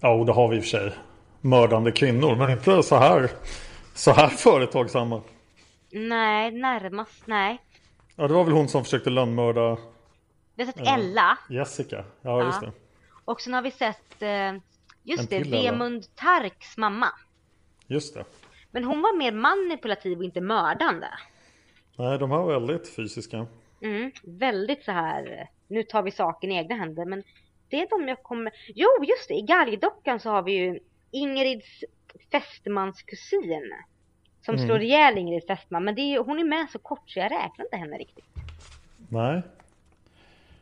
Ja, 0.00 0.14
och 0.14 0.26
det 0.26 0.32
har 0.32 0.48
vi 0.48 0.56
i 0.56 0.60
och 0.60 0.64
för 0.64 0.70
sig. 0.70 0.92
Mördande 1.40 1.92
kvinnor, 1.92 2.36
men 2.36 2.50
inte 2.50 2.82
så 2.82 2.96
här, 2.96 3.30
så 3.94 4.12
här 4.12 4.28
företagsamma. 4.28 5.22
nej, 5.92 6.50
närmast, 6.50 7.22
nej. 7.24 7.58
Ja, 8.16 8.28
det 8.28 8.34
var 8.34 8.44
väl 8.44 8.52
hon 8.52 8.68
som 8.68 8.84
försökte 8.84 9.10
lönnmörda 9.10 9.76
Vi 10.56 10.64
har 10.64 10.72
sett 10.72 10.86
Ella. 10.88 11.38
Jessica. 11.50 12.04
Ja, 12.22 12.44
just 12.44 12.60
det. 12.60 12.72
Och 13.24 13.40
sen 13.40 13.54
har 13.54 13.62
vi 13.62 13.70
sett, 13.70 14.22
eh, 14.22 14.52
just 15.02 15.32
En 15.32 15.42
det. 15.42 15.50
Vemund 15.50 16.14
Tarks 16.16 16.76
mamma. 16.76 17.08
Just 17.86 18.14
det. 18.14 18.24
Men 18.70 18.84
hon 18.84 19.00
var 19.02 19.16
mer 19.16 19.32
manipulativ 19.32 20.18
och 20.18 20.24
inte 20.24 20.40
mördande. 20.40 21.08
Nej, 21.98 22.18
de 22.18 22.30
här 22.30 22.38
var 22.38 22.52
väldigt 22.52 22.94
fysiska. 22.96 23.46
Mm, 23.82 24.12
väldigt 24.24 24.84
så 24.84 24.92
här, 24.92 25.48
nu 25.68 25.82
tar 25.82 26.02
vi 26.02 26.10
saken 26.10 26.52
i 26.52 26.56
egna 26.56 26.74
händer. 26.74 27.04
Men 27.04 27.22
det 27.68 27.76
är 27.82 27.88
de 27.90 28.08
jag 28.08 28.22
kommer... 28.22 28.52
Jo, 28.74 28.88
just 29.04 29.28
det, 29.28 29.34
i 29.34 29.42
Galgdockan 29.42 30.20
så 30.20 30.30
har 30.30 30.42
vi 30.42 30.52
ju 30.52 30.78
Ingrids 31.10 31.84
fästmans 32.30 33.02
kusin. 33.02 33.74
Som 34.44 34.54
Mm. 34.54 34.66
slår 34.66 34.82
ihjäl 34.82 35.18
Ingrid 35.18 35.46
fästman. 35.46 35.84
Men 35.84 35.98
är, 35.98 36.18
hon 36.18 36.38
är 36.38 36.44
med 36.44 36.66
så 36.70 36.78
kort 36.78 37.10
så 37.10 37.18
jag 37.18 37.32
räknar 37.32 37.64
inte 37.64 37.76
henne 37.76 37.98
riktigt. 37.98 38.24
Nej. 39.08 39.42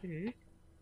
Mm. 0.05 0.33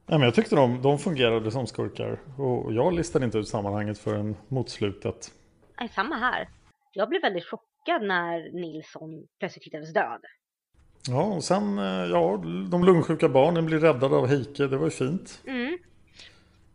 Nej, 0.06 0.18
men 0.18 0.22
jag 0.22 0.34
tyckte 0.34 0.56
de, 0.56 0.82
de 0.82 0.98
fungerade 0.98 1.50
som 1.50 1.66
skurkar. 1.66 2.20
Och 2.38 2.72
jag 2.72 2.94
listade 2.94 3.24
inte 3.24 3.38
ut 3.38 3.48
sammanhanget 3.48 3.98
förrän 3.98 4.36
mot 4.48 4.70
slutet. 4.70 5.32
Nej, 5.80 5.88
samma 5.88 6.16
här. 6.16 6.48
Jag 6.92 7.08
blev 7.08 7.22
väldigt 7.22 7.44
chockad 7.44 8.02
när 8.02 8.60
Nilsson 8.60 9.26
plötsligt 9.38 9.64
hittades 9.64 9.92
död. 9.92 10.20
Ja, 11.08 11.22
och 11.22 11.44
sen, 11.44 11.78
eh, 11.78 11.84
ja, 11.84 12.42
de 12.70 12.84
lungsjuka 12.84 13.28
barnen 13.28 13.66
blir 13.66 13.78
räddade 13.78 14.16
av 14.16 14.26
Heike. 14.26 14.66
Det 14.66 14.76
var 14.76 14.84
ju 14.84 14.90
fint. 14.90 15.42
Mm. 15.46 15.78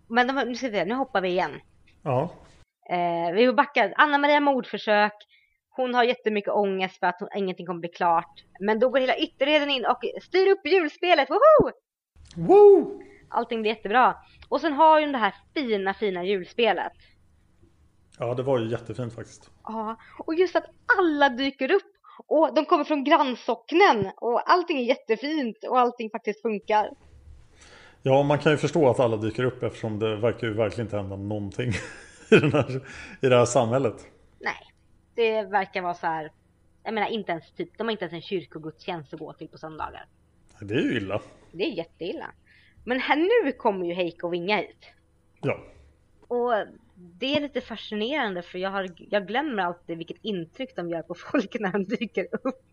Men 0.07 0.27
de, 0.27 0.33
nu, 0.33 0.55
ska 0.55 0.69
vi 0.69 0.85
nu 0.85 0.93
hoppar 0.93 1.21
vi 1.21 1.29
igen. 1.29 1.51
Ja, 2.03 2.31
Eh, 2.89 3.33
vi 3.33 3.53
backar. 3.53 3.93
Anna-Maria 3.97 4.39
mordförsök. 4.39 5.13
Hon 5.69 5.93
har 5.93 6.03
jättemycket 6.03 6.53
ångest 6.53 6.99
för 6.99 7.07
att 7.07 7.19
hon, 7.19 7.29
ingenting 7.35 7.65
kommer 7.65 7.79
bli 7.79 7.89
klart. 7.89 8.43
Men 8.59 8.79
då 8.79 8.89
går 8.89 8.99
hela 8.99 9.17
ytterleden 9.17 9.69
in 9.69 9.85
och 9.85 9.99
styr 10.23 10.47
upp 10.51 10.65
julspelet. 10.65 11.29
Woho! 11.29 11.71
Woo! 12.35 13.01
Allting 13.29 13.61
blir 13.61 13.71
jättebra. 13.71 14.15
Och 14.49 14.61
sen 14.61 14.73
har 14.73 14.99
ju 14.99 15.11
det 15.11 15.17
här 15.17 15.35
fina, 15.53 15.93
fina 15.93 16.23
julspelet. 16.23 16.93
Ja, 18.19 18.33
det 18.33 18.43
var 18.43 18.59
ju 18.59 18.69
jättefint 18.69 19.13
faktiskt. 19.13 19.51
Ja, 19.63 19.97
och 20.19 20.35
just 20.35 20.55
att 20.55 20.65
alla 20.97 21.29
dyker 21.29 21.71
upp 21.71 21.93
och 22.27 22.53
de 22.55 22.65
kommer 22.65 22.83
från 22.83 23.03
grannsocknen 23.03 24.11
och 24.17 24.51
allting 24.51 24.79
är 24.79 24.83
jättefint 24.83 25.57
och 25.69 25.79
allting 25.79 26.09
faktiskt 26.09 26.41
funkar. 26.41 26.89
Ja, 28.01 28.23
man 28.23 28.39
kan 28.39 28.51
ju 28.51 28.57
förstå 28.57 28.89
att 28.89 28.99
alla 28.99 29.17
dyker 29.17 29.43
upp 29.43 29.63
eftersom 29.63 29.99
det 29.99 30.15
verkar 30.15 30.47
ju 30.47 30.53
verkligen 30.53 30.87
inte 30.87 30.97
hända 30.97 31.15
någonting 31.15 31.69
i, 32.31 32.35
den 32.35 32.53
här, 32.53 32.81
i 33.21 33.27
det 33.27 33.37
här 33.37 33.45
samhället. 33.45 34.05
Nej, 34.39 34.73
det 35.15 35.43
verkar 35.43 35.81
vara 35.81 35.93
så 35.93 36.07
här. 36.07 36.31
Jag 36.83 36.93
menar 36.93 37.07
inte 37.07 37.31
ens 37.31 37.51
typ, 37.51 37.77
de 37.77 37.87
har 37.87 37.91
inte 37.91 38.03
ens 38.05 38.13
en 38.13 38.21
kyrkogudstjänst 38.21 39.13
att 39.13 39.19
gå 39.19 39.33
till 39.33 39.47
på 39.47 39.57
söndagar. 39.57 40.05
Det 40.59 40.73
är 40.73 40.81
ju 40.81 40.97
illa. 40.97 41.21
Det 41.57 41.63
är 41.63 41.71
jätteilla. 41.71 42.31
Men 42.83 42.99
här 42.99 43.15
nu 43.15 43.51
kommer 43.51 43.85
ju 43.85 43.93
Heike 43.93 44.25
och 44.25 44.33
Vinga 44.33 44.57
hit. 44.57 44.85
Ja. 45.41 45.59
Och 46.27 46.53
det 46.95 47.35
är 47.35 47.41
lite 47.41 47.61
fascinerande 47.61 48.41
för 48.41 48.59
jag, 48.59 48.69
har, 48.69 48.89
jag 49.09 49.27
glömmer 49.27 49.63
alltid 49.63 49.97
vilket 49.97 50.17
intryck 50.21 50.75
de 50.75 50.89
gör 50.89 51.01
på 51.01 51.15
folk 51.31 51.59
när 51.59 51.71
de 51.71 51.85
dyker 51.85 52.27
upp. 52.31 52.63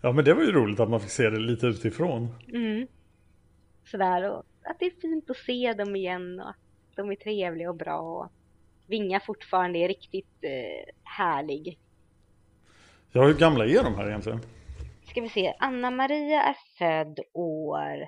Ja, 0.00 0.12
men 0.12 0.24
det 0.24 0.34
var 0.34 0.42
ju 0.42 0.52
roligt 0.52 0.80
att 0.80 0.90
man 0.90 1.00
fick 1.00 1.10
se 1.10 1.30
det 1.30 1.38
lite 1.38 1.66
utifrån. 1.66 2.28
Mm. 2.48 2.86
Sådär 3.84 4.30
och 4.30 4.44
att 4.62 4.78
det 4.78 4.86
är 4.86 5.00
fint 5.00 5.30
att 5.30 5.36
se 5.36 5.72
dem 5.72 5.96
igen 5.96 6.40
och 6.40 6.48
att 6.48 6.56
de 6.96 7.10
är 7.10 7.14
trevliga 7.14 7.70
och 7.70 7.76
bra. 7.76 7.98
Och 7.98 8.32
Vinga 8.86 9.20
fortfarande 9.20 9.78
är 9.78 9.88
riktigt 9.88 10.34
eh, 10.40 10.94
härlig. 11.02 11.78
Ja, 13.12 13.26
hur 13.26 13.34
gamla 13.34 13.66
är 13.66 13.82
de 13.82 13.94
här 13.94 14.08
egentligen? 14.08 14.40
Ska 15.10 15.20
vi 15.20 15.28
se, 15.28 15.54
Anna-Maria 15.58 16.42
är 16.42 16.56
född 16.78 17.20
år... 17.32 18.06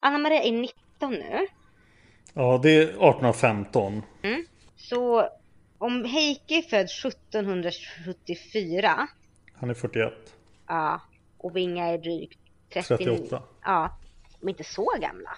Anna-Maria 0.00 0.42
är 0.42 0.52
19 0.52 1.12
nu. 1.12 1.46
Ja, 2.34 2.60
det 2.62 2.70
är 2.70 2.82
1815. 2.82 4.02
Mm. 4.22 4.44
Så 4.76 5.28
om 5.78 6.04
Heike 6.04 6.54
är 6.54 6.62
född 6.62 6.88
1774, 7.12 9.08
Han 9.54 9.70
är 9.70 9.74
41. 9.74 10.12
ja, 10.68 11.00
och 11.38 11.56
Vinga 11.56 11.86
är 11.86 11.98
drygt 11.98 12.38
39. 12.72 12.96
38. 12.96 13.42
Ja, 13.64 13.98
de 14.40 14.46
är 14.46 14.50
inte 14.50 14.64
så 14.64 14.94
gamla. 15.00 15.30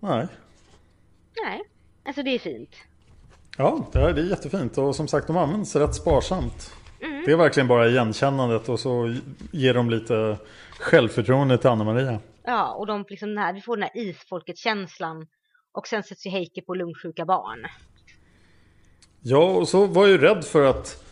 Nej. 0.00 0.26
Nej, 1.44 1.62
alltså 2.04 2.22
det 2.22 2.30
är 2.30 2.38
fint. 2.38 2.76
Ja, 3.58 3.86
det 3.92 3.98
är, 3.98 4.12
det 4.12 4.20
är 4.20 4.24
jättefint 4.24 4.78
och 4.78 4.96
som 4.96 5.08
sagt 5.08 5.26
de 5.26 5.36
används 5.36 5.76
rätt 5.76 5.94
sparsamt. 5.94 6.72
Det 7.24 7.32
är 7.32 7.36
verkligen 7.36 7.68
bara 7.68 7.88
igenkännandet 7.88 8.68
och 8.68 8.80
så 8.80 9.14
ger 9.52 9.74
de 9.74 9.90
lite 9.90 10.38
självförtroende 10.78 11.58
till 11.58 11.70
Anna-Maria. 11.70 12.20
Ja, 12.44 12.74
och 12.74 12.86
de 12.86 13.04
liksom 13.08 13.28
den 13.28 13.38
här, 13.38 13.52
vi 13.52 13.60
får 13.60 13.76
den 13.76 13.82
här 13.82 14.02
isfolket-känslan. 14.02 15.26
Och 15.72 15.86
sen 15.86 16.02
sätts 16.02 16.26
ju 16.26 16.30
Heike 16.30 16.62
på 16.62 16.74
lungsjuka 16.74 17.24
barn. 17.24 17.66
Ja, 19.20 19.44
och 19.44 19.68
så 19.68 19.86
var 19.86 20.02
jag 20.02 20.10
ju 20.10 20.18
rädd 20.18 20.44
för 20.44 20.64
att 20.70 21.04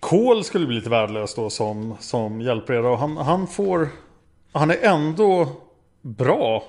Kol 0.00 0.44
skulle 0.44 0.66
bli 0.66 0.76
lite 0.76 0.90
värdelös 0.90 1.34
då 1.34 1.50
som, 1.50 1.96
som 2.00 2.40
hjälpreda. 2.40 2.88
Och 2.88 2.98
han, 2.98 3.16
han 3.16 3.46
får... 3.46 3.88
Han 4.52 4.70
är 4.70 4.78
ändå 4.82 5.48
bra 6.00 6.64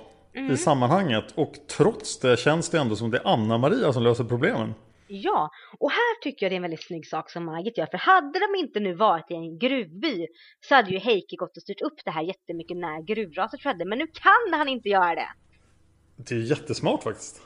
i 0.50 0.56
sammanhanget. 0.56 1.24
Och 1.34 1.52
trots 1.76 2.20
det 2.20 2.38
känns 2.38 2.70
det 2.70 2.78
ändå 2.78 2.96
som 2.96 3.10
det 3.10 3.18
är 3.18 3.28
Anna-Maria 3.28 3.92
som 3.92 4.02
löser 4.02 4.24
problemen. 4.24 4.74
Ja, 5.22 5.50
och 5.78 5.90
här 5.90 6.20
tycker 6.22 6.46
jag 6.46 6.50
det 6.50 6.54
är 6.54 6.56
en 6.56 6.62
väldigt 6.62 6.86
snygg 6.86 7.06
sak 7.06 7.30
som 7.30 7.44
Margit 7.44 7.78
gör. 7.78 7.86
För 7.86 7.98
hade 7.98 8.38
de 8.38 8.58
inte 8.58 8.80
nu 8.80 8.94
varit 8.94 9.30
i 9.30 9.34
en 9.34 9.58
gruvby 9.58 10.26
så 10.60 10.74
hade 10.74 10.90
ju 10.90 10.98
Heike 10.98 11.36
gått 11.36 11.56
och 11.56 11.62
styrt 11.62 11.80
upp 11.82 12.04
det 12.04 12.10
här 12.10 12.22
jättemycket 12.22 12.76
när 12.76 13.02
gruvraset 13.02 13.62
skedde. 13.62 13.84
Men 13.84 13.98
nu 13.98 14.06
kan 14.06 14.58
han 14.58 14.68
inte 14.68 14.88
göra 14.88 15.14
det. 15.14 15.28
Det 16.16 16.34
är 16.34 16.38
jättesmart 16.38 17.02
faktiskt. 17.02 17.42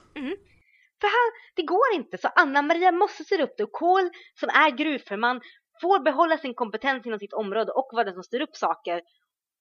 För 1.00 1.08
han, 1.08 1.52
det 1.54 1.62
går 1.62 1.94
inte. 1.94 2.18
Så 2.18 2.28
Anna-Maria 2.28 2.92
måste 2.92 3.24
styra 3.24 3.42
upp 3.42 3.54
det. 3.56 3.64
Och 3.64 3.72
Kohl 3.72 4.10
som 4.34 4.48
är 4.48 4.70
gruvförman 4.70 5.40
får 5.80 6.00
behålla 6.04 6.38
sin 6.38 6.54
kompetens 6.54 7.06
inom 7.06 7.18
sitt 7.18 7.32
område 7.32 7.72
och 7.72 7.88
vara 7.92 8.04
den 8.04 8.14
som 8.14 8.22
styr 8.22 8.40
upp 8.40 8.56
saker. 8.56 9.02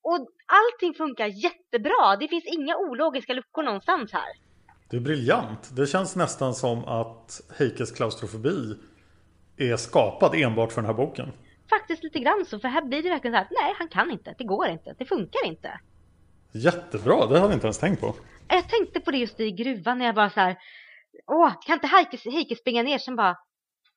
Och 0.04 0.28
allting 0.46 0.94
funkar 0.94 1.28
jättebra. 1.28 2.16
Det 2.20 2.28
finns 2.28 2.46
inga 2.46 2.78
ologiska 2.78 3.34
luckor 3.34 3.64
någonstans 3.64 4.14
här. 4.14 4.47
Det 4.90 4.98
är 4.98 5.02
briljant. 5.02 5.76
Det 5.76 5.88
känns 5.88 6.16
nästan 6.16 6.54
som 6.54 6.86
att 6.86 7.42
Heikes 7.58 7.92
klaustrofobi 7.92 8.76
är 9.58 9.78
skapad 9.78 10.36
enbart 10.36 10.72
för 10.72 10.82
den 10.82 10.86
här 10.90 10.98
boken. 10.98 11.32
Faktiskt 11.70 12.04
lite 12.04 12.20
grann 12.20 12.46
så. 12.48 12.60
För 12.60 12.68
här 12.68 12.82
blir 12.82 13.04
det 13.04 13.10
verkligen 13.10 13.34
så 13.34 13.38
här 13.38 13.44
att 13.46 13.52
nej, 13.52 13.74
han 13.78 13.88
kan 13.88 14.12
inte. 14.12 14.36
Det 14.38 14.44
går 14.44 14.68
inte. 14.68 14.96
Det 14.98 15.06
funkar 15.06 15.46
inte. 15.46 15.80
Jättebra, 16.52 17.16
det 17.16 17.40
hade 17.40 17.40
jag 17.40 17.54
inte 17.54 17.68
ens 17.68 17.78
tänkt 17.80 18.02
på. 18.02 18.16
Jag 18.48 18.70
tänkte 18.70 19.00
på 19.00 19.12
det 19.12 19.18
just 19.18 19.40
i 19.40 19.52
gruvan 19.52 19.98
när 19.98 20.06
jag 20.06 20.16
bara 20.16 20.30
så 20.30 20.40
här. 20.40 20.58
Åh, 21.28 21.54
kan 21.66 21.74
inte 21.74 21.88
Heike, 21.88 22.30
Heike 22.30 22.56
springa 22.56 22.84
ner? 22.84 22.98
Sen 22.98 23.16
bara. 23.16 23.38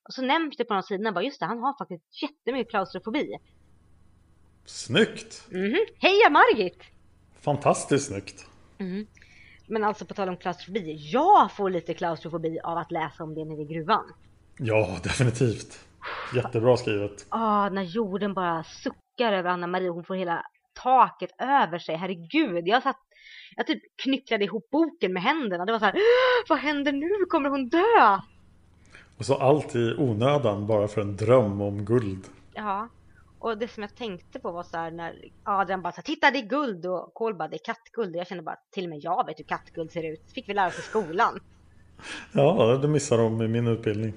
Och 0.08 0.14
så 0.14 0.22
nämns 0.22 0.56
det 0.56 0.64
på 0.64 0.74
någon 0.74 0.82
sida. 0.82 1.12
Bara 1.12 1.24
just 1.24 1.40
det, 1.40 1.46
han 1.46 1.58
har 1.58 1.78
faktiskt 1.78 2.22
jättemycket 2.22 2.70
klaustrofobi. 2.70 3.36
Snyggt! 4.64 5.46
Mhm. 5.50 5.78
Heja 5.98 6.30
Margit! 6.30 6.82
Fantastiskt 7.40 8.06
snyggt. 8.06 8.46
Men 9.70 9.84
alltså 9.84 10.04
på 10.04 10.14
tal 10.14 10.28
om 10.28 10.36
klaustrofobi. 10.36 10.96
Jag 11.12 11.52
får 11.52 11.70
lite 11.70 11.94
klaustrofobi 11.94 12.60
av 12.64 12.78
att 12.78 12.90
läsa 12.90 13.24
om 13.24 13.34
det 13.34 13.44
nere 13.44 13.60
i 13.62 13.64
gruvan. 13.64 14.04
Ja, 14.58 14.96
definitivt. 15.02 15.80
Jättebra 16.34 16.76
skrivet. 16.76 17.26
Ah, 17.28 17.68
när 17.68 17.82
jorden 17.82 18.34
bara 18.34 18.64
suckar 18.64 19.32
över 19.32 19.50
Anna-Maria. 19.50 19.90
Hon 19.90 20.04
får 20.04 20.14
hela 20.14 20.42
taket 20.82 21.30
över 21.38 21.78
sig. 21.78 21.96
Herregud. 21.96 22.68
Jag 22.68 22.82
satt, 22.82 22.96
jag 23.56 23.66
typ 23.66 23.82
knycklade 24.04 24.44
ihop 24.44 24.70
boken 24.70 25.12
med 25.12 25.22
händerna. 25.22 25.64
Det 25.64 25.72
var 25.72 25.78
så 25.78 25.84
här, 25.84 25.94
"Åh, 25.96 26.44
vad 26.48 26.58
händer 26.58 26.92
nu? 26.92 27.10
Kommer 27.28 27.50
hon 27.50 27.68
dö? 27.68 28.18
Och 29.18 29.24
så 29.26 29.34
allt 29.34 29.76
i 29.76 29.94
onödan 29.98 30.66
bara 30.66 30.88
för 30.88 31.00
en 31.00 31.16
dröm 31.16 31.60
om 31.60 31.84
guld. 31.84 32.24
Ja. 32.54 32.88
Och 33.40 33.58
det 33.58 33.68
som 33.68 33.82
jag 33.82 33.94
tänkte 33.96 34.38
på 34.40 34.50
var 34.52 34.62
så 34.62 34.76
här 34.76 34.90
när 34.90 35.14
Adrian 35.44 35.82
bara 35.82 35.92
så 35.92 35.96
här, 35.96 36.02
titta 36.02 36.30
det 36.30 36.38
är 36.38 36.46
guld 36.46 36.86
och 36.86 37.14
Kohl 37.14 37.34
bara 37.34 37.48
det 37.48 37.56
är 37.56 37.64
kattguld. 37.64 38.14
Och 38.16 38.20
jag 38.20 38.26
kände 38.26 38.42
bara 38.42 38.56
till 38.70 38.84
och 38.84 38.90
med 38.90 38.98
jag 38.98 39.26
vet 39.26 39.38
hur 39.38 39.44
kattguld 39.44 39.90
ser 39.90 40.12
ut. 40.12 40.32
fick 40.34 40.48
vi 40.48 40.54
lära 40.54 40.68
oss 40.68 40.78
i 40.78 40.82
skolan. 40.82 41.38
Ja, 42.32 42.78
det 42.82 42.88
missar 42.88 43.18
de 43.18 43.42
i 43.42 43.48
min 43.48 43.66
utbildning. 43.66 44.12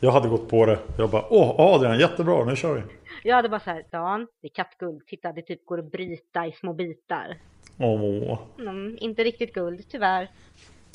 Jag 0.00 0.10
hade 0.12 0.28
gått 0.28 0.48
på 0.48 0.66
det. 0.66 0.78
Jag 0.98 1.10
bara, 1.10 1.24
åh 1.30 1.54
Adrian, 1.74 1.98
jättebra, 1.98 2.44
nu 2.44 2.56
kör 2.56 2.74
vi. 2.74 2.82
Jag 3.22 3.36
hade 3.36 3.48
bara 3.48 3.60
så 3.60 3.70
här, 3.70 3.84
Dan, 3.90 4.26
det 4.42 4.46
är 4.48 4.52
kattguld. 4.54 5.06
Titta, 5.06 5.32
det 5.32 5.42
typ 5.42 5.66
går 5.66 5.78
att 5.78 5.92
bryta 5.92 6.46
i 6.46 6.52
små 6.52 6.72
bitar. 6.72 7.38
Åh, 7.78 8.38
Mm, 8.58 8.96
inte 9.00 9.24
riktigt 9.24 9.54
guld, 9.54 9.88
tyvärr. 9.90 10.30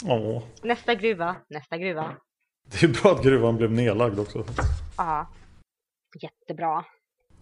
åh. 0.08 0.44
Nästa 0.62 0.96
gruva, 0.96 1.36
nästa 1.48 1.78
gruva. 1.78 2.16
Det 2.72 2.84
är 2.84 3.02
bra 3.02 3.12
att 3.12 3.24
gruvan 3.24 3.58
blev 3.58 3.72
nedlagd 3.72 4.20
också. 4.20 4.46
Ja, 4.98 5.28
jättebra. 6.22 6.86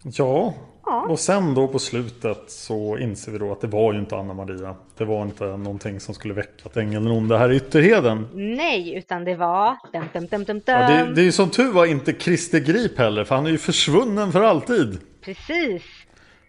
Ja, 0.04 0.54
Ja. 0.86 1.06
och 1.08 1.18
sen 1.18 1.54
då 1.54 1.68
på 1.68 1.78
slutet 1.78 2.50
så 2.50 2.98
inser 2.98 3.32
vi 3.32 3.38
då 3.38 3.52
att 3.52 3.60
det 3.60 3.66
var 3.66 3.92
ju 3.92 3.98
inte 3.98 4.16
Anna-Maria. 4.16 4.76
Det 4.96 5.04
var 5.04 5.22
inte 5.22 5.44
någonting 5.44 6.00
som 6.00 6.14
skulle 6.14 6.34
väcka 6.34 6.62
att 6.64 6.76
ängeln 6.76 7.06
onda 7.06 7.36
här 7.38 7.52
i 7.52 7.56
Ytterheden. 7.56 8.28
Nej, 8.34 8.94
utan 8.94 9.24
det 9.24 9.34
var... 9.34 9.76
Dum, 9.92 10.04
dum, 10.12 10.26
dum, 10.26 10.44
dum, 10.44 10.58
dum. 10.58 10.62
Ja, 10.66 10.88
det, 10.88 11.14
det 11.14 11.20
är 11.20 11.24
ju 11.24 11.32
som 11.32 11.50
tur 11.50 11.72
var 11.72 11.86
inte 11.86 12.12
Christer 12.12 12.60
Grip 12.60 12.98
heller, 12.98 13.24
för 13.24 13.34
han 13.34 13.46
är 13.46 13.50
ju 13.50 13.58
försvunnen 13.58 14.32
för 14.32 14.42
alltid. 14.42 14.98
Precis. 15.24 15.82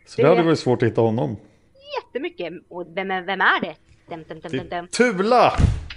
Så 0.06 0.16
Det 0.18 0.24
det 0.24 0.28
hade 0.30 0.42
är- 0.42 0.46
varit 0.46 0.60
svårt 0.60 0.84
att 0.84 0.90
hitta 0.90 1.02
honom. 1.02 1.38
Jättemycket. 2.02 2.54
Och 2.70 2.88
vem, 2.96 3.12
är- 3.12 3.22
vem 3.22 3.42
är 3.42 3.62
det? 3.62 3.76
Dum, 4.10 4.24
dum, 4.30 4.40
dum, 4.40 4.52
Det 4.52 4.58
dum, 4.58 4.68
dum. 4.70 4.86
är 4.86 4.88
Tula! 4.88 5.52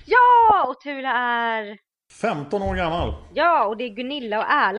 Ja, 0.06 0.66
och 0.68 0.80
Tula 0.80 1.08
är... 1.10 1.78
15 2.20 2.62
år 2.62 2.74
gammal. 2.74 3.14
Ja, 3.34 3.64
och 3.66 3.76
det 3.76 3.84
är 3.84 3.88
Gunilla 3.94 4.38
och 4.38 4.44
Erla. 4.50 4.78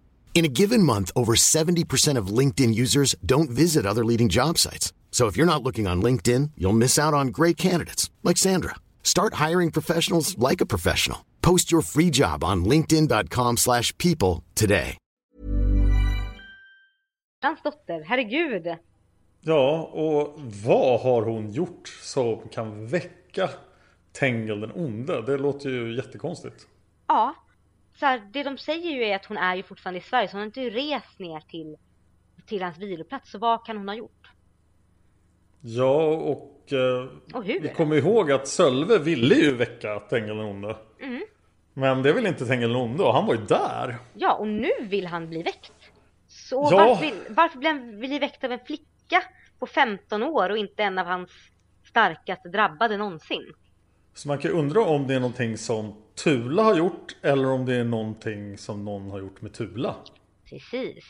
In 0.33 0.45
a 0.45 0.47
given 0.47 0.81
month, 0.81 1.11
over 1.15 1.35
70% 1.35 2.17
of 2.17 2.37
LinkedIn 2.39 2.73
users 2.73 3.15
don't 3.23 3.51
visit 3.51 3.85
other 3.85 4.03
leading 4.03 4.29
job 4.29 4.57
sites. 4.57 4.91
So 5.11 5.27
if 5.27 5.37
you're 5.37 5.45
not 5.45 5.61
looking 5.61 5.87
on 5.87 6.01
LinkedIn, 6.01 6.51
you'll 6.57 6.73
miss 6.73 6.97
out 6.97 7.13
on 7.13 7.27
great 7.27 7.57
candidates 7.57 8.09
like 8.23 8.37
Sandra. 8.37 8.75
Start 9.03 9.35
hiring 9.35 9.71
professionals 9.71 10.35
like 10.39 10.61
a 10.61 10.65
professional. 10.65 11.19
Post 11.41 11.71
your 11.71 11.83
free 11.83 12.09
job 12.09 12.43
on 12.43 12.65
linkedin.com/people 12.65 14.43
today. 14.55 14.97
Hans 17.43 17.59
dotter, 17.63 18.03
herregud. 18.03 18.77
Ja, 19.41 19.81
och 19.81 20.39
vad 20.65 21.01
har 21.01 21.21
hon 21.21 21.51
gjort 21.51 21.87
som 22.01 22.49
kan 22.49 22.87
väcka 22.87 23.49
Tengel 24.13 24.59
den 24.59 24.71
onde? 24.71 25.21
Det 25.21 25.37
låter 25.37 25.69
ju 25.69 25.95
jättekonstigt. 25.95 26.67
Ja, 27.07 27.35
så 28.01 28.05
här, 28.07 28.21
det 28.31 28.43
de 28.43 28.57
säger 28.57 28.91
ju 28.91 29.03
är 29.03 29.15
att 29.15 29.25
hon 29.25 29.37
är 29.37 29.55
ju 29.55 29.63
fortfarande 29.63 29.99
i 29.99 30.03
Sverige 30.03 30.27
så 30.27 30.31
hon 30.31 30.39
har 30.39 30.45
inte 30.45 30.69
rest 30.69 31.19
ner 31.19 31.39
till, 31.39 31.77
till 32.45 32.63
hans 32.63 32.77
viloplats. 32.77 33.31
Så 33.31 33.37
vad 33.37 33.65
kan 33.65 33.77
hon 33.77 33.87
ha 33.87 33.95
gjort? 33.95 34.29
Ja, 35.61 36.05
och, 36.15 36.73
eh, 36.73 37.09
Och 37.33 37.43
hur? 37.43 37.59
vi 37.59 37.67
kommer 37.69 37.95
ihåg 37.95 38.31
att 38.31 38.47
Sölve 38.47 38.99
ville 38.99 39.35
ju 39.35 39.55
väcka 39.55 39.99
Tengel 39.99 40.37
den 40.37 40.45
onde. 40.45 40.77
Mm. 41.01 41.21
Men 41.73 42.03
det 42.03 42.13
vill 42.13 42.25
inte 42.27 42.45
Tengel 42.45 42.69
den 42.69 42.81
onde 42.81 43.03
och 43.03 43.13
han 43.13 43.25
var 43.25 43.33
ju 43.35 43.41
där. 43.41 43.97
Ja, 44.13 44.33
och 44.33 44.47
nu 44.47 44.71
vill 44.81 45.07
han 45.07 45.29
bli 45.29 45.43
väckt. 45.43 45.91
Så 46.27 46.67
Ja. 46.71 46.77
varför, 46.77 47.05
vill, 47.05 47.13
varför 47.29 47.57
blir 47.59 47.69
han 47.69 47.99
bli 47.99 48.19
väckt 48.19 48.43
av 48.43 48.51
en 48.51 48.59
flicka 48.65 49.23
på 49.59 49.65
15 49.67 50.23
år 50.23 50.49
och 50.49 50.57
inte 50.57 50.83
en 50.83 50.97
av 50.99 51.05
hans 51.05 51.29
starkaste 51.83 52.49
drabbade 52.49 52.97
någonsin? 52.97 53.53
Så 54.13 54.27
man 54.27 54.37
kan 54.37 54.51
undra 54.51 54.81
om 54.81 55.07
det 55.07 55.15
är 55.15 55.19
någonting 55.19 55.57
som 55.57 55.93
Tula 56.23 56.63
har 56.63 56.75
gjort 56.75 57.15
eller 57.21 57.47
om 57.47 57.65
det 57.65 57.75
är 57.75 57.83
någonting 57.83 58.57
som 58.57 58.85
någon 58.85 59.11
har 59.11 59.19
gjort 59.19 59.41
med 59.41 59.53
Tula. 59.53 59.95
Precis. 60.49 61.05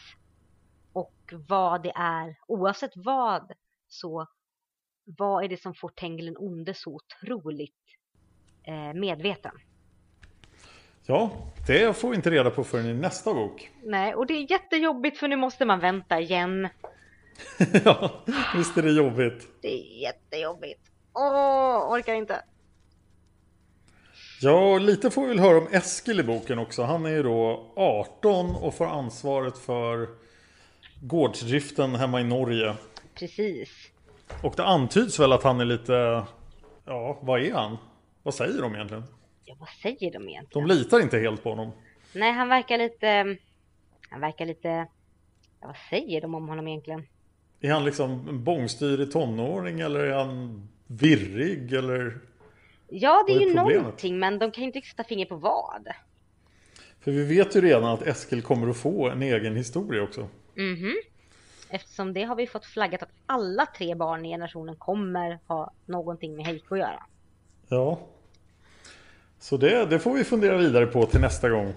Och 0.93 1.33
vad 1.47 1.83
det 1.83 1.91
är, 1.95 2.35
oavsett 2.47 2.91
vad, 2.95 3.51
så 3.87 4.27
vad 5.05 5.43
är 5.43 5.47
det 5.47 5.61
som 5.61 5.73
får 5.73 5.89
Tenglen 5.89 6.35
onde 6.37 6.73
så 6.73 6.95
otroligt 6.95 7.75
eh, 8.63 8.93
medveten? 8.93 9.51
Ja, 11.05 11.31
det 11.67 11.97
får 11.97 12.09
vi 12.09 12.15
inte 12.15 12.31
reda 12.31 12.49
på 12.49 12.63
förrän 12.63 12.85
i 12.85 12.93
nästa 12.93 13.33
bok. 13.33 13.71
Nej, 13.83 14.15
och 14.15 14.25
det 14.25 14.33
är 14.33 14.51
jättejobbigt 14.51 15.17
för 15.17 15.27
nu 15.27 15.35
måste 15.35 15.65
man 15.65 15.79
vänta 15.79 16.19
igen. 16.19 16.69
ja, 17.85 18.23
visst 18.55 18.77
är 18.77 18.81
det 18.81 18.91
jobbigt. 18.91 19.47
Det 19.61 19.73
är 19.73 20.01
jättejobbigt. 20.01 20.91
Åh, 21.13 21.93
orkar 21.93 22.13
inte. 22.13 22.43
Ja, 24.43 24.77
lite 24.77 25.11
får 25.11 25.21
vi 25.21 25.27
väl 25.27 25.39
höra 25.39 25.57
om 25.57 25.67
Eskil 25.71 26.19
i 26.19 26.23
boken 26.23 26.59
också. 26.59 26.83
Han 26.83 27.05
är 27.05 27.09
ju 27.09 27.23
då 27.23 27.71
18 27.75 28.55
och 28.55 28.73
får 28.73 28.85
ansvaret 28.85 29.57
för 29.57 30.09
gårdsdriften 31.01 31.95
hemma 31.95 32.21
i 32.21 32.23
Norge. 32.23 32.75
Precis. 33.15 33.69
Och 34.43 34.53
det 34.57 34.63
antyds 34.63 35.19
väl 35.19 35.31
att 35.31 35.43
han 35.43 35.59
är 35.59 35.65
lite... 35.65 36.23
Ja, 36.85 37.19
vad 37.21 37.41
är 37.41 37.53
han? 37.53 37.77
Vad 38.23 38.33
säger 38.33 38.61
de 38.61 38.75
egentligen? 38.75 39.03
Ja, 39.45 39.55
vad 39.59 39.69
säger 39.69 40.11
de 40.11 40.29
egentligen? 40.29 40.67
De 40.67 40.75
litar 40.75 40.99
inte 40.99 41.19
helt 41.19 41.43
på 41.43 41.49
honom. 41.49 41.71
Nej, 42.13 42.31
han 42.31 42.49
verkar 42.49 42.77
lite... 42.77 43.37
Han 44.09 44.21
verkar 44.21 44.45
lite... 44.45 44.67
Ja, 45.61 45.67
vad 45.67 45.77
säger 45.89 46.21
de 46.21 46.35
om 46.35 46.47
honom 46.47 46.67
egentligen? 46.67 47.07
Är 47.59 47.71
han 47.71 47.85
liksom 47.85 48.29
en 48.29 48.43
bångstyrig 48.43 49.11
tonåring 49.11 49.79
eller 49.79 49.99
är 49.99 50.13
han 50.13 50.67
virrig 50.87 51.73
eller? 51.73 52.30
Ja, 52.93 53.23
det 53.27 53.33
är 53.33 53.39
ju 53.39 53.45
problemet? 53.45 53.81
någonting, 53.81 54.19
men 54.19 54.39
de 54.39 54.51
kan 54.51 54.63
ju 54.63 54.67
inte 54.71 54.81
sätta 54.81 55.03
finger 55.03 55.25
på 55.25 55.35
vad. 55.35 55.87
För 56.99 57.11
vi 57.11 57.25
vet 57.25 57.55
ju 57.55 57.61
redan 57.61 57.83
att 57.83 58.01
Eskil 58.01 58.41
kommer 58.41 58.69
att 58.69 58.77
få 58.77 59.09
en 59.09 59.21
egen 59.21 59.55
historia 59.55 60.03
också. 60.03 60.27
Mhm. 60.55 60.93
Eftersom 61.69 62.13
det 62.13 62.23
har 62.23 62.35
vi 62.35 62.47
fått 62.47 62.65
flaggat 62.65 63.03
att 63.03 63.09
alla 63.25 63.65
tre 63.65 63.95
barn 63.95 64.25
i 64.25 64.29
generationen 64.29 64.75
kommer 64.75 65.39
ha 65.47 65.73
någonting 65.85 66.35
med 66.35 66.45
Heiko 66.45 66.75
att 66.75 66.79
göra. 66.79 67.03
Ja. 67.67 67.99
Så 69.39 69.57
det, 69.57 69.85
det 69.85 69.99
får 69.99 70.13
vi 70.13 70.23
fundera 70.23 70.57
vidare 70.57 70.85
på 70.85 71.05
till 71.05 71.19
nästa 71.21 71.49
gång. 71.49 71.73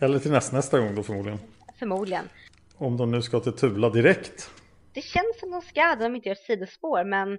Eller 0.00 0.18
till 0.18 0.30
näst, 0.30 0.52
nästa 0.52 0.80
gång 0.80 0.94
då 0.94 1.02
förmodligen. 1.02 1.38
Förmodligen. 1.78 2.28
Om 2.76 2.96
de 2.96 3.10
nu 3.10 3.22
ska 3.22 3.40
till 3.40 3.52
Tula 3.52 3.90
direkt. 3.90 4.50
Det 4.92 5.02
känns 5.02 5.40
som 5.40 5.50
de 5.50 5.62
ska, 5.62 5.96
de 5.96 6.16
inte 6.16 6.28
gör 6.28 6.34
sidospår, 6.34 7.04
men 7.04 7.38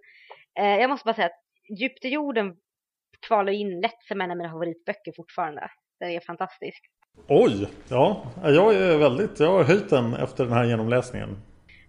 eh, 0.60 0.66
jag 0.66 0.90
måste 0.90 1.06
bara 1.06 1.16
säga 1.16 1.28
att 1.28 1.43
Djupt 1.80 2.06
i 2.06 2.10
jorden 2.10 2.56
kvalar 3.28 3.52
in 3.54 3.82
lätt 3.82 4.04
som 4.08 4.22
en 4.22 4.32
av 4.32 4.38
mina 4.38 4.50
favoritböcker 4.50 5.14
fortfarande. 5.16 5.70
Den 6.00 6.10
är 6.10 6.20
fantastisk. 6.20 6.82
Oj! 7.28 7.68
Ja, 7.90 8.32
jag 8.44 8.76
är 8.76 8.98
väldigt... 8.98 9.40
Jag 9.40 9.52
har 9.52 9.64
höjt 9.64 9.90
den 9.90 10.14
efter 10.14 10.44
den 10.44 10.54
här 10.54 10.66
genomläsningen. 10.66 11.38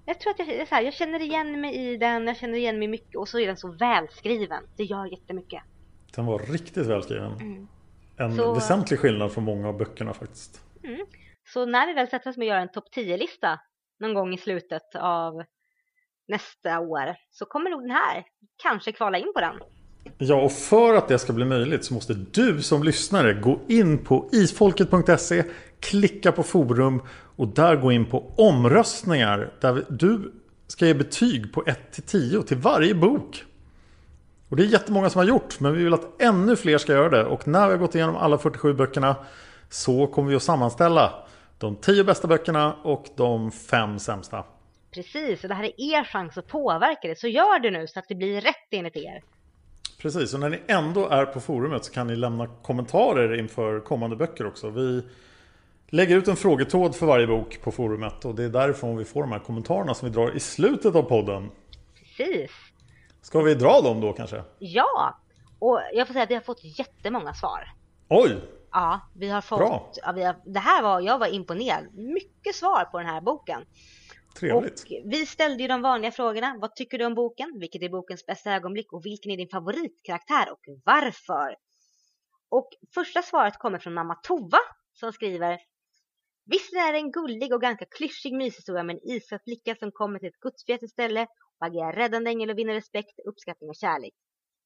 Jag 0.06 0.20
tror 0.20 0.30
att 0.30 0.38
jag, 0.38 0.68
så 0.68 0.74
här, 0.74 0.82
jag 0.82 0.94
känner 0.94 1.22
igen 1.22 1.60
mig 1.60 1.74
i 1.76 1.96
den, 1.96 2.26
jag 2.26 2.36
känner 2.36 2.58
igen 2.58 2.78
mig 2.78 2.88
mycket 2.88 3.16
och 3.16 3.28
så 3.28 3.38
är 3.38 3.46
den 3.46 3.56
så 3.56 3.72
välskriven. 3.72 4.64
Det 4.76 4.84
gör 4.84 5.06
jättemycket. 5.06 5.62
Den 6.16 6.26
var 6.26 6.38
riktigt 6.38 6.86
välskriven. 6.86 7.68
En 8.18 8.36
Så- 8.36 8.54
väsentlig 8.54 8.98
skillnad 9.00 9.32
från 9.32 9.44
många 9.44 9.68
av 9.68 9.76
böckerna 9.78 10.14
faktiskt. 10.14 10.62
Så 11.52 11.66
när 11.66 11.86
vi 11.86 11.92
väl 11.92 12.08
sätter 12.08 12.30
oss 12.30 12.36
med 12.36 12.44
att 12.44 12.48
göra 12.48 12.60
en 12.60 12.72
topp 12.72 12.84
10-lista 12.96 13.60
någon 14.00 14.14
gång 14.14 14.34
i 14.34 14.38
slutet 14.38 14.94
av 14.94 15.42
nästa 16.28 16.80
år 16.80 17.14
så 17.30 17.44
kommer 17.44 17.70
nog 17.70 17.82
den 17.82 17.90
här 17.90 18.24
kanske 18.62 18.92
kvala 18.92 19.18
in 19.18 19.32
på 19.34 19.40
den. 19.40 19.54
Ja, 20.18 20.42
och 20.42 20.52
för 20.52 20.94
att 20.94 21.08
det 21.08 21.18
ska 21.18 21.32
bli 21.32 21.44
möjligt 21.44 21.84
så 21.84 21.94
måste 21.94 22.14
du 22.14 22.62
som 22.62 22.82
lyssnare 22.82 23.34
gå 23.34 23.60
in 23.68 24.04
på 24.04 24.28
isfolket.se, 24.32 25.44
klicka 25.80 26.32
på 26.32 26.42
forum 26.42 27.02
och 27.36 27.48
där 27.48 27.76
gå 27.76 27.92
in 27.92 28.04
på 28.04 28.32
omröstningar 28.36 29.52
där 29.60 29.84
du 29.88 30.32
ska 30.66 30.86
ge 30.86 30.94
betyg 30.94 31.52
på 31.52 31.64
1 31.66 31.92
till 31.92 32.02
10 32.02 32.42
till 32.42 32.56
varje 32.56 32.94
bok. 32.94 33.44
Och 34.48 34.56
det 34.56 34.62
är 34.62 34.66
jättemånga 34.66 35.10
som 35.10 35.18
har 35.18 35.26
gjort, 35.26 35.60
men 35.60 35.72
vi 35.72 35.84
vill 35.84 35.94
att 35.94 36.22
ännu 36.22 36.56
fler 36.56 36.78
ska 36.78 36.92
göra 36.92 37.08
det. 37.08 37.24
Och 37.24 37.48
när 37.48 37.66
vi 37.66 37.72
har 37.72 37.78
gått 37.78 37.94
igenom 37.94 38.16
alla 38.16 38.38
47 38.38 38.74
böckerna 38.74 39.16
så 39.70 40.06
kommer 40.06 40.30
vi 40.30 40.36
att 40.36 40.42
sammanställa 40.42 41.12
de 41.58 41.76
10 41.76 42.04
bästa 42.04 42.28
böckerna 42.28 42.74
och 42.82 43.06
de 43.16 43.50
5 43.52 43.98
sämsta. 43.98 44.44
Precis, 44.94 45.42
och 45.42 45.48
det 45.48 45.54
här 45.54 45.64
är 45.64 45.72
er 45.76 46.04
chans 46.04 46.38
att 46.38 46.46
påverka 46.46 47.08
det. 47.08 47.18
Så 47.18 47.28
gör 47.28 47.58
det 47.58 47.70
nu 47.70 47.86
så 47.86 47.98
att 47.98 48.08
det 48.08 48.14
blir 48.14 48.40
rätt 48.40 48.68
enligt 48.70 48.96
er. 48.96 49.22
Precis, 49.98 50.34
och 50.34 50.40
när 50.40 50.50
ni 50.50 50.60
ändå 50.66 51.08
är 51.08 51.26
på 51.26 51.40
forumet 51.40 51.84
så 51.84 51.92
kan 51.92 52.06
ni 52.06 52.16
lämna 52.16 52.46
kommentarer 52.46 53.38
inför 53.38 53.80
kommande 53.80 54.16
böcker 54.16 54.46
också. 54.46 54.70
Vi 54.70 55.02
lägger 55.88 56.16
ut 56.16 56.28
en 56.28 56.36
frågetråd 56.36 56.96
för 56.96 57.06
varje 57.06 57.26
bok 57.26 57.60
på 57.62 57.72
forumet 57.72 58.24
och 58.24 58.34
det 58.34 58.44
är 58.44 58.48
därifrån 58.48 58.96
vi 58.96 59.04
får 59.04 59.20
de 59.20 59.32
här 59.32 59.38
kommentarerna 59.38 59.94
som 59.94 60.08
vi 60.08 60.14
drar 60.14 60.36
i 60.36 60.40
slutet 60.40 60.94
av 60.94 61.02
podden. 61.02 61.50
Precis. 61.94 62.50
Ska 63.22 63.40
vi 63.40 63.54
dra 63.54 63.80
dem 63.80 64.00
då 64.00 64.12
kanske? 64.12 64.42
Ja, 64.58 65.18
och 65.58 65.80
jag 65.92 66.06
får 66.06 66.12
säga 66.12 66.22
att 66.22 66.30
vi 66.30 66.34
har 66.34 66.42
fått 66.42 66.78
jättemånga 66.78 67.34
svar. 67.34 67.72
Oj! 68.08 68.36
Ja, 68.72 69.00
vi 69.14 69.28
har 69.28 69.40
fått... 69.40 69.58
Bra. 69.58 69.90
Ja, 70.02 70.12
vi 70.12 70.24
har, 70.24 70.36
det 70.44 70.60
här 70.60 70.82
var, 70.82 71.00
jag 71.00 71.18
var 71.18 71.26
imponerad. 71.26 71.84
Mycket 71.94 72.54
svar 72.54 72.84
på 72.84 72.98
den 72.98 73.06
här 73.06 73.20
boken. 73.20 73.64
Trevligt. 74.40 74.82
Och 74.82 75.12
vi 75.12 75.26
ställde 75.26 75.62
ju 75.62 75.68
de 75.68 75.82
vanliga 75.82 76.10
frågorna. 76.10 76.56
Vad 76.60 76.76
tycker 76.76 76.98
du 76.98 77.04
om 77.04 77.14
boken? 77.14 77.58
Vilket 77.60 77.82
är 77.82 77.88
bokens 77.88 78.26
bästa 78.26 78.52
ögonblick? 78.52 78.92
Och 78.92 79.06
vilken 79.06 79.32
är 79.32 79.36
din 79.36 79.48
favoritkaraktär 79.48 80.52
och 80.52 80.60
varför? 80.84 81.56
Och 82.48 82.68
första 82.94 83.22
svaret 83.22 83.58
kommer 83.58 83.78
från 83.78 83.94
mamma 83.94 84.14
Tova 84.14 84.58
som 84.92 85.12
skriver 85.12 85.58
Visst 86.46 86.72
är 86.72 86.92
det 86.92 86.98
en 86.98 87.12
gullig 87.12 87.54
och 87.54 87.60
ganska 87.60 87.84
klyschig 87.84 88.34
myshistoria 88.34 88.82
med 88.82 88.96
en 88.96 89.10
isad 89.10 89.40
flicka 89.44 89.74
som 89.74 89.92
kommer 89.92 90.18
till 90.18 90.28
ett 90.28 90.40
gudsfjätet 90.40 90.90
ställe 90.90 91.26
och 91.58 91.66
agerar 91.66 91.92
räddande 91.92 92.30
ängel 92.30 92.50
och 92.50 92.58
vinner 92.58 92.74
respekt, 92.74 93.18
uppskattning 93.28 93.70
och 93.70 93.76
kärlek. 93.76 94.14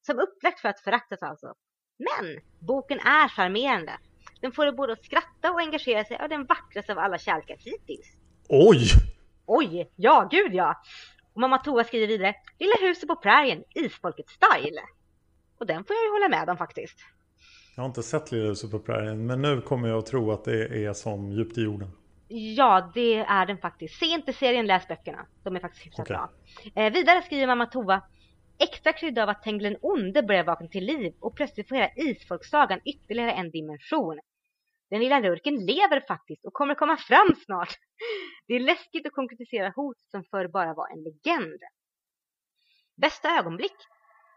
Som 0.06 0.18
upplagt 0.18 0.60
för 0.60 0.68
att 0.68 0.80
föraktas 0.80 1.22
alltså. 1.22 1.54
Men 1.98 2.40
boken 2.58 2.98
är 2.98 3.28
charmerande. 3.28 3.98
Den 4.40 4.52
får 4.52 4.64
dig 4.64 4.74
både 4.74 4.92
att 4.92 5.04
skratta 5.04 5.52
och 5.52 5.60
engagera 5.60 6.04
sig 6.04 6.16
av 6.16 6.28
den 6.28 6.46
vackraste 6.46 6.92
av 6.92 6.98
alla 6.98 7.18
kärlekar 7.18 7.56
hittills. 7.56 8.06
Oj! 8.48 8.78
Oj, 9.50 9.90
ja 9.96 10.28
gud 10.30 10.54
ja! 10.54 10.82
Och 11.34 11.40
mamma 11.40 11.58
Tova 11.58 11.84
skriver 11.84 12.06
vidare 12.06 12.34
Lilla 12.58 12.88
huset 12.88 13.08
på 13.08 13.16
prärien, 13.16 13.64
isfolket 13.74 14.28
style. 14.28 14.80
Och 15.58 15.66
den 15.66 15.84
får 15.84 15.96
jag 15.96 16.04
ju 16.04 16.10
hålla 16.10 16.28
med 16.28 16.50
om 16.50 16.56
faktiskt. 16.56 16.98
Jag 17.76 17.82
har 17.82 17.88
inte 17.88 18.02
sett 18.02 18.32
Lilla 18.32 18.48
huset 18.48 18.70
på 18.70 18.78
prärien 18.78 19.26
men 19.26 19.42
nu 19.42 19.60
kommer 19.60 19.88
jag 19.88 19.98
att 19.98 20.06
tro 20.06 20.32
att 20.32 20.44
det 20.44 20.84
är 20.84 20.92
som 20.92 21.32
djupt 21.32 21.58
i 21.58 21.62
jorden. 21.62 21.90
Ja, 22.28 22.90
det 22.94 23.14
är 23.14 23.46
den 23.46 23.58
faktiskt. 23.58 23.98
Se 23.98 24.06
inte 24.06 24.32
serien, 24.32 24.66
läs 24.66 24.88
böckerna. 24.88 25.26
De 25.42 25.56
är 25.56 25.60
faktiskt 25.60 25.86
hyfsat 25.86 26.00
Okej. 26.00 26.16
bra. 26.16 26.30
Eh, 26.82 26.92
vidare 26.92 27.22
skriver 27.22 27.46
mamma 27.46 27.66
Tova 27.66 28.02
Extra 28.60 28.92
krydda 28.92 29.22
av 29.22 29.28
att 29.28 29.42
Tengil 29.42 29.62
den 29.62 29.76
onde 29.82 30.22
börjar 30.22 30.44
vakna 30.44 30.66
till 30.66 30.84
liv 30.84 31.14
och 31.20 31.36
plötsligt 31.36 31.68
får 31.68 31.76
hela 31.76 31.90
isfolksagan 31.96 32.80
ytterligare 32.84 33.32
en 33.32 33.50
dimension. 33.50 34.18
Den 34.90 35.00
lilla 35.00 35.20
lurken 35.20 35.66
lever 35.66 36.04
faktiskt 36.08 36.44
och 36.44 36.52
kommer 36.52 36.74
komma 36.74 36.96
fram 36.96 37.34
snart. 37.44 37.78
Det 38.46 38.54
är 38.54 38.60
läskigt 38.60 39.06
att 39.06 39.12
konkretisera 39.12 39.72
hot 39.76 39.96
som 40.10 40.24
förr 40.24 40.48
bara 40.48 40.74
var 40.74 40.88
en 40.92 41.02
legend. 41.02 41.60
Bästa 42.96 43.38
ögonblick? 43.38 43.76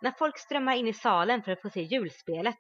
När 0.02 0.12
folk 0.12 0.38
strömmar 0.38 0.76
in 0.76 0.88
i 0.88 0.94
salen 0.94 1.44
för 1.44 1.52
att 1.52 1.62
få 1.62 1.70
se 1.70 1.82
julspelet. 1.82 2.56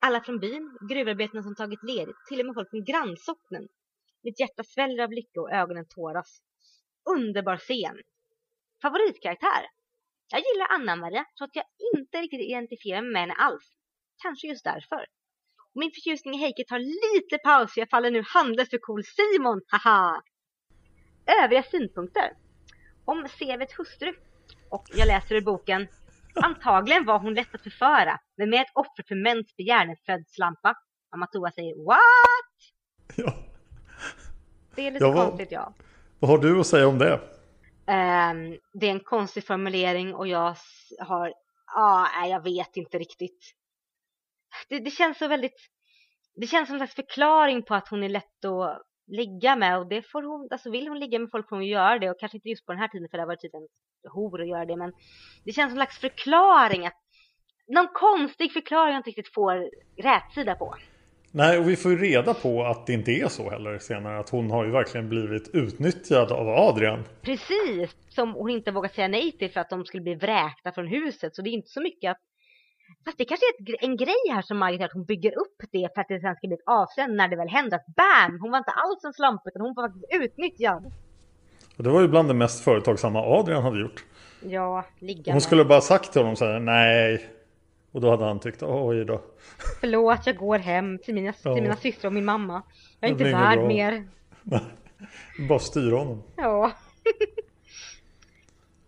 Alla 0.00 0.20
från 0.20 0.38
byn, 0.38 0.78
gruvarbetarna 0.88 1.42
som 1.42 1.54
tagit 1.54 1.82
ledigt, 1.82 2.16
till 2.28 2.40
och 2.40 2.46
med 2.46 2.54
folk 2.54 2.70
från 2.70 2.84
grannsocknen. 2.84 3.68
Mitt 4.22 4.40
hjärta 4.40 4.64
sväller 4.64 5.02
av 5.02 5.12
lycka 5.12 5.40
och 5.40 5.52
ögonen 5.52 5.88
tåras. 5.88 6.42
Underbar 7.10 7.56
scen. 7.56 7.96
Favoritkaraktär? 8.82 9.66
Jag 10.32 10.40
gillar 10.40 10.66
Anna-Maria 10.70 11.24
trots 11.38 11.50
att 11.50 11.56
jag 11.56 11.64
inte 11.96 12.18
riktigt 12.18 12.40
identifierar 12.40 13.02
mig 13.02 13.10
med 13.12 13.20
henne 13.20 13.34
alls. 13.34 13.76
Kanske 14.22 14.46
just 14.46 14.64
därför. 14.64 15.06
Min 15.74 15.90
förtjusning 15.90 16.34
i 16.34 16.38
Heike 16.38 16.64
tar 16.64 16.78
lite 16.78 17.38
paus 17.44 17.76
jag 17.76 17.90
faller 17.90 18.10
nu 18.10 18.22
handlöst 18.26 18.70
för 18.70 18.78
cool 18.78 19.02
Simon, 19.04 19.60
haha! 19.66 20.22
Övriga 21.44 21.62
synpunkter? 21.62 22.30
Om 23.04 23.28
Sevets 23.38 23.78
hustru. 23.78 24.12
Och 24.70 24.84
jag 24.94 25.06
läser 25.06 25.34
ur 25.34 25.40
boken. 25.40 25.86
Antagligen 26.34 27.04
var 27.04 27.18
hon 27.18 27.34
lätt 27.34 27.54
att 27.54 27.62
förföra, 27.62 28.18
men 28.36 28.50
med 28.50 28.60
ett 28.60 28.72
offer 28.74 29.04
för 29.08 29.14
mäns 29.14 29.56
begär, 29.56 29.86
en 29.86 29.96
född 30.06 30.24
slampa. 30.28 30.74
Mamma 31.12 31.26
Toa 31.26 31.50
säger 31.50 31.84
What? 31.86 31.98
Ja. 33.16 33.34
Det 34.74 34.86
är 34.86 34.90
lite 34.90 35.04
Ja, 35.04 35.12
vad- 35.12 35.26
konstigt 35.28 35.52
ja. 35.52 35.74
Vad 36.18 36.30
har 36.30 36.38
du 36.38 36.60
att 36.60 36.66
säga 36.66 36.88
om 36.88 36.98
det? 36.98 37.20
Ehm, 37.86 38.56
det 38.72 38.86
är 38.86 38.90
en 38.90 39.00
konstig 39.00 39.46
formulering 39.46 40.14
och 40.14 40.28
jag 40.28 40.56
har, 40.98 41.32
ja, 41.74 42.08
nej, 42.20 42.30
jag 42.30 42.44
vet 42.44 42.76
inte 42.76 42.98
riktigt. 42.98 43.54
Det, 44.68 44.78
det 44.78 44.90
känns 44.90 45.18
så 45.18 45.28
väldigt, 45.28 45.70
det 46.36 46.46
känns 46.46 46.68
som 46.68 46.74
en 46.74 46.78
slags 46.78 46.94
förklaring 46.94 47.62
på 47.62 47.74
att 47.74 47.88
hon 47.88 48.04
är 48.04 48.08
lätt 48.08 48.44
att 48.44 48.82
ligga 49.06 49.56
med 49.56 49.78
och 49.78 49.88
det 49.88 50.02
får 50.02 50.22
hon, 50.22 50.48
alltså 50.50 50.70
vill 50.70 50.88
hon 50.88 50.98
ligga 50.98 51.18
med 51.18 51.30
folk 51.30 51.48
får 51.48 51.56
hon 51.56 51.66
göra 51.66 51.98
det 51.98 52.10
och 52.10 52.20
kanske 52.20 52.36
inte 52.36 52.48
just 52.48 52.66
på 52.66 52.72
den 52.72 52.80
här 52.80 52.88
tiden 52.88 53.08
för 53.10 53.16
det 53.16 53.22
har 53.22 53.26
varit 53.26 53.40
typ 53.40 53.54
en 53.54 53.68
hor 54.12 54.40
att 54.40 54.48
göra 54.48 54.64
det 54.64 54.76
men 54.76 54.92
det 55.44 55.52
känns 55.52 55.72
som 55.72 55.80
en 55.80 55.86
slags 55.86 55.98
förklaring 55.98 56.86
att 56.86 56.96
någon 57.68 57.88
konstig 57.92 58.52
förklaring 58.52 58.92
jag 58.92 58.98
inte 58.98 59.10
riktigt 59.10 59.34
får 59.34 59.70
rätsida 60.02 60.54
på. 60.54 60.74
Nej, 61.32 61.58
och 61.58 61.68
vi 61.68 61.76
får 61.76 61.90
ju 61.90 61.98
reda 61.98 62.34
på 62.34 62.64
att 62.64 62.86
det 62.86 62.92
inte 62.92 63.12
är 63.12 63.28
så 63.28 63.50
heller 63.50 63.78
senare. 63.78 64.18
Att 64.18 64.30
hon 64.30 64.50
har 64.50 64.64
ju 64.64 64.70
verkligen 64.70 65.08
blivit 65.08 65.48
utnyttjad 65.54 66.32
av 66.32 66.48
Adrian. 66.48 67.04
Precis, 67.22 67.96
som 68.08 68.32
hon 68.32 68.50
inte 68.50 68.70
vågat 68.70 68.94
säga 68.94 69.08
nej 69.08 69.32
till 69.32 69.50
för 69.50 69.60
att 69.60 69.70
de 69.70 69.84
skulle 69.84 70.02
bli 70.02 70.14
vräkta 70.14 70.72
från 70.72 70.86
huset. 70.86 71.34
Så 71.34 71.42
det 71.42 71.50
är 71.50 71.52
inte 71.52 71.70
så 71.70 71.82
mycket 71.82 72.10
att... 72.10 72.20
Fast 73.04 73.18
det 73.18 73.24
kanske 73.24 73.46
är 73.58 73.84
en 73.84 73.96
grej 73.96 74.22
här 74.30 74.42
som 74.42 74.58
Margit 74.58 74.82
att 74.82 74.92
hon 74.92 75.04
bygger 75.04 75.30
upp 75.38 75.56
det 75.72 75.88
för 75.94 76.00
att 76.00 76.08
det 76.08 76.20
sen 76.20 76.36
ska 76.36 76.46
bli 76.48 76.54
ett 76.56 76.62
avslöjande 76.66 77.16
när 77.16 77.28
det 77.28 77.36
väl 77.36 77.48
händer. 77.48 77.76
Att 77.76 77.86
bam! 77.86 78.40
Hon 78.40 78.50
var 78.50 78.58
inte 78.58 78.70
alls 78.70 79.04
en 79.04 79.12
slampa 79.12 79.42
utan 79.50 79.62
hon 79.62 79.74
var 79.74 79.88
faktiskt 79.88 80.04
utnyttjad. 80.22 80.92
Och 81.76 81.84
det 81.84 81.90
var 81.90 82.00
ju 82.00 82.08
bland 82.08 82.28
det 82.28 82.34
mest 82.34 82.64
företagsamma 82.64 83.20
Adrian 83.20 83.62
hade 83.62 83.80
gjort. 83.80 84.04
Ja, 84.42 84.84
ligga 84.98 85.32
Hon 85.32 85.40
skulle 85.40 85.64
bara 85.64 85.80
sagt 85.80 86.12
till 86.12 86.20
honom 86.20 86.36
så 86.36 86.44
här, 86.44 86.60
nej. 86.60 87.30
Och 87.92 88.00
då 88.00 88.10
hade 88.10 88.24
han 88.24 88.40
tyckt, 88.40 88.62
oj 88.62 89.04
då. 89.04 89.20
Förlåt, 89.80 90.26
jag 90.26 90.36
går 90.36 90.58
hem 90.58 90.98
till 90.98 91.14
mina, 91.14 91.32
Ja. 91.42 91.54
till 91.54 91.62
mina 91.62 91.76
systrar 91.76 92.08
och 92.08 92.14
min 92.14 92.24
mamma. 92.24 92.62
Jag 93.00 93.10
är 93.10 93.14
Det 93.14 93.28
inte 93.28 93.38
värd 93.38 93.58
mer. 93.58 94.08
Bara 95.48 95.58
styra 95.58 95.96
honom. 95.98 96.22
Ja. 96.36 96.72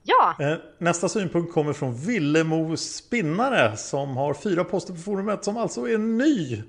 ja, 0.02 0.34
Eh, 0.38 0.54
Nästa 0.78 1.08
synpunkt 1.08 1.52
kommer 1.52 1.72
från 1.72 1.94
Villemo 1.94 2.76
Spinnare 2.76 3.76
som 3.76 4.16
har 4.16 4.34
fyra 4.34 4.64
poster 4.64 4.92
på 4.92 4.98
forumet 5.00 5.44
som 5.44 5.56
alltså 5.56 5.88
är 5.88 5.98
ny 5.98 6.62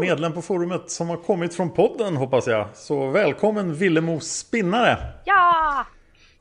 medlem 0.00 0.32
på 0.32 0.42
forumet 0.42 0.90
som 0.90 1.08
har 1.08 1.16
kommit 1.16 1.54
från 1.54 1.70
podden 1.70 2.16
hoppas 2.16 2.46
jag. 2.46 2.68
Så 2.74 3.06
välkommen 3.10 3.74
Villemo 3.74 4.20
Spinnare! 4.20 4.96
ja! 5.24 5.86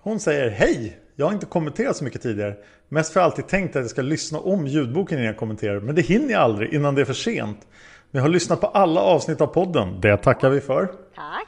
Hon 0.01 0.19
säger 0.19 0.49
hej! 0.49 0.97
Jag 1.15 1.25
har 1.25 1.33
inte 1.33 1.45
kommenterat 1.45 1.97
så 1.97 2.03
mycket 2.03 2.21
tidigare. 2.21 2.55
Mest 2.89 3.13
för 3.13 3.19
jag 3.19 3.25
alltid 3.25 3.47
tänkt 3.47 3.75
att 3.75 3.81
jag 3.81 3.89
ska 3.89 4.01
lyssna 4.01 4.39
om 4.39 4.67
ljudboken 4.67 5.17
innan 5.17 5.27
jag 5.27 5.37
kommenterar. 5.37 5.79
Men 5.79 5.95
det 5.95 6.01
hinner 6.01 6.31
jag 6.31 6.41
aldrig 6.41 6.73
innan 6.73 6.95
det 6.95 7.01
är 7.01 7.05
för 7.05 7.13
sent. 7.13 7.59
Men 8.11 8.19
jag 8.19 8.21
har 8.21 8.29
lyssnat 8.29 8.61
på 8.61 8.67
alla 8.67 9.01
avsnitt 9.01 9.41
av 9.41 9.47
podden. 9.47 10.01
Det 10.01 10.17
tackar 10.17 10.49
vi 10.49 10.61
för. 10.61 10.85
Tack. 11.15 11.47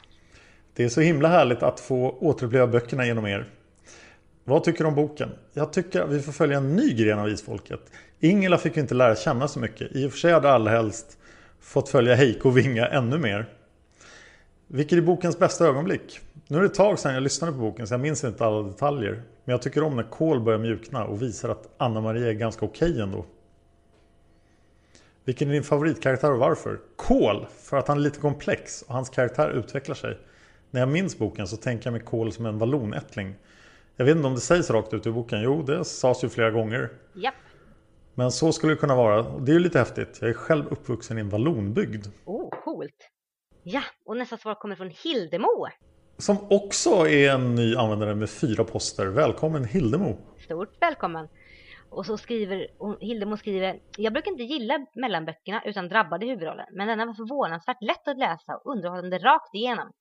Det 0.76 0.84
är 0.84 0.88
så 0.88 1.00
himla 1.00 1.28
härligt 1.28 1.62
att 1.62 1.80
få 1.80 2.16
återuppleva 2.20 2.66
böckerna 2.66 3.06
genom 3.06 3.26
er. 3.26 3.46
Vad 4.44 4.64
tycker 4.64 4.84
du 4.84 4.88
om 4.88 4.94
boken? 4.94 5.30
Jag 5.52 5.72
tycker 5.72 6.00
att 6.00 6.10
vi 6.10 6.20
får 6.20 6.32
följa 6.32 6.56
en 6.56 6.76
ny 6.76 6.94
gren 6.94 7.18
av 7.18 7.28
isfolket. 7.28 7.80
Ingela 8.20 8.58
fick 8.58 8.76
ju 8.76 8.82
inte 8.82 8.94
lära 8.94 9.16
känna 9.16 9.48
så 9.48 9.60
mycket. 9.60 9.96
I 9.96 10.06
och 10.06 10.12
för 10.12 10.18
sig 10.18 10.32
hade 10.32 10.50
alla 10.50 10.70
helst 10.70 11.18
fått 11.60 11.88
följa 11.88 12.14
Heiko 12.14 12.48
och 12.48 12.58
Vinga 12.58 12.86
ännu 12.86 13.18
mer. 13.18 13.46
Vilket 14.66 14.98
är 14.98 15.02
bokens 15.02 15.38
bästa 15.38 15.66
ögonblick? 15.66 16.20
Nu 16.48 16.56
är 16.56 16.60
det 16.60 16.66
ett 16.66 16.74
tag 16.74 16.98
sedan 16.98 17.14
jag 17.14 17.22
lyssnade 17.22 17.52
på 17.52 17.58
boken 17.58 17.86
så 17.86 17.94
jag 17.94 18.00
minns 18.00 18.24
inte 18.24 18.44
alla 18.44 18.62
detaljer. 18.62 19.12
Men 19.44 19.52
jag 19.52 19.62
tycker 19.62 19.82
om 19.82 19.96
när 19.96 20.10
Kol 20.10 20.40
börjar 20.40 20.58
mjukna 20.58 21.04
och 21.04 21.22
visar 21.22 21.48
att 21.48 21.68
Anna-Maria 21.76 22.28
är 22.28 22.32
ganska 22.32 22.64
okej 22.64 23.00
ändå. 23.00 23.24
Vilken 25.24 25.48
är 25.48 25.52
din 25.52 25.62
favoritkaraktär 25.62 26.32
och 26.32 26.38
varför? 26.38 26.78
Kol, 26.96 27.46
för 27.58 27.76
att 27.76 27.88
han 27.88 27.96
är 27.96 28.02
lite 28.02 28.20
komplex 28.20 28.82
och 28.82 28.94
hans 28.94 29.08
karaktär 29.08 29.50
utvecklar 29.50 29.94
sig. 29.94 30.18
När 30.70 30.80
jag 30.80 30.88
minns 30.88 31.18
boken 31.18 31.46
så 31.46 31.56
tänker 31.56 31.86
jag 31.86 31.92
mig 31.92 32.02
Kol 32.02 32.32
som 32.32 32.46
en 32.46 32.58
vallonättling. 32.58 33.34
Jag 33.96 34.04
vet 34.04 34.16
inte 34.16 34.26
om 34.26 34.34
det 34.34 34.40
sägs 34.40 34.70
rakt 34.70 34.94
ut 34.94 35.06
i 35.06 35.10
boken. 35.10 35.42
Jo, 35.42 35.62
det 35.62 35.84
sades 35.84 36.24
ju 36.24 36.28
flera 36.28 36.50
gånger. 36.50 36.90
Japp. 37.14 37.34
Men 38.14 38.30
så 38.32 38.52
skulle 38.52 38.72
det 38.72 38.76
kunna 38.76 38.96
vara. 38.96 39.22
Det 39.22 39.52
är 39.52 39.54
ju 39.54 39.60
lite 39.60 39.78
häftigt. 39.78 40.18
Jag 40.20 40.30
är 40.30 40.34
själv 40.34 40.66
uppvuxen 40.66 41.18
i 41.18 41.20
en 41.20 41.28
vallonbygd. 41.28 42.06
Oh, 42.24 42.50
coolt. 42.64 43.10
Ja, 43.62 43.82
och 44.04 44.16
nästa 44.16 44.36
svar 44.36 44.54
kommer 44.54 44.76
från 44.76 44.90
Hildemo. 44.90 45.66
Som 46.18 46.36
också 46.50 47.08
är 47.08 47.30
en 47.30 47.54
ny 47.54 47.76
användare 47.76 48.14
med 48.14 48.30
fyra 48.30 48.64
poster. 48.64 49.06
Välkommen 49.06 49.64
Hildemo! 49.64 50.18
Stort 50.44 50.76
välkommen. 50.80 51.28
Och 51.90 52.06
så 52.06 52.18
skriver 52.18 52.66
Hildemo 53.00 53.36
skriver 53.36 53.80
Jag 53.96 54.12
brukar 54.12 54.30
inte 54.30 54.42
gilla 54.42 54.86
mellanböckerna 54.94 55.62
utan 55.64 55.88
drabbade 55.88 56.26
huvudrollen. 56.26 56.66
Men 56.72 56.88
denna 56.88 57.06
var 57.06 57.14
förvånansvärt 57.14 57.82
lätt 57.82 58.08
att 58.08 58.18
läsa 58.18 58.56
och 58.56 58.72
underhållande 58.72 59.18
rakt 59.18 59.54
igenom. 59.54 59.92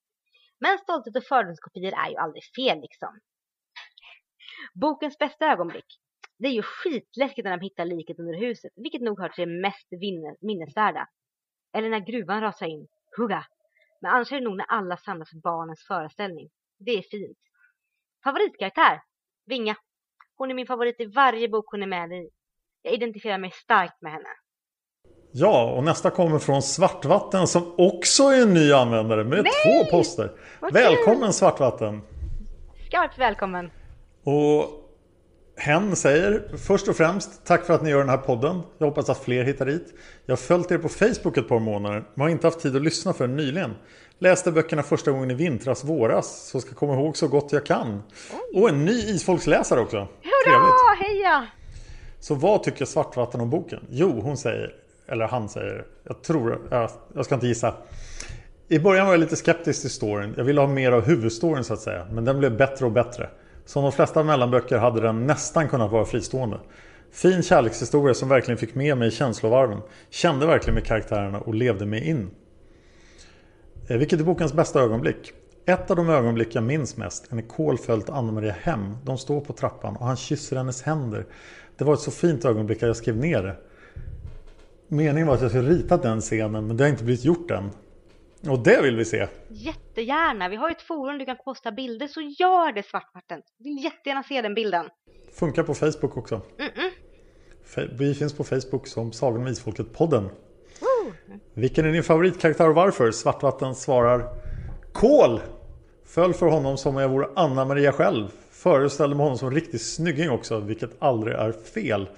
Men 0.60 0.78
stolthet 0.78 1.16
och 1.16 1.24
fördomskopior 1.24 1.94
är 2.06 2.10
ju 2.10 2.16
aldrig 2.16 2.44
fel 2.56 2.82
liksom. 2.82 3.20
Bokens 4.74 5.18
bästa 5.18 5.46
ögonblick. 5.46 6.00
Det 6.40 6.48
är 6.48 6.52
ju 6.52 6.62
skitläskigt 6.62 7.46
när 7.46 7.58
de 7.58 7.64
hittar 7.64 7.86
liket 7.86 8.20
under 8.20 8.34
huset, 8.34 8.72
vilket 8.76 9.02
nog 9.02 9.20
hör 9.20 9.30
till 9.30 9.50
det 9.50 9.62
mest 9.62 9.88
minnesvärda. 10.42 11.08
Eller 11.74 11.90
när 11.90 12.00
gruvan 12.00 12.42
rasar 12.42 12.66
in. 12.66 12.88
Hugga! 13.18 13.46
Men 14.02 14.12
annars 14.12 14.32
är 14.32 14.36
det 14.36 14.44
nog 14.44 14.58
när 14.58 14.66
alla 14.66 14.98
samlas 14.98 15.30
för 15.30 15.38
barnens 15.38 15.84
föreställning. 15.88 16.50
Det 16.80 16.92
är 16.92 17.02
fint. 17.02 17.38
Favoritkaraktär? 18.24 19.02
Vinga. 19.46 19.76
Hon 20.38 20.50
är 20.50 20.54
min 20.54 20.68
favorit 20.68 21.00
i 21.00 21.06
varje 21.06 21.50
bok 21.50 21.66
hon 21.72 21.84
är 21.84 21.88
med 21.88 22.12
i. 22.12 22.30
Jag 22.82 22.94
identifierar 22.94 23.38
mig 23.38 23.52
starkt 23.52 24.02
med 24.02 24.12
henne. 24.12 24.30
Ja, 25.34 25.74
och 25.78 25.84
nästa 25.84 26.10
kommer 26.10 26.40
från 26.40 26.62
Svartvatten 26.62 27.48
som 27.48 27.76
också 27.78 28.24
är 28.24 28.42
en 28.42 28.54
ny 28.54 28.74
användare 28.74 29.24
med 29.24 29.44
Nej! 29.44 29.54
två 29.64 29.98
poster. 29.98 30.32
Välkommen! 30.74 31.34
Svartvatten! 31.34 32.02
Skarpt 32.88 33.18
välkommen. 33.18 33.72
Och 34.24 34.82
hen 35.58 35.96
säger 35.96 36.58
först 36.58 36.88
och 36.88 36.96
främst 36.96 37.46
tack 37.46 37.66
för 37.66 37.74
att 37.74 37.82
ni 37.84 37.90
gör 37.90 38.00
den 38.00 38.10
här 38.10 38.18
podden. 38.18 38.62
Jag 38.78 38.88
hoppas 38.88 39.10
att 39.10 39.24
fler 39.24 39.44
hittar 39.44 39.66
dit. 39.66 39.94
Jag 40.26 40.32
har 40.32 40.38
följt 40.38 40.72
er 40.72 40.78
på 40.78 40.90
Facebook 40.90 41.38
ett 41.38 41.48
par 41.48 41.60
månader 41.60 42.04
men 42.14 42.22
har 42.22 42.30
inte 42.30 42.48
haft 42.48 42.60
tid 42.60 42.76
att 42.76 42.82
lyssna 42.82 43.14
förrän 43.14 43.36
nyligen. 43.36 43.76
Läste 44.20 44.52
böckerna 44.52 44.84
första 44.84 45.12
gången 45.12 45.32
i 45.32 45.34
vintras, 45.34 45.84
våras. 45.84 46.50
Så 46.50 46.62
ska 46.62 46.76
komma 46.76 46.94
ihåg 46.94 47.18
så 47.18 47.28
gott 47.28 47.52
jag 47.52 47.66
kan. 47.66 48.04
Och 48.56 48.70
en 48.70 48.86
ny 48.86 48.92
isfolksläsare 48.92 49.80
också. 49.80 49.98
Hurra, 49.98 51.04
heja! 51.04 51.48
Så 52.20 52.36
vad 52.36 52.64
tycker 52.64 52.86
Svartvatten 52.86 53.42
om 53.42 53.50
boken? 53.50 53.80
Jo, 53.90 54.22
hon 54.22 54.38
säger, 54.38 54.76
eller 55.08 55.28
han 55.28 55.50
säger, 55.50 55.86
jag 56.04 56.22
tror, 56.22 56.62
jag, 56.72 56.90
jag 57.14 57.26
ska 57.26 57.36
inte 57.36 57.48
gissa. 57.48 57.74
I 58.68 58.80
början 58.80 59.06
var 59.06 59.14
jag 59.14 59.20
lite 59.20 59.36
skeptisk 59.36 59.82
till 59.82 59.90
storyn. 59.90 60.34
Jag 60.38 60.44
ville 60.44 60.62
ha 60.62 60.68
mer 60.68 60.92
av 60.92 61.02
huvudstoryn 61.06 61.64
så 61.64 61.74
att 61.74 61.80
säga. 61.80 62.08
Men 62.12 62.26
den 62.26 62.40
blev 62.40 62.58
bättre 62.58 62.86
och 62.86 62.92
bättre. 62.92 63.30
Som 63.72 63.84
de 63.84 63.92
flesta 63.92 64.24
mellanböcker 64.24 64.78
hade 64.78 65.02
den 65.02 65.28
nästan 65.28 65.70
kunnat 65.70 65.92
vara 65.92 66.06
fristående. 66.06 66.60
Fin 67.12 67.44
kärlekshistoria 67.44 68.14
som 68.14 68.30
verkligen 68.30 68.58
fick 68.58 68.76
med 68.76 68.98
mig 68.98 69.08
i 69.08 69.12
känslovarven. 69.12 69.82
Kände 70.10 70.46
verkligen 70.46 70.76
med 70.76 70.86
karaktärerna 70.86 71.40
och 71.40 71.56
levde 71.56 71.86
mig 71.86 72.10
in. 72.10 72.32
Eh, 73.88 73.98
vilket 73.98 74.20
är 74.20 74.24
bokens 74.24 74.54
bästa 74.54 74.82
ögonblick? 74.82 75.32
Ett 75.66 75.92
av 75.92 75.98
de 75.98 76.10
ögonblick 76.10 76.56
jag 76.56 76.64
minns 76.64 76.98
mest 76.98 77.32
är 77.32 77.36
när 77.36 77.42
Kohl 77.42 77.78
följt 77.78 78.10
Anna-Maria 78.10 78.56
hem. 78.62 78.98
De 79.04 79.18
står 79.18 79.42
på 79.42 79.54
trappan 79.54 79.96
och 79.96 80.06
han 80.06 80.16
kysser 80.16 80.56
hennes 80.56 80.82
händer. 80.82 81.26
Det 81.78 81.84
var 81.84 81.94
ett 81.94 82.00
så 82.00 82.12
fint 82.12 82.46
ögonblick 82.46 82.78
att 82.78 82.88
jag 82.88 82.96
skrev 82.96 83.18
ner 83.18 83.44
det. 83.44 83.56
Meningen 84.88 85.28
var 85.28 85.36
att 85.36 85.42
jag 85.42 85.52
skulle 85.52 85.70
ritat 85.70 86.04
den 86.04 86.22
scenen 86.22 86.68
men 86.68 86.78
det 86.78 86.84
har 86.84 86.90
inte 86.90 87.04
blivit 87.04 87.26
gjort 87.26 87.52
än. 87.52 87.70
Och 88.50 88.60
det 88.60 88.82
vill 88.82 88.96
vi 88.96 89.06
se. 89.06 89.28
Jättegärna. 89.50 90.50
Vi 90.50 90.56
har 90.56 90.70
ju 90.70 90.72
ett 90.76 90.82
forum 90.82 91.18
du 91.18 91.26
kan 91.26 91.38
posta 91.46 91.72
bilder 91.72 92.08
så 92.08 92.22
gör 92.22 92.72
det 92.74 92.84
Svartvatten. 92.86 93.42
Vill 93.60 93.84
jättegärna 93.84 94.24
se 94.24 94.42
den 94.42 94.54
bilden. 94.54 94.86
Funkar 95.34 95.64
på 95.64 95.74
Facebook 95.74 96.18
också. 96.18 96.36
Mm-mm. 96.58 96.90
Fe- 97.76 97.96
Vi 97.98 98.14
finns 98.16 98.34
på 98.34 98.44
Facebook 98.44 98.88
som 98.88 99.12
Sagan 99.12 99.42
om 99.42 99.48
Isfolket-podden. 99.48 100.30
Vilken 101.54 101.86
är 101.86 101.92
din 101.92 102.04
favoritkaraktär 102.04 102.70
och 102.70 102.76
varför? 102.76 103.12
Svartvatten 103.12 103.76
svarar 103.76 104.26
Kol! 104.94 105.40
Föll 106.06 106.34
för 106.34 106.46
honom 106.46 106.78
som 106.78 106.96
om 106.96 107.02
jag 107.02 107.10
vore 107.10 107.28
Anna-Maria 107.36 107.92
själv. 107.92 108.28
Föreställde 108.52 109.16
mig 109.16 109.24
honom 109.24 109.38
som 109.38 109.48
en 109.48 109.54
riktig 109.56 109.82
snygging 109.82 110.30
också, 110.30 110.60
vilket 110.60 110.90
aldrig 111.00 111.36
är 111.36 111.52
fel. 111.52 112.10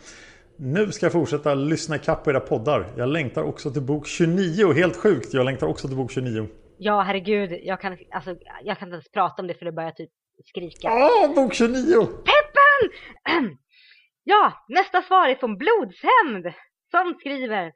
Nu 0.58 0.92
ska 0.92 1.06
jag 1.06 1.14
fortsätta 1.14 1.54
lyssna 1.56 1.96
ikapp 1.96 2.24
på 2.24 2.30
era 2.30 2.40
poddar. 2.40 2.94
Jag 2.98 3.10
längtar 3.10 3.44
också 3.44 3.72
till 3.72 3.82
bok 3.82 4.08
29. 4.08 4.74
Helt 4.74 4.96
sjukt, 4.96 5.34
jag 5.34 5.46
längtar 5.46 5.68
också 5.68 5.88
till 5.88 5.98
bok 5.98 6.12
29. 6.12 6.48
Ja, 6.78 7.02
herregud. 7.02 7.60
Jag 7.64 7.82
kan, 7.82 7.98
alltså, 8.12 8.36
jag 8.64 8.78
kan 8.78 8.88
inte 8.88 8.96
ens 8.96 9.12
prata 9.12 9.42
om 9.42 9.48
det 9.48 9.54
för 9.54 9.66
det 9.66 9.72
börjar 9.72 9.92
typ 9.92 10.10
skrika. 10.46 10.90
Ah, 10.90 11.28
bok 11.36 11.54
29! 11.54 12.06
Peppen! 12.06 13.50
Ja, 14.26 14.54
nästa 14.68 15.02
svar 15.02 15.30
är 15.30 15.36
från 15.36 15.58
Blodshämnd. 15.58 16.54
Som 16.92 17.16
skriver. 17.20 17.74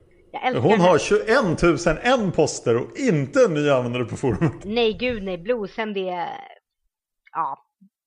Hon 0.61 0.79
har 0.79 0.97
21 0.97 2.27
001 2.27 2.35
poster 2.35 2.77
och 2.77 2.97
inte 2.97 3.39
en 3.45 3.53
ny 3.53 3.69
användare 3.69 4.05
på 4.05 4.15
forumet. 4.15 4.53
Nej, 4.65 4.93
gud 4.93 5.23
nej. 5.23 5.37
Blodshämnd 5.37 5.97
är... 5.97 6.27
Ja, 7.31 7.57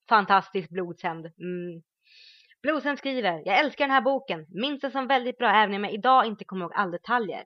fantastisk 0.08 0.68
blodshämnd. 0.68 1.26
Mm. 1.26 1.82
Bluesen 2.62 2.96
skriver. 2.96 3.42
Jag 3.44 3.58
älskar 3.58 3.84
den 3.84 3.94
här 3.94 4.00
boken. 4.00 4.46
Minns 4.48 4.80
den 4.80 4.90
som 4.90 5.06
väldigt 5.06 5.38
bra 5.38 5.48
även 5.48 5.74
om 5.74 5.84
jag 5.84 5.92
idag 5.92 6.26
inte 6.26 6.44
kommer 6.44 6.64
ihåg 6.64 6.72
alla 6.74 6.90
detaljer. 6.90 7.44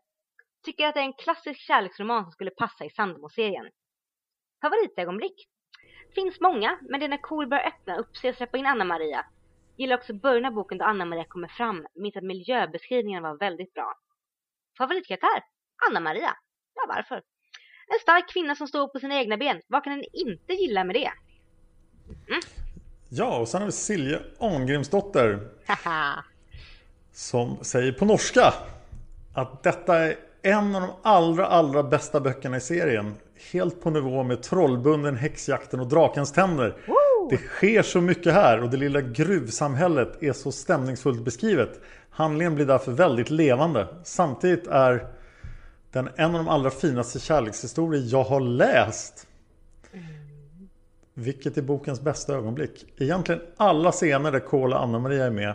Tycker 0.65 0.87
att 0.87 0.95
det 0.95 1.01
är 1.01 1.05
en 1.05 1.13
klassisk 1.13 1.61
kärleksroman 1.61 2.23
som 2.23 2.33
skulle 2.33 2.51
passa 2.51 2.85
i 2.85 2.91
Sandemo-serien. 2.91 3.71
Favoritögonblick? 4.63 5.49
Finns 6.15 6.41
många, 6.41 6.79
men 6.83 7.01
det 7.01 7.07
är 7.07 7.09
när 7.09 7.17
Cool 7.17 7.49
börjar 7.49 7.67
öppna 7.67 7.97
upp 7.97 8.17
sig 8.17 8.31
och 8.31 8.37
släppa 8.37 8.59
in 8.59 8.67
Anna-Maria. 8.67 9.27
Gillar 9.77 9.97
också 9.97 10.15
början 10.15 10.45
av 10.45 10.53
boken 10.53 10.79
då 10.79 10.85
Anna-Maria 10.85 11.25
kommer 11.25 11.49
fram. 11.49 11.87
Minns 11.95 12.17
att 12.17 12.25
miljöbeskrivningen 12.25 13.23
var 13.23 13.39
väldigt 13.39 13.75
bra. 13.75 13.95
Favoritkaraktär? 14.79 15.45
Anna-Maria. 15.89 16.37
Ja, 16.75 16.85
varför? 16.89 17.23
En 17.89 17.99
stark 18.01 18.29
kvinna 18.29 18.55
som 18.55 18.69
står 18.69 18.89
på 18.89 18.99
sina 18.99 19.15
egna 19.15 19.37
ben. 19.37 19.61
Vad 19.67 19.85
kan 19.85 19.93
en 19.93 20.05
inte 20.13 20.53
gilla 20.53 20.85
med 20.85 20.97
det? 20.97 21.13
Mm. 22.29 22.64
Ja, 23.17 23.39
och 23.39 23.49
sen 23.49 23.61
har 23.61 23.67
vi 23.67 23.73
Silje 23.73 24.21
Arngrimsdotter 24.39 25.49
Haha. 25.67 26.25
som 27.13 27.57
säger 27.63 27.93
på 27.93 28.05
norska 28.05 28.55
att 29.35 29.63
detta 29.63 29.99
är 29.99 30.17
en 30.43 30.75
av 30.75 30.83
de 30.83 30.91
allra, 31.03 31.47
allra 31.47 31.83
bästa 31.83 32.21
böckerna 32.21 32.57
i 32.57 32.61
serien. 32.61 33.15
Helt 33.53 33.83
på 33.83 33.91
nivå 33.91 34.23
med 34.23 34.43
Trollbunden, 34.43 35.17
Häxjakten 35.17 35.81
och 35.81 35.87
Drakens 35.87 36.33
tänder. 36.33 36.77
Det 37.31 37.37
sker 37.37 37.83
så 37.83 38.01
mycket 38.01 38.35
här 38.35 38.63
och 38.63 38.71
det 38.71 38.77
lilla 38.77 39.01
gruvsamhället 39.01 40.23
är 40.23 40.33
så 40.33 40.53
stämningsfullt 40.53 41.25
beskrivet. 41.25 41.81
Handlingen 42.11 42.55
blir 42.55 42.67
därför 42.67 42.93
väldigt 42.93 43.31
levande. 43.31 43.89
Samtidigt 44.05 44.67
är 44.67 45.07
den 45.93 46.09
en 46.17 46.35
av 46.35 46.45
de 46.45 46.49
allra 46.49 46.71
finaste 46.71 47.21
kärlekshistorier 47.21 48.03
jag 48.07 48.25
har 48.25 48.41
läst. 48.41 49.27
Vilket 51.15 51.59
är 51.59 51.63
bokens 51.63 52.01
bästa 52.01 52.35
ögonblick? 52.35 52.87
Egentligen 52.99 53.41
alla 53.57 53.93
scener 53.93 54.33
där 54.33 54.41
Kohl 54.41 54.73
och 54.73 54.83
Anna-Maria 54.83 55.25
är 55.25 55.31
med. 55.31 55.55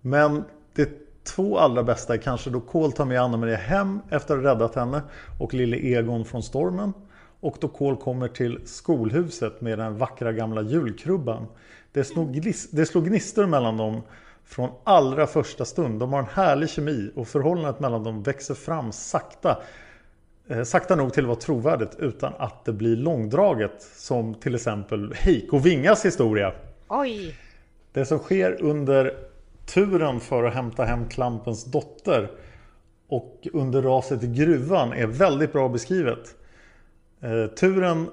Men 0.00 0.44
det 0.74 0.88
två 1.24 1.58
allra 1.58 1.82
bästa 1.82 2.14
är 2.14 2.18
kanske 2.18 2.50
då 2.50 2.60
Kohl 2.60 2.92
tar 2.92 3.04
med 3.04 3.20
Anna-Maria 3.20 3.56
hem 3.56 4.00
efter 4.10 4.34
att 4.36 4.44
ha 4.44 4.50
räddat 4.50 4.74
henne 4.74 5.02
och 5.38 5.54
lille 5.54 5.76
Egon 5.76 6.24
från 6.24 6.42
stormen. 6.42 6.92
Och 7.40 7.56
då 7.60 7.68
Kohl 7.68 7.96
kommer 7.96 8.28
till 8.28 8.60
skolhuset 8.64 9.60
med 9.60 9.78
den 9.78 9.98
vackra 9.98 10.32
gamla 10.32 10.62
julkrubban. 10.62 11.46
Det 11.92 12.04
slog, 12.04 12.42
det 12.70 12.86
slog 12.86 13.06
gnistor 13.06 13.46
mellan 13.46 13.76
dem 13.76 14.02
från 14.44 14.70
allra 14.84 15.26
första 15.26 15.64
stund. 15.64 16.00
De 16.00 16.12
har 16.12 16.20
en 16.20 16.26
härlig 16.32 16.68
kemi 16.68 17.10
och 17.16 17.28
förhållandet 17.28 17.80
mellan 17.80 18.04
dem 18.04 18.22
växer 18.22 18.54
fram 18.54 18.92
sakta. 18.92 19.58
Eh, 20.48 20.62
sakta 20.62 20.96
nog 20.96 21.12
till 21.12 21.24
att 21.24 21.28
vara 21.28 21.38
trovärdigt 21.38 21.96
utan 21.98 22.32
att 22.38 22.64
det 22.64 22.72
blir 22.72 22.96
långdraget. 22.96 23.82
Som 23.82 24.34
till 24.34 24.54
exempel 24.54 25.14
Heiko 25.14 25.58
Vingas 25.58 26.04
historia. 26.04 26.52
Oj. 26.88 27.34
Det 27.92 28.04
som 28.04 28.18
sker 28.18 28.62
under 28.62 29.14
turen 29.66 30.20
för 30.20 30.44
att 30.44 30.54
hämta 30.54 30.84
hem 30.84 31.08
Klampens 31.08 31.64
dotter 31.64 32.30
och 33.08 33.48
under 33.52 33.82
raset 33.82 34.22
i 34.22 34.26
gruvan 34.26 34.92
är 34.92 35.06
väldigt 35.06 35.52
bra 35.52 35.68
beskrivet. 35.68 36.34
Eh, 37.20 37.46
turen 37.46 38.10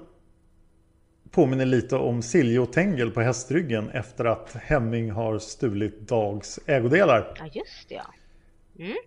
påminner 1.30 1.66
lite 1.66 1.96
om 1.96 2.22
Silje 2.22 2.58
och 2.58 2.72
Tengel 2.72 3.10
på 3.10 3.20
hästryggen 3.20 3.90
efter 3.90 4.24
att 4.24 4.52
Hemming 4.52 5.10
har 5.10 5.38
stulit 5.38 6.00
Dags 6.00 6.60
ägodelar. 6.66 7.34
Ja, 7.38 7.44
just 7.52 7.88
det 7.88 7.94
ja. 7.94 8.04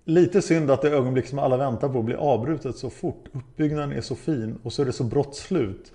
Lite 0.05 0.41
synd 0.41 0.71
att 0.71 0.81
det 0.81 0.89
ögonblick 0.89 1.27
som 1.27 1.39
alla 1.39 1.57
väntar 1.57 1.89
på 1.89 2.01
blir 2.01 2.15
avbrutet 2.15 2.75
så 2.77 2.89
fort. 2.89 3.25
Uppbyggnaden 3.31 3.91
är 3.91 4.01
så 4.01 4.15
fin 4.15 4.59
och 4.63 4.73
så 4.73 4.81
är 4.81 4.85
det 4.85 4.93
så 4.93 5.03
brått 5.03 5.35
slut. 5.35 5.91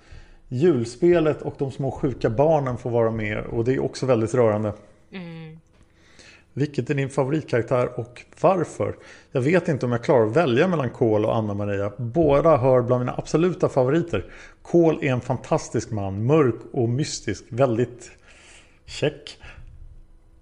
Julspelet 0.47 1.41
och 1.41 1.55
de 1.57 1.71
små 1.71 1.91
sjuka 1.91 2.29
barnen 2.29 2.77
får 2.77 2.89
vara 2.89 3.11
med 3.11 3.45
och 3.45 3.65
det 3.65 3.73
är 3.73 3.83
också 3.83 4.05
väldigt 4.05 4.33
rörande. 4.33 4.73
Vilket 6.53 6.89
är 6.89 6.93
din 6.93 7.09
favoritkaraktär 7.09 7.99
och 7.99 8.25
varför? 8.41 8.95
Jag 9.31 9.41
vet 9.41 9.67
inte 9.67 9.85
om 9.85 9.91
jag 9.91 10.03
klarar 10.03 10.27
att 10.27 10.35
välja 10.35 10.67
mellan 10.67 10.89
Kohl 10.89 11.25
och 11.25 11.35
Anna-Maria. 11.35 11.91
Båda 11.97 12.57
hör 12.57 12.81
bland 12.81 13.01
mina 13.01 13.15
absoluta 13.17 13.69
favoriter. 13.69 14.25
Kohl 14.61 14.99
är 15.01 15.11
en 15.11 15.21
fantastisk 15.21 15.91
man, 15.91 16.25
mörk 16.25 16.55
och 16.71 16.89
mystisk, 16.89 17.43
väldigt 17.49 18.11
check. 18.85 19.37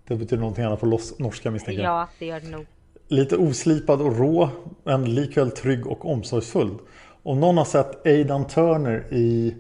Det 0.08 0.16
betyder 0.16 0.38
någonting 0.38 0.66
annat 0.66 0.80
på 0.80 1.00
norska 1.20 1.52
misstänker 1.52 1.84
jag. 1.84 1.92
Ja, 1.92 2.08
det 2.20 2.26
gör 2.26 2.40
det 2.40 2.50
nog. 2.50 2.66
Lite 3.08 3.38
oslipad 3.38 4.02
och 4.02 4.18
rå, 4.18 4.50
men 4.84 5.16
likväl 5.16 5.52
trygg 5.52 5.88
och 5.88 6.06
omsorgsfull. 6.12 6.78
Om 7.24 7.40
någon 7.40 7.58
har 7.58 7.66
sett 7.66 8.06
Aidan 8.06 8.48
Turner 8.48 9.06
i 9.14 9.56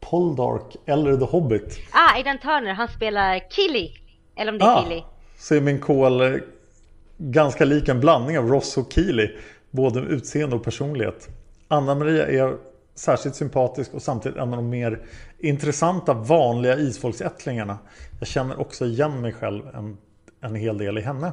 Poldark 0.00 0.76
eller 0.86 1.16
The 1.16 1.24
Hobbit. 1.24 1.78
Ah, 1.92 2.14
Aidan 2.14 2.38
Turner, 2.38 2.72
han 2.74 2.88
spelar 2.88 3.50
Killy. 3.50 3.90
Eller 4.36 4.52
om 4.52 4.58
det 4.58 4.64
är 4.64 4.68
Ah, 4.68 4.82
Killy. 4.82 5.02
så 5.38 5.54
är 5.54 5.60
min 5.60 5.80
Kohl 5.80 6.20
eh, 6.20 6.32
ganska 7.18 7.64
lik 7.64 7.88
en 7.88 8.00
blandning 8.00 8.38
av 8.38 8.48
Ross 8.48 8.76
och 8.76 8.92
Keely. 8.92 9.30
Både 9.70 10.00
med 10.00 10.10
utseende 10.10 10.56
och 10.56 10.64
personlighet. 10.64 11.28
Anna-Maria 11.68 12.26
är 12.26 12.56
särskilt 12.94 13.34
sympatisk 13.36 13.94
och 13.94 14.02
samtidigt 14.02 14.38
en 14.38 14.50
av 14.50 14.56
de 14.56 14.68
mer 14.68 15.06
intressanta 15.38 16.14
vanliga 16.14 16.76
isfolksättlingarna. 16.78 17.78
Jag 18.18 18.28
känner 18.28 18.60
också 18.60 18.84
igen 18.86 19.20
mig 19.20 19.32
själv 19.32 19.62
en, 19.74 19.96
en 20.40 20.54
hel 20.54 20.78
del 20.78 20.98
i 20.98 21.00
henne. 21.00 21.32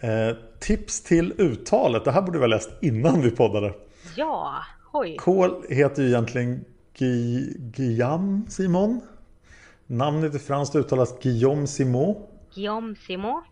Eh, 0.00 0.36
tips 0.58 1.02
till 1.02 1.34
uttalet. 1.38 2.04
Det 2.04 2.12
här 2.12 2.22
borde 2.22 2.38
vi 2.38 2.42
ha 2.42 2.48
läst 2.48 2.70
innan 2.82 3.20
vi 3.20 3.30
poddade. 3.30 3.74
Ja, 4.16 4.54
oj. 4.92 5.16
Kohl 5.16 5.64
heter 5.68 6.02
ju 6.02 6.08
egentligen 6.08 6.64
Guy- 6.98 7.54
Guillaume 7.58 8.42
Simon. 8.48 9.00
Namnet 9.86 10.34
i 10.34 10.38
franskt 10.38 10.76
uttalas 10.76 11.18
Guillaume 11.22 11.66
Simon. 11.66 12.16
Guillaume 12.54 12.94
Simon. 13.06 13.42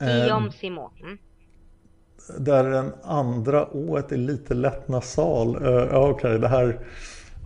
Eh, 0.00 0.06
Guillaume 0.06 0.52
Simon. 0.52 0.90
Mm. 1.00 1.18
där 2.38 2.64
den 2.70 2.92
andra 3.02 3.68
ået 3.72 4.12
är 4.12 4.16
lite 4.16 4.54
lätt 4.54 4.88
nasal. 4.88 5.56
Uh, 5.56 5.72
ja, 5.72 5.84
Okej, 5.84 6.10
okay, 6.10 6.38
det 6.38 6.48
här 6.48 6.80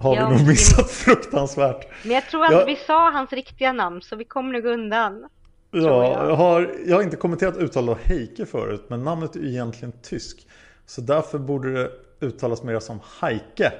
har 0.00 0.16
ja, 0.16 0.28
vi 0.28 0.36
nog 0.36 0.48
missat 0.48 0.90
fruktansvärt. 0.90 1.88
Men 2.04 2.12
jag 2.12 2.26
tror 2.26 2.44
att 2.44 2.52
jag... 2.52 2.66
vi 2.66 2.76
sa 2.76 3.10
hans 3.10 3.32
riktiga 3.32 3.72
namn 3.72 4.02
så 4.02 4.16
vi 4.16 4.24
kommer 4.24 4.52
nog 4.52 4.64
undan. 4.64 5.28
Ja, 5.70 5.80
jag. 5.80 6.30
jag. 6.30 6.36
har, 6.36 6.74
jag 6.86 6.96
har 6.96 7.02
inte 7.02 7.16
kommenterat 7.16 7.56
uttalet 7.56 7.90
av 7.90 7.98
Heike 7.98 8.46
förut 8.46 8.84
men 8.88 9.04
namnet 9.04 9.36
är 9.36 9.44
egentligen 9.44 9.92
tysk. 10.02 10.46
Så 10.86 11.00
därför 11.00 11.38
borde 11.38 11.72
det 11.72 11.90
uttalas 12.20 12.62
mer 12.62 12.80
som 12.80 13.00
Heike. 13.20 13.72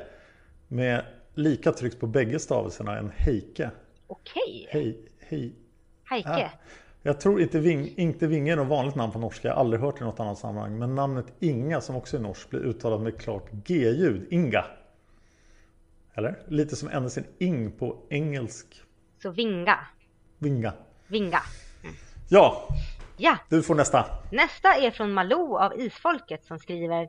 Med 0.69 1.05
lika 1.35 1.73
tryck 1.73 2.01
på 2.01 2.07
bägge 2.07 2.39
stavelserna 2.39 2.99
än 2.99 3.13
Heike. 3.17 3.71
Okej. 4.07 4.69
Hej, 4.71 4.99
hej. 5.19 5.55
Heike. 6.05 6.29
Ja. 6.29 6.51
Jag 7.03 7.21
tror 7.21 7.41
inte, 7.41 7.59
Ving, 7.59 7.95
inte 7.97 8.27
Vinge 8.27 8.53
är 8.53 8.57
något 8.57 8.69
vanligt 8.69 8.95
namn 8.95 9.13
på 9.13 9.19
norska. 9.19 9.49
Jag 9.49 9.55
har 9.55 9.61
aldrig 9.61 9.83
hört 9.83 9.99
det 9.99 10.03
i 10.03 10.07
något 10.07 10.21
annat 10.21 10.39
sammanhang. 10.39 10.79
Men 10.79 10.95
namnet 10.95 11.27
Inga 11.39 11.81
som 11.81 11.97
också 11.97 12.17
är 12.17 12.21
norskt 12.21 12.51
blir 12.51 12.61
uttalat 12.61 13.01
med 13.01 13.21
klart 13.21 13.49
G-ljud. 13.53 14.27
Inga. 14.31 14.65
Eller? 16.15 16.39
Lite 16.49 16.77
som 16.77 16.89
ändelse 16.89 17.23
ing 17.39 17.73
på 17.73 17.97
engelsk. 18.09 18.83
Så 19.23 19.31
vinga. 19.31 19.79
Vinga. 20.39 20.73
Vinga. 21.07 21.41
Ja. 22.33 22.69
Ja. 23.17 23.39
Du 23.49 23.63
får 23.63 23.75
nästa. 23.75 24.07
Nästa 24.33 24.75
är 24.75 24.91
från 24.91 25.13
Malou 25.13 25.57
av 25.59 25.81
Isfolket 25.81 26.45
som 26.45 26.59
skriver 26.59 27.09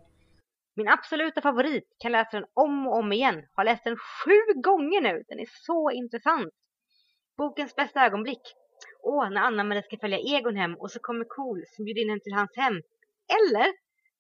Min 0.75 0.87
absoluta 0.87 1.41
favorit 1.41 1.95
kan 1.99 2.11
läsa 2.11 2.39
den 2.39 2.45
om 2.53 2.87
och 2.87 2.97
om 2.97 3.11
igen. 3.11 3.47
Har 3.53 3.63
läst 3.63 3.83
den 3.83 3.97
sju 3.97 4.61
gånger 4.61 5.01
nu. 5.01 5.23
Den 5.27 5.39
är 5.39 5.47
så 5.65 5.91
intressant. 5.91 6.53
Bokens 7.37 7.75
bästa 7.75 8.05
ögonblick. 8.05 8.41
Åh, 9.03 9.29
när 9.29 9.41
Anna-Maria 9.41 9.81
ska 9.81 9.97
följa 9.97 10.17
Egon 10.17 10.55
hem 10.55 10.75
och 10.75 10.91
så 10.91 10.99
kommer 10.99 11.25
Cool 11.25 11.63
som 11.75 11.85
bjuder 11.85 12.01
in 12.01 12.09
henne 12.09 12.21
till 12.21 12.33
hans 12.33 12.55
hem. 12.55 12.75
Eller 13.37 13.67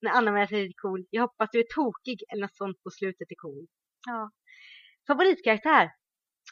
när 0.01 0.11
Anna-Maria 0.11 0.47
säger 0.47 0.65
till 0.65 0.81
Cool, 0.81 1.05
jag 1.09 1.21
hoppas 1.21 1.49
du 1.51 1.59
är 1.59 1.75
tokig 1.75 2.23
eller 2.31 2.41
något 2.41 2.55
sånt 2.55 2.83
på 2.83 2.89
slutet 2.89 3.27
till 3.27 3.37
Cool. 3.37 3.67
Ja. 4.07 4.31
Favoritkaraktär? 5.07 5.91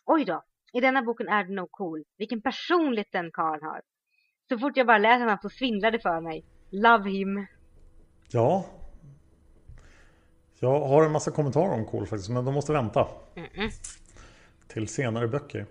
Oj 0.05 0.25
då, 0.25 0.43
i 0.73 0.79
denna 0.79 1.01
boken 1.01 1.27
är 1.27 1.43
det 1.43 1.53
nog 1.53 1.71
cool. 1.71 2.03
Vilken 2.17 2.41
personlighet 2.41 3.11
den 3.11 3.31
karln 3.31 3.63
har. 3.63 3.81
Så 4.49 4.57
fort 4.57 4.77
jag 4.77 4.87
bara 4.87 4.97
läser 4.97 5.19
honom 5.19 5.37
så 5.41 5.49
svindlar 5.49 5.91
det 5.91 5.99
för 5.99 6.21
mig. 6.21 6.43
Love 6.69 7.09
him. 7.09 7.45
Ja. 8.31 8.65
Jag 10.59 10.79
har 10.79 11.05
en 11.05 11.11
massa 11.11 11.31
kommentarer 11.31 11.73
om 11.73 11.85
Cool 11.85 12.07
faktiskt, 12.07 12.29
men 12.29 12.45
de 12.45 12.53
måste 12.53 12.73
vänta. 12.73 13.07
Mm 13.35 13.49
-mm. 13.49 13.71
Till 14.67 14.87
senare 14.87 15.27
böcker. 15.27 15.65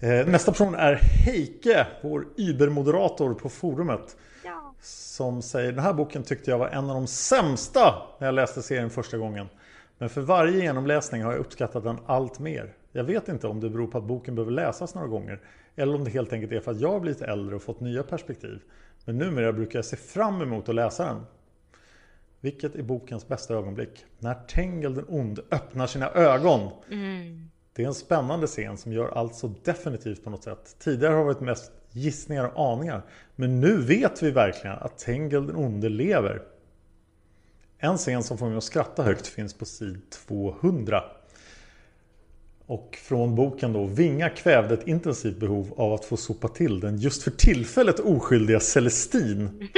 Eh, 0.00 0.26
nästa 0.26 0.52
person 0.52 0.74
är 0.74 0.94
Heike, 0.94 1.86
vår 2.02 2.26
übermoderator 2.36 3.34
på 3.34 3.48
forumet. 3.48 4.16
Ja. 4.44 4.74
Som 4.80 5.42
säger 5.42 5.72
den 5.72 5.84
här 5.84 5.92
boken 5.92 6.22
tyckte 6.22 6.50
jag 6.50 6.58
var 6.58 6.68
en 6.68 6.90
av 6.90 6.94
de 6.94 7.06
sämsta 7.06 8.02
när 8.18 8.26
jag 8.26 8.34
läste 8.34 8.62
serien 8.62 8.90
första 8.90 9.18
gången. 9.18 9.48
Men 9.98 10.08
för 10.08 10.20
varje 10.20 10.62
genomläsning 10.62 11.22
har 11.22 11.32
jag 11.32 11.40
uppskattat 11.40 11.84
den 11.84 11.98
allt 12.06 12.38
mer. 12.38 12.74
Jag 12.92 13.04
vet 13.04 13.28
inte 13.28 13.46
om 13.46 13.60
det 13.60 13.70
beror 13.70 13.86
på 13.86 13.98
att 13.98 14.04
boken 14.04 14.34
behöver 14.34 14.52
läsas 14.52 14.94
några 14.94 15.08
gånger 15.08 15.40
eller 15.76 15.94
om 15.94 16.04
det 16.04 16.10
helt 16.10 16.32
enkelt 16.32 16.52
är 16.52 16.60
för 16.60 16.70
att 16.70 16.80
jag 16.80 16.92
har 16.92 17.00
blivit 17.00 17.22
äldre 17.22 17.56
och 17.56 17.62
fått 17.62 17.80
nya 17.80 18.02
perspektiv. 18.02 18.62
Men 19.04 19.18
numera 19.18 19.52
brukar 19.52 19.78
jag 19.78 19.84
se 19.84 19.96
fram 19.96 20.42
emot 20.42 20.68
att 20.68 20.74
läsa 20.74 21.04
den. 21.04 21.26
Vilket 22.40 22.74
är 22.74 22.82
bokens 22.82 23.28
bästa 23.28 23.54
ögonblick? 23.54 24.04
När 24.18 24.34
Tengel 24.34 24.94
den 24.94 25.04
ond 25.08 25.40
öppnar 25.50 25.86
sina 25.86 26.10
ögon. 26.10 26.70
Mm. 26.90 27.50
Det 27.72 27.82
är 27.82 27.86
en 27.86 27.94
spännande 27.94 28.46
scen 28.46 28.76
som 28.76 28.92
gör 28.92 29.08
allt 29.08 29.34
så 29.34 29.54
definitivt 29.64 30.24
på 30.24 30.30
något 30.30 30.44
sätt. 30.44 30.76
Tidigare 30.78 31.12
har 31.12 31.18
det 31.18 31.24
varit 31.24 31.40
mest 31.40 31.72
gissningar 31.90 32.44
och 32.44 32.72
aningar. 32.72 33.02
Men 33.34 33.60
nu 33.60 33.76
vet 33.76 34.22
vi 34.22 34.30
verkligen 34.30 34.76
att 34.76 34.98
Tengel 34.98 35.46
den 35.46 35.56
onde 35.56 35.88
lever. 35.88 36.42
En 37.78 37.96
scen 37.96 38.22
som 38.22 38.38
får 38.38 38.48
mig 38.48 38.56
att 38.56 38.64
skratta 38.64 39.02
högt 39.02 39.26
finns 39.26 39.54
på 39.54 39.64
sid 39.64 40.10
200. 40.10 41.04
Och 42.68 42.98
från 43.02 43.34
boken 43.34 43.72
då 43.72 43.84
Vinga 43.84 44.28
kvävde 44.28 44.74
ett 44.74 44.86
intensivt 44.86 45.40
behov 45.40 45.74
av 45.76 45.92
att 45.92 46.04
få 46.04 46.16
sopa 46.16 46.48
till 46.48 46.80
den 46.80 46.96
just 46.98 47.22
för 47.22 47.30
tillfället 47.30 48.00
oskyldiga 48.00 48.60
Celestin. 48.60 49.68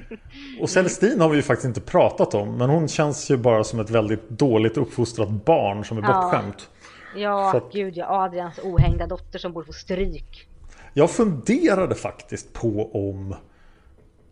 Och 0.60 0.70
Celestin 0.70 1.20
har 1.20 1.28
vi 1.28 1.36
ju 1.36 1.42
faktiskt 1.42 1.66
inte 1.66 1.80
pratat 1.80 2.34
om 2.34 2.56
men 2.56 2.70
hon 2.70 2.88
känns 2.88 3.30
ju 3.30 3.36
bara 3.36 3.64
som 3.64 3.80
ett 3.80 3.90
väldigt 3.90 4.28
dåligt 4.28 4.76
uppfostrat 4.76 5.28
barn 5.28 5.84
som 5.84 5.98
är 5.98 6.02
ja. 6.02 6.22
bortskämt. 6.22 6.68
Ja, 7.16 7.56
att, 7.56 7.72
gud 7.72 7.96
ja, 7.96 8.06
Adrians 8.24 8.58
ohängda 8.62 9.06
dotter 9.06 9.38
som 9.38 9.52
borde 9.52 9.66
få 9.66 9.72
stryk. 9.72 10.48
Jag 10.92 11.10
funderade 11.10 11.94
faktiskt 11.94 12.52
på 12.52 12.90
om 13.10 13.34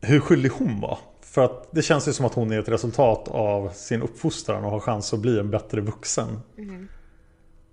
hur 0.01 0.21
skyldig 0.21 0.51
hon 0.51 0.81
var. 0.81 0.99
För 1.21 1.45
att 1.45 1.69
det 1.71 1.83
känns 1.83 2.09
ju 2.09 2.13
som 2.13 2.27
att 2.27 2.35
hon 2.35 2.53
är 2.53 2.59
ett 2.59 2.69
resultat 2.69 3.29
av 3.29 3.69
sin 3.69 4.03
uppfostran 4.03 4.65
och 4.65 4.71
har 4.71 4.81
chans 4.81 5.13
att 5.13 5.21
bli 5.21 5.39
en 5.39 5.51
bättre 5.51 5.81
vuxen. 5.81 6.41
Mm. 6.59 6.89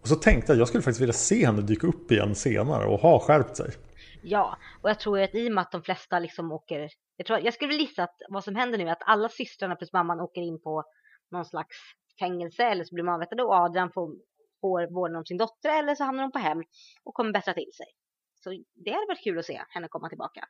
Och 0.02 0.08
så 0.08 0.16
tänkte 0.16 0.52
jag 0.52 0.56
att 0.56 0.60
jag 0.60 0.68
skulle 0.68 0.82
faktiskt 0.82 1.02
vilja 1.02 1.14
se 1.14 1.46
henne 1.46 1.62
dyka 1.62 1.88
upp 1.88 2.12
igen 2.12 2.36
senare 2.36 2.86
och 2.86 3.00
ha 3.00 3.20
skärpt 3.20 3.58
sig. 3.58 3.72
Ja, 4.22 4.58
och 4.82 4.90
jag 4.90 5.00
tror 5.00 5.20
att 5.20 5.36
i 5.36 5.50
och 5.50 5.54
med 5.54 5.62
att 5.62 5.72
de 5.72 5.82
flesta 5.82 6.20
liksom 6.20 6.52
åker... 6.52 6.90
Jag, 7.18 7.28
tror, 7.28 7.40
jag 7.40 7.54
skulle 7.54 7.74
gissa 7.74 8.04
att 8.04 8.16
vad 8.30 8.44
som 8.44 8.56
händer 8.56 8.78
nu 8.78 8.88
är 8.88 8.92
att 8.92 9.04
alla 9.06 9.30
systrarna 9.30 9.76
plus 9.76 9.94
mamman 9.94 10.20
åker 10.20 10.42
in 10.42 10.62
på 10.62 10.84
någon 11.32 11.46
slags 11.46 11.76
fängelse 12.20 12.64
eller 12.64 12.84
så 12.84 12.96
blir 12.96 13.04
de 13.04 13.14
avrättade 13.14 13.44
och 13.44 13.54
Adrian 13.54 13.92
får, 13.92 14.16
får 14.62 14.94
vården 14.94 15.16
om 15.16 15.26
sin 15.26 15.38
dotter 15.38 15.80
eller 15.80 15.96
så 15.96 16.04
hamnar 16.04 16.24
de 16.24 16.32
på 16.32 16.40
hem 16.40 16.64
och 17.04 17.14
kommer 17.14 17.32
bättra 17.32 17.54
till 17.54 17.72
sig. 17.78 17.86
Så 18.44 18.50
det 18.86 18.92
hade 18.92 19.06
varit 19.08 19.24
kul 19.24 19.40
att 19.40 19.46
se 19.46 19.62
henne 19.70 19.88
komma 19.88 20.10
tillbaka. 20.10 20.46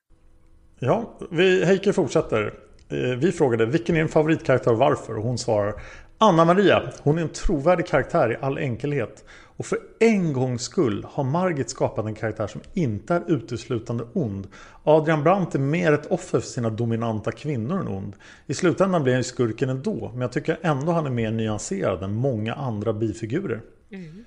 Ja, 0.79 1.17
vi, 1.31 1.65
Heike 1.65 1.93
fortsätter. 1.93 2.59
Eh, 2.91 3.17
vi 3.17 3.31
frågade 3.31 3.65
vilken 3.65 3.95
är 3.95 3.99
din 3.99 4.09
favoritkaraktär 4.09 4.71
och 4.71 4.77
varför? 4.77 5.17
Och 5.17 5.23
hon 5.23 5.37
svarar 5.37 5.81
Anna 6.21 6.45
Maria, 6.45 6.83
hon 7.01 7.17
är 7.17 7.21
en 7.21 7.29
trovärdig 7.29 7.87
karaktär 7.87 8.31
i 8.31 8.37
all 8.41 8.57
enkelhet. 8.57 9.25
Och 9.57 9.65
för 9.65 9.79
en 9.99 10.33
gångs 10.33 10.61
skull 10.61 11.05
har 11.09 11.23
Margit 11.23 11.69
skapat 11.69 12.05
en 12.05 12.15
karaktär 12.15 12.47
som 12.47 12.61
inte 12.73 13.13
är 13.15 13.23
uteslutande 13.27 14.05
ond. 14.13 14.47
Adrian 14.83 15.23
Brandt 15.23 15.55
är 15.55 15.59
mer 15.59 15.93
ett 15.93 16.05
offer 16.11 16.39
för 16.39 16.47
sina 16.47 16.69
dominanta 16.69 17.31
kvinnor 17.31 17.79
än 17.79 17.87
ond. 17.87 18.15
I 18.47 18.53
slutändan 18.53 19.03
blir 19.03 19.13
han 19.13 19.19
ju 19.19 19.23
skurken 19.23 19.69
ändå, 19.69 20.09
men 20.11 20.21
jag 20.21 20.31
tycker 20.31 20.59
ändå 20.61 20.91
han 20.91 21.05
är 21.05 21.09
mer 21.09 21.31
nyanserad 21.31 22.03
än 22.03 22.13
många 22.13 22.53
andra 22.53 22.93
bifigurer. 22.93 23.61
Mm. 23.91 24.25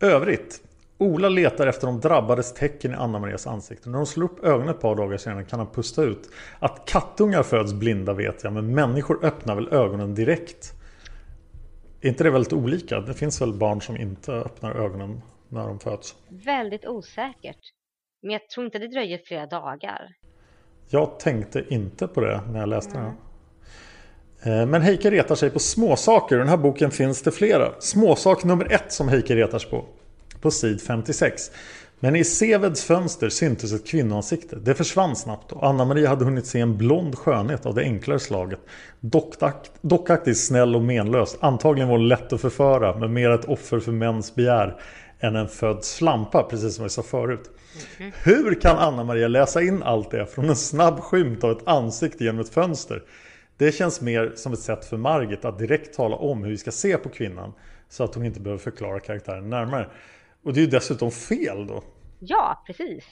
Övrigt, 0.00 0.60
Ola 0.98 1.28
letar 1.28 1.66
efter 1.66 1.86
de 1.86 2.00
drabbades 2.00 2.54
tecken 2.54 2.90
i 2.90 2.94
Anna-Marias 2.94 3.46
ansikte. 3.46 3.90
När 3.90 3.98
hon 3.98 4.06
slår 4.06 4.24
upp 4.24 4.44
ögonen 4.44 4.68
ett 4.68 4.80
par 4.80 4.96
dagar 4.96 5.16
senare 5.16 5.44
kan 5.44 5.58
han 5.58 5.68
pusta 5.74 6.02
ut. 6.02 6.30
Att 6.58 6.82
kattungar 6.86 7.42
föds 7.42 7.72
blinda 7.72 8.12
vet 8.12 8.44
jag, 8.44 8.52
men 8.52 8.74
människor 8.74 9.24
öppnar 9.24 9.54
väl 9.54 9.68
ögonen 9.68 10.14
direkt. 10.14 10.74
Är 12.00 12.08
inte 12.08 12.24
det 12.24 12.30
väldigt 12.30 12.52
olika? 12.52 13.00
Det 13.00 13.14
finns 13.14 13.40
väl 13.40 13.52
barn 13.52 13.80
som 13.82 13.96
inte 13.96 14.32
öppnar 14.32 14.74
ögonen 14.74 15.20
när 15.48 15.66
de 15.66 15.78
föds? 15.78 16.14
Väldigt 16.28 16.86
osäkert. 16.86 17.60
Men 18.22 18.32
jag 18.32 18.48
tror 18.48 18.66
inte 18.66 18.78
det 18.78 18.88
dröjer 18.88 19.20
flera 19.24 19.46
dagar. 19.46 20.14
Jag 20.88 21.20
tänkte 21.20 21.64
inte 21.68 22.08
på 22.08 22.20
det 22.20 22.40
när 22.50 22.60
jag 22.60 22.68
läste 22.68 22.98
mm. 22.98 23.12
den. 24.42 24.60
Eh, 24.60 24.66
men 24.66 24.82
Heike 24.82 25.10
retar 25.10 25.34
sig 25.34 25.50
på 25.50 25.58
småsaker. 25.58 26.36
I 26.36 26.38
den 26.38 26.48
här 26.48 26.56
boken 26.56 26.90
finns 26.90 27.22
det 27.22 27.30
flera. 27.30 27.80
Småsak 27.80 28.44
nummer 28.44 28.72
ett 28.72 28.92
som 28.92 29.08
Heike 29.08 29.36
retar 29.36 29.58
sig 29.58 29.70
på 29.70 29.84
på 30.40 30.50
sid 30.50 30.80
56. 30.82 31.50
Men 32.00 32.16
i 32.16 32.24
Seveds 32.24 32.84
fönster 32.84 33.28
syntes 33.28 33.72
ett 33.72 33.86
kvinnoansikte. 33.86 34.56
Det 34.56 34.74
försvann 34.74 35.16
snabbt 35.16 35.52
och 35.52 35.66
Anna-Maria 35.66 36.08
hade 36.08 36.24
hunnit 36.24 36.46
se 36.46 36.60
en 36.60 36.76
blond 36.76 37.18
skönhet 37.18 37.66
av 37.66 37.74
det 37.74 37.82
enklare 37.82 38.18
slaget. 38.18 38.60
dockaktigt 39.80 40.38
snäll 40.38 40.76
och 40.76 40.82
menlös. 40.82 41.36
Antagligen 41.40 41.88
var 41.88 41.98
lätt 41.98 42.32
att 42.32 42.40
förföra 42.40 42.96
men 42.96 43.12
mer 43.12 43.30
ett 43.30 43.44
offer 43.44 43.80
för 43.80 43.92
mäns 43.92 44.34
begär 44.34 44.80
än 45.20 45.36
en 45.36 45.48
född 45.48 45.84
slampa, 45.84 46.42
precis 46.42 46.74
som 46.74 46.84
vi 46.84 46.90
sa 46.90 47.02
förut. 47.02 47.50
Mm. 47.98 48.12
Hur 48.24 48.60
kan 48.60 48.76
Anna-Maria 48.76 49.28
läsa 49.28 49.62
in 49.62 49.82
allt 49.82 50.10
det 50.10 50.26
från 50.26 50.48
en 50.48 50.56
snabb 50.56 51.00
skymt 51.00 51.44
av 51.44 51.50
ett 51.50 51.68
ansikte 51.68 52.24
genom 52.24 52.40
ett 52.40 52.48
fönster? 52.48 53.02
Det 53.56 53.72
känns 53.72 54.00
mer 54.00 54.32
som 54.36 54.52
ett 54.52 54.58
sätt 54.58 54.84
för 54.84 54.96
Margit 54.96 55.44
att 55.44 55.58
direkt 55.58 55.96
tala 55.96 56.16
om 56.16 56.44
hur 56.44 56.50
vi 56.50 56.58
ska 56.58 56.70
se 56.70 56.96
på 56.96 57.08
kvinnan 57.08 57.52
så 57.88 58.04
att 58.04 58.14
hon 58.14 58.24
inte 58.24 58.40
behöver 58.40 58.62
förklara 58.62 59.00
karaktären 59.00 59.50
närmare. 59.50 59.88
Och 60.42 60.52
det 60.52 60.60
är 60.60 60.62
ju 60.62 60.70
dessutom 60.70 61.10
fel 61.10 61.66
då. 61.66 61.82
Ja, 62.18 62.62
precis. 62.66 63.04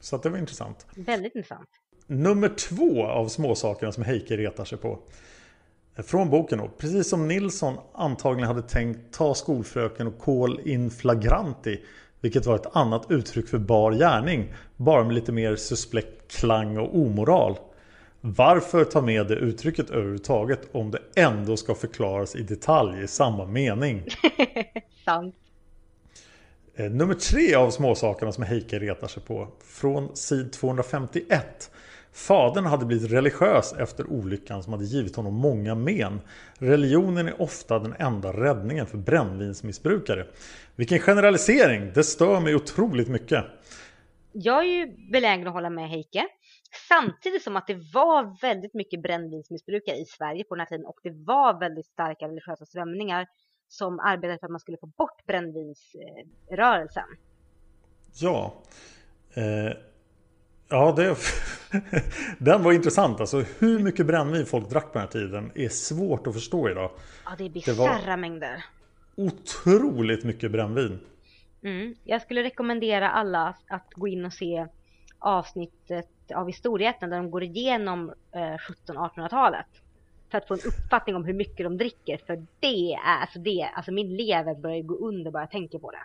Så 0.00 0.16
det 0.16 0.28
var 0.28 0.38
intressant. 0.38 0.86
Väldigt 0.96 1.34
intressant. 1.34 1.68
Nummer 2.06 2.48
två 2.48 3.06
av 3.06 3.28
småsakerna 3.28 3.92
som 3.92 4.02
Heike 4.04 4.36
retar 4.36 4.64
sig 4.64 4.78
på. 4.78 4.98
Från 5.96 6.30
boken 6.30 6.58
då. 6.58 6.68
Precis 6.78 7.08
som 7.08 7.28
Nilsson 7.28 7.78
antagligen 7.94 8.48
hade 8.48 8.62
tänkt 8.62 9.14
ta 9.14 9.34
skolfröken 9.34 10.06
och 10.06 10.18
kol 10.18 10.60
in 10.64 10.90
flagranti. 10.90 11.80
Vilket 12.20 12.46
var 12.46 12.54
ett 12.54 12.76
annat 12.76 13.10
uttryck 13.10 13.48
för 13.48 13.58
bar 13.58 13.92
gärning. 13.92 14.52
Bara 14.76 15.04
med 15.04 15.14
lite 15.14 15.32
mer 15.32 15.56
suspekt 15.56 16.36
klang 16.36 16.78
och 16.78 16.96
omoral. 16.96 17.58
Varför 18.20 18.84
ta 18.84 19.00
med 19.00 19.26
det 19.26 19.34
uttrycket 19.34 19.90
överhuvudtaget 19.90 20.68
om 20.72 20.90
det 20.90 21.00
ändå 21.16 21.56
ska 21.56 21.74
förklaras 21.74 22.36
i 22.36 22.42
detalj 22.42 23.02
i 23.02 23.06
samma 23.06 23.46
mening? 23.46 24.04
Sant. 25.04 25.34
Eh, 26.80 26.90
nummer 26.90 27.14
tre 27.14 27.54
av 27.54 27.70
småsakerna 27.70 28.32
som 28.32 28.44
Heike 28.44 28.78
retar 28.78 29.08
sig 29.08 29.22
på. 29.22 29.48
Från 29.64 30.16
sid 30.16 30.52
251. 30.52 31.70
Fadern 32.12 32.66
hade 32.66 32.86
blivit 32.86 33.12
religiös 33.12 33.72
efter 33.72 34.06
olyckan 34.06 34.62
som 34.62 34.72
hade 34.72 34.84
givit 34.84 35.16
honom 35.16 35.34
många 35.34 35.74
men. 35.74 36.20
Religionen 36.58 37.28
är 37.28 37.42
ofta 37.42 37.78
den 37.78 37.94
enda 37.98 38.32
räddningen 38.32 38.86
för 38.86 38.98
brännvinsmissbrukare. 38.98 40.26
Vilken 40.76 40.98
generalisering! 40.98 41.92
Det 41.94 42.04
stör 42.04 42.40
mig 42.40 42.54
otroligt 42.54 43.08
mycket. 43.08 43.44
Jag 44.32 44.58
är 44.58 44.68
ju 44.68 45.10
belägen 45.12 45.46
att 45.46 45.52
hålla 45.52 45.70
med 45.70 45.88
Heike. 45.88 46.26
Samtidigt 46.88 47.42
som 47.42 47.56
att 47.56 47.66
det 47.66 47.78
var 47.94 48.40
väldigt 48.40 48.74
mycket 48.74 49.02
brännvinsmissbrukare 49.02 49.96
i 49.96 50.04
Sverige 50.04 50.44
på 50.44 50.54
den 50.54 50.60
här 50.60 50.66
tiden 50.66 50.86
och 50.86 50.98
det 51.02 51.12
var 51.26 51.60
väldigt 51.60 51.86
starka 51.86 52.28
religiösa 52.28 52.64
strömningar 52.64 53.26
som 53.70 54.00
arbetade 54.00 54.38
för 54.38 54.46
att 54.46 54.50
man 54.50 54.60
skulle 54.60 54.78
få 54.78 54.86
bort 54.86 55.26
brännvinsrörelsen. 55.26 57.04
Ja. 58.20 58.54
Eh, 59.34 59.72
ja, 60.68 60.92
det, 60.96 61.16
den 62.38 62.62
var 62.62 62.72
intressant. 62.72 63.20
Alltså 63.20 63.44
hur 63.58 63.78
mycket 63.78 64.06
brännvin 64.06 64.46
folk 64.46 64.70
drack 64.70 64.92
på 64.92 64.92
den 64.92 65.00
här 65.02 65.08
tiden 65.08 65.52
är 65.54 65.68
svårt 65.68 66.26
att 66.26 66.34
förstå 66.34 66.70
idag. 66.70 66.90
Ja, 67.24 67.30
det 67.38 67.44
är 67.44 67.50
bisarra 67.50 68.16
mängder. 68.16 68.64
Otroligt 69.16 70.24
mycket 70.24 70.50
brännvin. 70.50 71.00
Mm. 71.62 71.94
Jag 72.04 72.22
skulle 72.22 72.42
rekommendera 72.42 73.10
alla 73.10 73.54
att 73.68 73.94
gå 73.94 74.08
in 74.08 74.24
och 74.24 74.32
se 74.32 74.66
avsnittet 75.18 76.08
av 76.34 76.46
historieätten 76.46 77.10
där 77.10 77.16
de 77.16 77.30
går 77.30 77.42
igenom 77.42 78.12
eh, 78.32 78.40
1700-1800-talet. 78.40 79.66
För 80.30 80.38
att 80.38 80.48
få 80.48 80.54
en 80.54 80.60
uppfattning 80.66 81.16
om 81.16 81.24
hur 81.24 81.34
mycket 81.34 81.66
de 81.66 81.76
dricker. 81.76 82.20
För 82.26 82.46
det 82.60 82.92
är, 82.92 83.20
alltså 83.20 83.38
det, 83.38 83.70
alltså 83.74 83.92
min 83.92 84.16
lever 84.16 84.54
börjar 84.54 84.82
gå 84.82 84.94
under 84.94 85.30
bara 85.30 85.42
jag 85.42 85.50
tänker 85.50 85.78
på 85.78 85.90
det. 85.90 85.98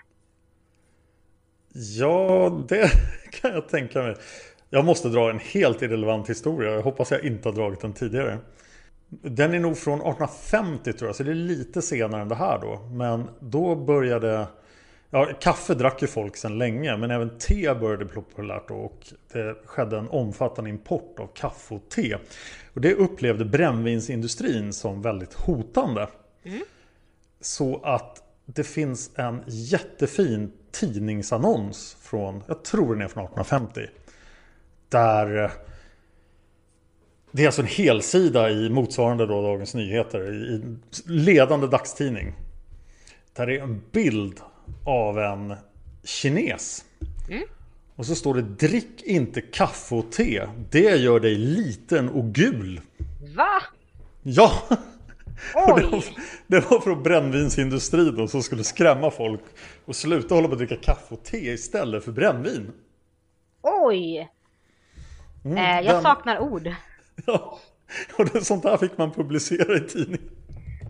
Ja, 1.80 2.66
det 2.68 2.92
kan 3.32 3.52
jag 3.52 3.70
tänka 3.70 4.02
mig. 4.02 4.16
Jag 4.70 4.86
måste 4.86 5.10
dra 5.10 5.30
en 5.30 5.40
helt 5.40 5.82
irrelevant 5.82 6.30
historia. 6.30 6.72
Jag 6.72 6.82
hoppas 6.82 7.12
jag 7.12 7.24
inte 7.24 7.50
har 7.50 7.54
dragit 7.54 7.82
den 7.82 7.94
tidigare. 7.94 8.38
Den 9.10 9.54
är 9.54 9.60
nog 9.60 9.78
från 9.78 10.00
1850 10.00 10.94
tror 10.94 11.10
jag, 11.10 11.16
så 11.16 11.24
det 11.24 11.32
är 11.32 11.36
lite 11.36 11.82
senare 11.82 12.22
än 12.22 12.30
det 12.30 12.36
här 12.36 12.60
då. 12.62 12.80
Men 12.92 13.30
då 13.40 13.76
började 13.76 14.48
Ja, 15.10 15.30
kaffe 15.40 15.74
drack 15.74 16.02
ju 16.02 16.08
folk 16.08 16.38
sedan 16.38 16.58
länge 16.58 16.98
men 16.98 17.12
även 17.12 17.38
te 17.38 17.74
började 17.74 18.06
bli 18.06 18.16
populärt 18.16 18.72
och 18.72 19.08
det 19.34 19.56
skedde 19.66 19.98
en 19.98 20.10
omfattande 20.10 20.70
import 20.70 21.20
av 21.20 21.28
kaffe 21.28 21.76
och 21.76 21.90
te. 21.90 22.18
Och 22.74 22.82
det 22.82 22.94
upplevde 22.94 23.46
brännvinsindustrin 23.46 24.74
som 24.74 25.02
väldigt 25.02 25.34
hotande. 25.34 26.08
Mm. 26.44 26.62
Så 27.42 27.82
att 27.84 28.24
det 28.46 28.64
finns 28.64 29.12
en 29.16 29.44
jättefin 29.48 30.52
tidningsannons 30.72 31.98
från, 32.02 32.44
jag 32.48 32.64
tror 32.64 32.96
den 32.96 33.02
är 33.02 33.08
från 33.08 33.24
1850. 33.24 33.82
Där 34.90 35.44
eh, 35.44 35.52
det 37.32 37.42
är 37.42 37.46
alltså 37.46 37.62
en 37.62 37.68
helsida 37.68 38.50
i 38.50 38.70
motsvarande 38.70 39.26
då 39.26 39.42
Dagens 39.42 39.74
Nyheter 39.74 40.34
i 40.34 40.78
ledande 41.06 41.68
dagstidning. 41.68 42.34
Där 43.34 43.48
det 43.48 43.58
är 43.58 43.62
en 43.62 43.82
bild 43.92 44.40
av 44.86 45.20
en 45.20 45.56
kines. 46.04 46.86
Mm. 47.30 47.44
Och 47.96 48.06
så 48.06 48.16
står 48.16 48.34
det 48.34 48.42
drick 48.42 49.04
inte 49.04 49.42
kaffe 49.42 49.96
och 49.96 50.12
te. 50.12 50.48
Det 50.72 50.96
gör 50.96 51.20
dig 51.20 51.36
liten 51.36 52.10
och 52.10 52.26
gul. 52.26 52.82
Va? 53.36 53.62
Ja! 54.24 54.52
Oj. 55.56 55.84
Det 55.84 55.90
var, 55.90 56.04
det 56.48 56.60
var 56.60 56.80
från 56.80 57.04
brännvinsindustrin 57.04 58.16
då, 58.16 58.28
som 58.28 58.44
skulle 58.44 58.64
skrämma 58.64 59.12
folk 59.12 59.42
och 59.86 59.96
sluta 59.96 60.36
hålla 60.36 60.48
på 60.48 60.54
att 60.54 60.60
dricka 60.60 60.76
kaffe 60.76 61.14
och 61.14 61.24
te 61.24 61.38
istället 61.38 62.04
för 62.04 62.12
brännvin. 62.12 62.72
Oj! 63.62 64.30
Mm, 65.46 65.58
eh, 65.58 65.86
jag 65.86 65.96
den... 65.96 66.04
saknar 66.04 66.40
ord. 66.40 66.68
Ja, 67.26 67.60
och 68.18 68.30
det, 68.30 68.46
sånt 68.46 68.64
här 68.64 68.78
fick 68.78 68.98
man 68.98 69.12
publicera 69.12 69.78
i 69.78 69.80
tidningen. 69.80 70.30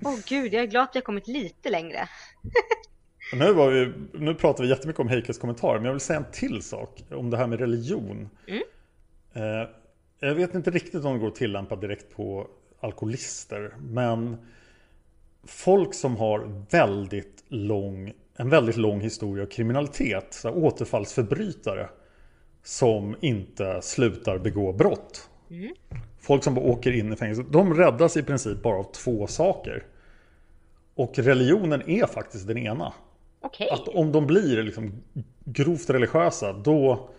Åh 0.03 0.13
oh, 0.13 0.19
gud, 0.27 0.53
jag 0.53 0.63
är 0.63 0.67
glad 0.67 0.83
att 0.83 0.95
jag 0.95 1.03
kommit 1.03 1.27
lite 1.27 1.69
längre. 1.69 2.09
Nu, 3.33 3.53
var 3.53 3.71
vi, 3.71 3.93
nu 4.13 4.35
pratar 4.35 4.63
vi 4.63 4.69
jättemycket 4.69 4.99
om 4.99 5.07
Heikes 5.07 5.37
kommentar, 5.37 5.75
men 5.75 5.85
jag 5.85 5.91
vill 5.91 5.99
säga 5.99 6.19
en 6.19 6.31
till 6.31 6.61
sak 6.61 7.03
om 7.11 7.29
det 7.29 7.37
här 7.37 7.47
med 7.47 7.59
religion. 7.59 8.29
Mm. 8.47 8.63
Eh, 9.33 9.69
jag 10.19 10.35
vet 10.35 10.55
inte 10.55 10.71
riktigt 10.71 11.05
om 11.05 11.13
det 11.13 11.19
går 11.19 11.27
att 11.27 11.35
tillämpa 11.35 11.75
direkt 11.75 12.15
på 12.15 12.47
alkoholister, 12.79 13.73
men 13.79 14.37
folk 15.43 15.93
som 15.93 16.15
har 16.15 16.65
väldigt 16.69 17.43
lång, 17.47 18.13
en 18.35 18.49
väldigt 18.49 18.77
lång 18.77 19.01
historia 19.01 19.43
av 19.43 19.47
kriminalitet, 19.47 20.33
så 20.33 20.47
här, 20.47 20.57
återfallsförbrytare 20.57 21.89
som 22.63 23.15
inte 23.21 23.81
slutar 23.81 24.37
begå 24.37 24.73
brott. 24.73 25.29
Mm. 25.49 25.73
Folk 26.19 26.43
som 26.43 26.55
bara 26.55 26.65
åker 26.65 26.91
in 26.91 27.13
i 27.13 27.15
fängelse, 27.15 27.45
de 27.51 27.73
räddas 27.73 28.17
i 28.17 28.23
princip 28.23 28.61
bara 28.63 28.79
av 28.79 28.91
två 28.91 29.27
saker. 29.27 29.83
Och 30.95 31.17
religionen 31.17 31.89
är 31.89 32.05
faktiskt 32.05 32.47
den 32.47 32.57
ena. 32.57 32.93
Okay. 33.45 33.67
Att 33.69 33.87
om 33.87 34.11
de 34.11 34.27
blir 34.27 34.63
liksom 34.63 35.03
grovt 35.45 35.89
religiösa 35.89 36.53
då, 36.53 37.09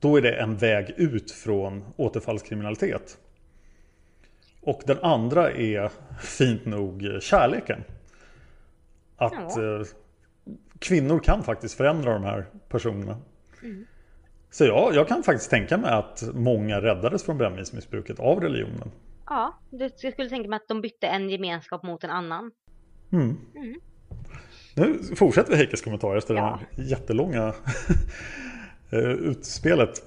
då 0.00 0.16
är 0.16 0.22
det 0.22 0.32
en 0.36 0.56
väg 0.56 0.94
ut 0.96 1.30
från 1.30 1.84
återfallskriminalitet. 1.96 3.18
Och 4.60 4.82
den 4.86 4.98
andra 5.02 5.52
är 5.52 5.90
fint 6.20 6.64
nog 6.64 7.18
kärleken. 7.20 7.84
Att 9.16 9.56
ja. 9.56 9.78
eh, 9.78 9.86
kvinnor 10.78 11.18
kan 11.18 11.42
faktiskt 11.42 11.76
förändra 11.76 12.12
de 12.12 12.24
här 12.24 12.46
personerna. 12.68 13.16
Mm. 13.62 13.86
Så 14.50 14.64
ja, 14.64 14.90
jag 14.94 15.08
kan 15.08 15.22
faktiskt 15.22 15.50
tänka 15.50 15.76
mig 15.78 15.90
att 15.90 16.22
många 16.34 16.80
räddades 16.80 17.24
från 17.24 17.38
brännvinsmissbruket 17.38 18.20
av 18.20 18.40
religionen. 18.40 18.90
Ja, 19.26 19.58
jag 19.70 20.12
skulle 20.12 20.28
tänka 20.28 20.48
mig 20.48 20.56
att 20.56 20.68
de 20.68 20.80
bytte 20.80 21.06
en 21.06 21.30
gemenskap 21.30 21.82
mot 21.82 22.04
en 22.04 22.10
annan. 22.10 22.50
Mm. 23.12 23.36
Mm. 23.54 23.80
Nu 24.74 24.98
fortsätter 25.16 25.50
vi 25.50 25.56
Heikes 25.56 25.82
kommentar 25.82 26.16
efter 26.16 26.34
ja. 26.34 26.40
det 26.40 26.48
här 26.48 26.84
jättelånga 26.84 27.46
eh, 28.90 28.98
utspelet. 29.00 30.02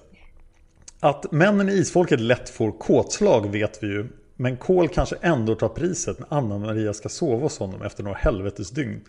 Att 0.99 1.31
männen 1.31 1.69
i 1.69 1.73
isfolket 1.73 2.19
lätt 2.19 2.49
får 2.49 2.71
kåtslag 2.71 3.51
vet 3.51 3.83
vi 3.83 3.87
ju. 3.87 4.07
Men 4.35 4.57
Kol 4.57 4.87
kanske 4.87 5.15
ändå 5.21 5.55
tar 5.55 5.69
priset 5.69 6.19
när 6.19 6.27
Anna-Maria 6.29 6.93
ska 6.93 7.09
sova 7.09 7.43
hos 7.43 7.59
honom 7.59 7.81
efter 7.81 8.03
några 8.03 8.17
helvetesdygn. 8.17 9.01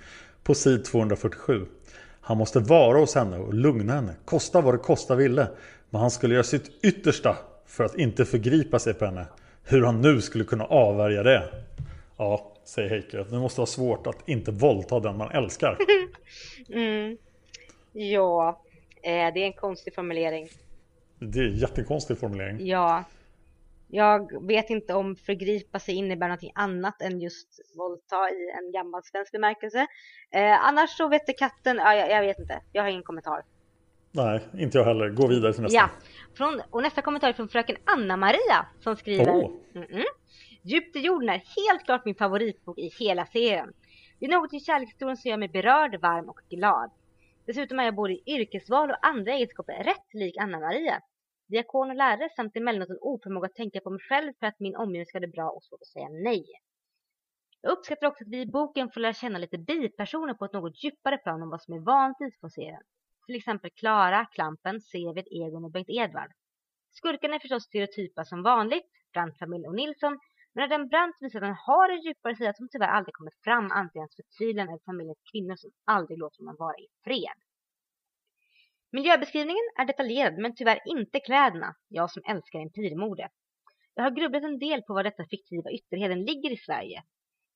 På 0.42 0.54
sid 0.54 0.84
247. 0.84 1.66
Han 2.20 2.38
måste 2.38 2.60
vara 2.60 2.98
hos 2.98 3.14
henne 3.14 3.38
och 3.38 3.54
lugna 3.54 3.94
henne. 3.94 4.14
Kosta 4.24 4.60
vad 4.60 4.74
det 4.74 4.78
kosta 4.78 5.14
ville. 5.14 5.48
Men 5.90 6.00
han 6.00 6.10
skulle 6.10 6.34
göra 6.34 6.44
sitt 6.44 6.70
yttersta 6.82 7.36
för 7.66 7.84
att 7.84 7.94
inte 7.94 8.24
förgripa 8.24 8.78
sig 8.78 8.94
på 8.94 9.04
henne. 9.04 9.26
Hur 9.64 9.82
han 9.82 10.00
nu 10.00 10.20
skulle 10.20 10.44
kunna 10.44 10.64
avvärja 10.64 11.22
det. 11.22 11.42
Ja, 12.16 12.52
säger 12.68 12.90
Heike. 12.90 13.24
Det 13.30 13.38
måste 13.38 13.60
vara 13.60 13.66
svårt 13.66 14.06
att 14.06 14.28
inte 14.28 14.50
våldta 14.50 15.00
den 15.00 15.16
man 15.16 15.30
älskar. 15.30 15.78
mm. 16.68 17.16
Ja, 17.92 18.62
eh, 19.02 19.34
det 19.34 19.40
är 19.40 19.46
en 19.46 19.52
konstig 19.52 19.94
formulering. 19.94 20.48
Det 21.18 21.38
är 21.38 21.44
en 21.44 21.56
jättekonstig 21.56 22.18
formulering. 22.18 22.66
Ja. 22.66 23.04
Jag 23.90 24.46
vet 24.46 24.70
inte 24.70 24.94
om 24.94 25.16
förgripa 25.16 25.78
sig 25.78 25.94
innebär 25.94 26.28
något 26.28 26.52
annat 26.54 27.02
än 27.02 27.20
just 27.20 27.48
våldta 27.76 28.30
i 28.30 28.50
en 28.58 28.72
gammal 28.72 29.02
svensk 29.04 29.32
bemärkelse. 29.32 29.86
Eh, 30.30 30.66
annars 30.66 30.90
så 30.90 31.08
vette 31.08 31.32
katten, 31.32 31.76
ja, 31.76 31.94
jag, 31.94 32.10
jag, 32.10 32.20
vet 32.20 32.38
inte, 32.38 32.60
jag 32.72 32.82
har 32.82 32.88
ingen 32.88 33.02
kommentar. 33.02 33.42
Nej, 34.12 34.40
inte 34.58 34.78
jag 34.78 34.84
heller. 34.84 35.08
Gå 35.08 35.26
vidare 35.26 35.52
till 35.52 35.62
nästa. 35.62 35.76
Ja, 35.76 35.90
från, 36.36 36.62
och 36.70 36.82
nästa 36.82 37.02
kommentar 37.02 37.28
är 37.28 37.32
från 37.32 37.48
fröken 37.48 37.76
Anna-Maria 37.84 38.66
som 38.80 38.96
skriver. 38.96 39.32
Oh. 39.32 39.50
Mm 39.74 39.88
-mm. 39.88 40.04
Djupt 40.62 40.96
i 40.96 41.00
jorden 41.00 41.28
är 41.28 41.42
helt 41.56 41.84
klart 41.84 42.04
min 42.04 42.14
favoritbok 42.14 42.78
i 42.78 42.90
hela 42.98 43.26
serien. 43.26 43.72
Det 44.18 44.26
är 44.26 44.30
något 44.30 44.54
i 44.54 44.60
kärlekshistorien 44.60 45.16
som 45.16 45.30
gör 45.30 45.38
mig 45.38 45.48
berörd, 45.48 46.00
varm 46.00 46.28
och 46.28 46.40
glad. 46.48 46.90
Dessutom 47.46 47.80
är 47.80 47.84
jag 47.84 47.94
både 47.94 48.12
i 48.12 48.22
yrkesval 48.26 48.90
och 48.90 49.06
andra 49.06 49.32
egenskaper 49.32 49.84
rätt 49.84 50.14
lik 50.14 50.36
Anna-Maria. 50.36 51.02
Diakon 51.48 51.90
och 51.90 51.96
lärare 51.96 52.28
samt 52.36 52.56
emellanåt 52.56 52.90
en 52.90 52.98
oförmåga 53.00 53.46
att 53.46 53.54
tänka 53.54 53.80
på 53.80 53.90
mig 53.90 54.00
själv 54.00 54.32
för 54.40 54.46
att 54.46 54.60
min 54.60 54.76
omgivning 54.76 55.06
ska 55.06 55.18
ha 55.18 55.20
det 55.20 55.32
bra 55.32 55.50
och 55.50 55.62
svårt 55.62 55.80
att 55.80 55.86
säga 55.86 56.08
nej. 56.08 56.44
Jag 57.60 57.72
uppskattar 57.72 58.06
också 58.06 58.24
att 58.24 58.30
vi 58.30 58.40
i 58.40 58.46
boken 58.46 58.90
får 58.90 59.00
lära 59.00 59.12
känna 59.12 59.38
lite 59.38 59.58
bipersoner 59.58 60.34
på 60.34 60.44
ett 60.44 60.52
något 60.52 60.84
djupare 60.84 61.18
plan 61.18 61.42
än 61.42 61.50
vad 61.50 61.62
som 61.62 61.74
är 61.74 61.80
vanligt 61.80 62.40
på 62.40 62.48
serien. 62.48 62.82
Till 63.26 63.36
exempel 63.36 63.70
Klara, 63.70 64.24
Klampen, 64.24 64.80
Seved, 64.80 65.26
Egon 65.30 65.64
och 65.64 65.70
Bengt 65.70 65.90
Edvard. 65.90 66.32
Skurkarna 66.90 67.34
är 67.34 67.38
förstås 67.38 67.64
stereotypa 67.64 68.24
som 68.24 68.42
vanligt, 68.42 68.90
Brandtfamiljen 69.12 69.70
och 69.70 69.76
Nilsson, 69.76 70.18
men 70.58 70.68
när 70.68 70.78
den 70.78 70.88
Brandt 70.88 71.16
visar 71.20 71.38
att 71.38 71.42
den 71.42 71.54
har 71.66 71.88
en 71.88 72.00
djupare 72.00 72.36
sida 72.36 72.52
som 72.54 72.68
tyvärr 72.68 72.88
aldrig 72.88 73.14
kommit 73.14 73.38
fram 73.44 73.70
antingen 73.70 74.08
för 74.16 74.24
tiden 74.38 74.68
eller 74.68 74.84
familjens 74.86 75.22
kvinnor 75.32 75.56
som 75.56 75.70
aldrig 75.84 76.18
låter 76.18 76.38
honom 76.38 76.56
vara 76.58 76.76
i 76.78 76.86
fred. 77.04 77.38
Miljöbeskrivningen 78.92 79.66
är 79.78 79.84
detaljerad 79.84 80.38
men 80.38 80.54
tyvärr 80.54 80.80
inte 80.86 81.20
kläderna, 81.20 81.74
jag 81.88 82.10
som 82.10 82.22
älskar 82.32 82.58
empirmode. 82.58 83.28
Jag 83.94 84.02
har 84.02 84.10
grubblat 84.10 84.42
en 84.42 84.58
del 84.58 84.82
på 84.82 84.94
var 84.94 85.04
detta 85.04 85.24
fiktiva 85.30 85.70
Ytterheden 85.70 86.24
ligger 86.24 86.50
i 86.52 86.56
Sverige. 86.56 87.02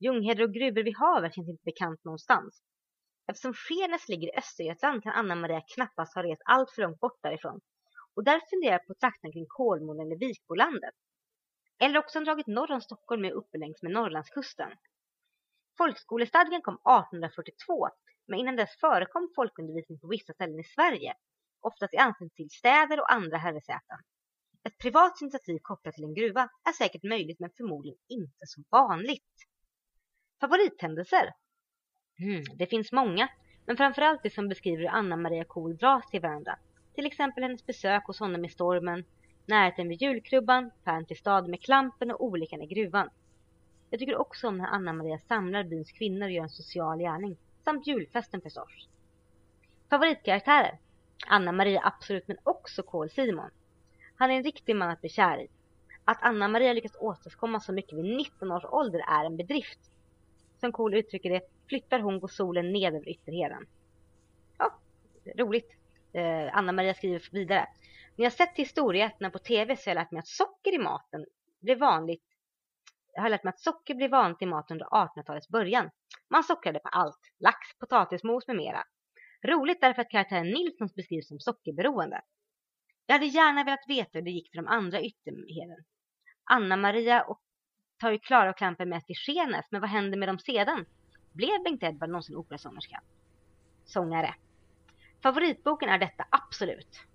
Ljungheder 0.00 0.44
och 0.44 0.54
gruvor 0.54 0.82
vid 0.82 0.96
havet 0.96 1.34
känns 1.34 1.48
inte 1.48 1.64
bekant 1.64 2.04
någonstans. 2.04 2.62
Eftersom 3.26 3.54
Skenäs 3.54 4.08
ligger 4.08 4.28
i 4.28 4.38
Östergötland 4.38 5.02
kan 5.02 5.12
Anna-Maria 5.12 5.62
knappast 5.74 6.14
ha 6.14 6.22
rest 6.22 6.42
allt 6.44 6.70
för 6.70 6.82
långt 6.82 7.00
bort 7.00 7.22
därifrån. 7.22 7.60
och 8.14 8.24
därför 8.24 8.46
funderar 8.46 8.72
jag 8.72 8.86
på 8.86 8.94
trakten 8.94 9.32
kring 9.32 9.46
Kolmården 9.48 10.06
eller 10.06 10.18
Vikbolandet. 10.26 10.94
Eller 11.82 11.98
också 11.98 12.18
har 12.18 12.24
dragit 12.24 12.46
norr 12.46 12.72
om 12.72 12.80
Stockholm 12.80 13.24
och 13.24 13.38
uppe 13.38 13.58
längs 13.58 13.82
med 13.82 13.92
Norrlandskusten. 13.92 14.70
Folkskolestadgan 15.78 16.62
kom 16.62 16.74
1842, 16.74 17.88
men 18.26 18.38
innan 18.38 18.56
dess 18.56 18.76
förekom 18.80 19.32
folkundervisning 19.36 19.98
på 19.98 20.08
vissa 20.08 20.32
ställen 20.32 20.60
i 20.60 20.64
Sverige, 20.64 21.14
oftast 21.60 21.94
i 21.94 21.96
anslutning 21.96 22.48
till 22.48 22.58
städer 22.58 23.00
och 23.00 23.12
andra 23.12 23.36
herresäten. 23.36 23.98
Ett 24.64 24.78
privat 24.78 25.20
initiativ 25.20 25.58
kopplat 25.62 25.94
till 25.94 26.04
en 26.04 26.14
gruva 26.14 26.48
är 26.68 26.72
säkert 26.72 27.02
möjligt 27.02 27.40
men 27.40 27.50
förmodligen 27.56 27.98
inte 28.08 28.46
så 28.46 28.62
vanligt. 28.70 29.34
Favorithändelser? 30.40 31.32
Mm, 32.18 32.42
det 32.58 32.66
finns 32.66 32.92
många, 32.92 33.28
men 33.66 33.76
framförallt 33.76 34.22
det 34.22 34.30
som 34.30 34.48
beskriver 34.48 34.82
hur 34.82 34.88
Anna 34.88 35.16
Maria 35.16 35.44
Kohl 35.44 35.76
dras 35.76 36.10
till 36.10 36.20
varandra. 36.20 36.58
Till 36.94 37.06
exempel 37.06 37.42
hennes 37.42 37.66
besök 37.66 38.06
hos 38.06 38.18
honom 38.18 38.44
i 38.44 38.48
stormen, 38.48 39.04
närheten 39.52 39.88
vid 39.88 40.02
julkrubban, 40.02 40.70
färden 40.84 41.04
till 41.04 41.16
stad 41.16 41.48
med 41.48 41.62
klampen 41.62 42.10
och 42.10 42.24
olyckan 42.24 42.62
i 42.62 42.66
gruvan. 42.66 43.10
Jag 43.90 44.00
tycker 44.00 44.16
också 44.16 44.48
om 44.48 44.58
när 44.58 44.66
Anna 44.66 44.92
Maria 44.92 45.18
samlar 45.18 45.64
byns 45.64 45.92
kvinnor 45.92 46.26
och 46.26 46.30
gör 46.30 46.42
en 46.42 46.48
social 46.48 46.98
gärning, 46.98 47.36
samt 47.64 47.86
julfesten 47.86 48.40
förstås. 48.40 48.88
Favoritkaraktärer? 49.90 50.78
Anna 51.26 51.52
Maria 51.52 51.80
absolut, 51.84 52.28
men 52.28 52.36
också 52.42 52.82
Kål 52.82 53.10
Simon. 53.10 53.50
Han 54.16 54.30
är 54.30 54.34
en 54.34 54.42
riktig 54.42 54.76
man 54.76 54.90
att 54.90 55.00
bli 55.00 55.10
kär 55.10 55.38
i. 55.40 55.46
Att 56.04 56.22
Anna 56.22 56.48
Maria 56.48 56.72
lyckats 56.72 56.96
åstadkomma 57.00 57.60
så 57.60 57.72
mycket 57.72 57.98
vid 57.98 58.16
19 58.16 58.52
års 58.52 58.64
ålder 58.64 59.04
är 59.08 59.24
en 59.24 59.36
bedrift. 59.36 59.80
Som 60.60 60.72
Kål 60.72 60.94
uttrycker 60.94 61.30
det, 61.30 61.40
flyttar 61.68 62.00
hon 62.00 62.20
går 62.20 62.28
solen 62.28 62.72
ned 62.72 62.94
över 62.94 63.08
ytterheden. 63.08 63.66
Ja, 64.58 64.78
roligt. 65.36 65.72
Eh, 66.12 66.56
Anna 66.56 66.72
Maria 66.72 66.94
skriver 66.94 67.28
vidare. 67.32 67.68
När 68.16 68.24
jag 68.24 68.32
sett 68.32 68.56
historieätarna 68.56 69.30
på 69.30 69.38
tv 69.38 69.76
så 69.76 69.90
har 69.90 69.94
jag 69.94 70.02
lärt 70.02 70.10
mig 70.10 70.18
att 70.18 70.28
socker 70.28 70.74
i 70.74 70.78
maten 70.78 71.26
blev 71.60 71.78
vanligt. 71.78 72.24
Jag 73.12 73.22
har 73.22 73.28
lärt 73.28 73.44
mig 73.44 73.48
att 73.50 73.60
socker 73.60 73.94
blev 73.94 74.10
vanligt 74.10 74.42
i 74.42 74.46
maten 74.46 74.74
under 74.74 74.86
1800-talets 74.86 75.48
början. 75.48 75.90
Man 76.30 76.44
sockrade 76.44 76.78
på 76.78 76.88
allt. 76.88 77.20
Lax, 77.38 77.78
potatismos 77.78 78.46
med 78.46 78.56
mera. 78.56 78.84
Roligt 79.44 79.80
därför 79.80 80.02
att 80.02 80.10
karaktären 80.10 80.50
Nilsson 80.50 80.88
beskrivs 80.96 81.28
som 81.28 81.40
sockerberoende. 81.40 82.22
Jag 83.06 83.14
hade 83.14 83.26
gärna 83.26 83.64
velat 83.64 83.88
veta 83.88 84.10
hur 84.12 84.22
det 84.22 84.30
gick 84.30 84.50
för 84.50 84.56
de 84.56 84.66
andra 84.66 85.00
ytterheden. 85.00 85.84
Anna-Maria 86.44 87.22
och 87.22 87.40
tar 88.00 88.10
ju 88.10 88.18
Klara 88.18 88.50
och 88.50 88.56
Klampen 88.56 88.88
med 88.88 89.06
till 89.06 89.16
Skenäs, 89.16 89.66
men 89.70 89.80
vad 89.80 89.90
hände 89.90 90.16
med 90.16 90.28
dem 90.28 90.38
sedan? 90.38 90.86
Blev 91.32 91.62
Bengt 91.64 91.82
Edvard 91.82 92.08
någonsin 92.08 92.36
operasångerska? 92.36 93.02
Sångare. 93.84 94.34
Favoritboken 95.22 95.88
är 95.88 95.98
detta, 95.98 96.26
absolut. 96.30 97.11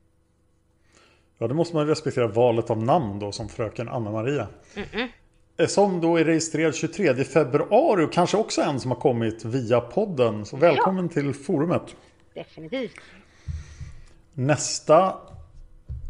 Ja, 1.37 1.47
då 1.47 1.53
måste 1.55 1.75
man 1.75 1.87
respektera 1.87 2.27
valet 2.27 2.69
av 2.69 2.83
namn 2.83 3.19
då 3.19 3.31
som 3.31 3.49
fröken 3.49 3.89
Anna-Maria. 3.89 4.47
Mm 4.75 4.87
-mm. 4.89 5.67
Som 5.67 6.01
då 6.01 6.17
är 6.17 6.25
registrerad 6.25 6.75
23 6.75 7.23
februari 7.23 8.05
och 8.05 8.13
kanske 8.13 8.37
också 8.37 8.61
en 8.61 8.79
som 8.79 8.91
har 8.91 8.99
kommit 8.99 9.45
via 9.45 9.81
podden. 9.81 10.45
Så 10.45 10.57
välkommen 10.57 11.05
ja. 11.05 11.21
till 11.21 11.33
forumet. 11.33 11.95
Definitivt. 12.33 12.99
Nästa 14.33 15.15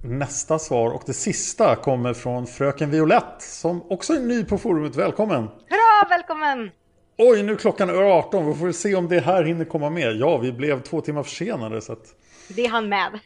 Nästa 0.03 0.59
svar 0.59 0.91
och 0.91 1.03
det 1.05 1.13
sista 1.13 1.75
kommer 1.75 2.13
från 2.13 2.47
Fröken 2.47 2.91
Violett 2.91 3.41
som 3.41 3.91
också 3.91 4.13
är 4.13 4.19
ny 4.19 4.43
på 4.43 4.57
forumet. 4.57 4.95
Välkommen! 4.95 5.43
Hurra, 5.43 6.09
välkommen! 6.09 6.71
Oj, 7.17 7.43
nu 7.43 7.55
klockan 7.55 7.89
är 7.89 7.93
18. 7.93 8.47
Vi 8.47 8.53
får 8.53 8.71
se 8.71 8.95
om 8.95 9.07
det 9.07 9.19
här 9.19 9.43
hinner 9.43 9.65
komma 9.65 9.89
med. 9.89 10.15
Ja, 10.15 10.38
vi 10.38 10.51
blev 10.51 10.82
två 10.82 11.01
timmar 11.01 11.23
försenade. 11.23 11.82
Så 11.82 11.93
att... 11.93 12.15
Det 12.48 12.66
är 12.66 12.70
han 12.70 12.89
med. 12.89 13.20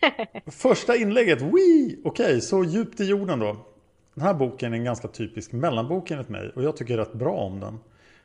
Första 0.48 0.96
inlägget, 0.96 1.42
wee! 1.42 1.98
Okej, 2.04 2.26
okay, 2.26 2.42
så 2.42 2.64
djupt 2.64 3.00
i 3.00 3.04
jorden 3.04 3.40
då. 3.40 3.58
Den 4.14 4.24
här 4.24 4.34
boken 4.34 4.74
är 4.74 4.78
en 4.78 4.84
ganska 4.84 5.08
typisk 5.08 5.52
mellanbok 5.52 6.12
enligt 6.12 6.30
mig 6.30 6.52
och 6.56 6.64
jag 6.64 6.78
tycker 6.78 6.98
rätt 6.98 7.14
bra 7.14 7.34
om 7.34 7.60
den. 7.60 7.80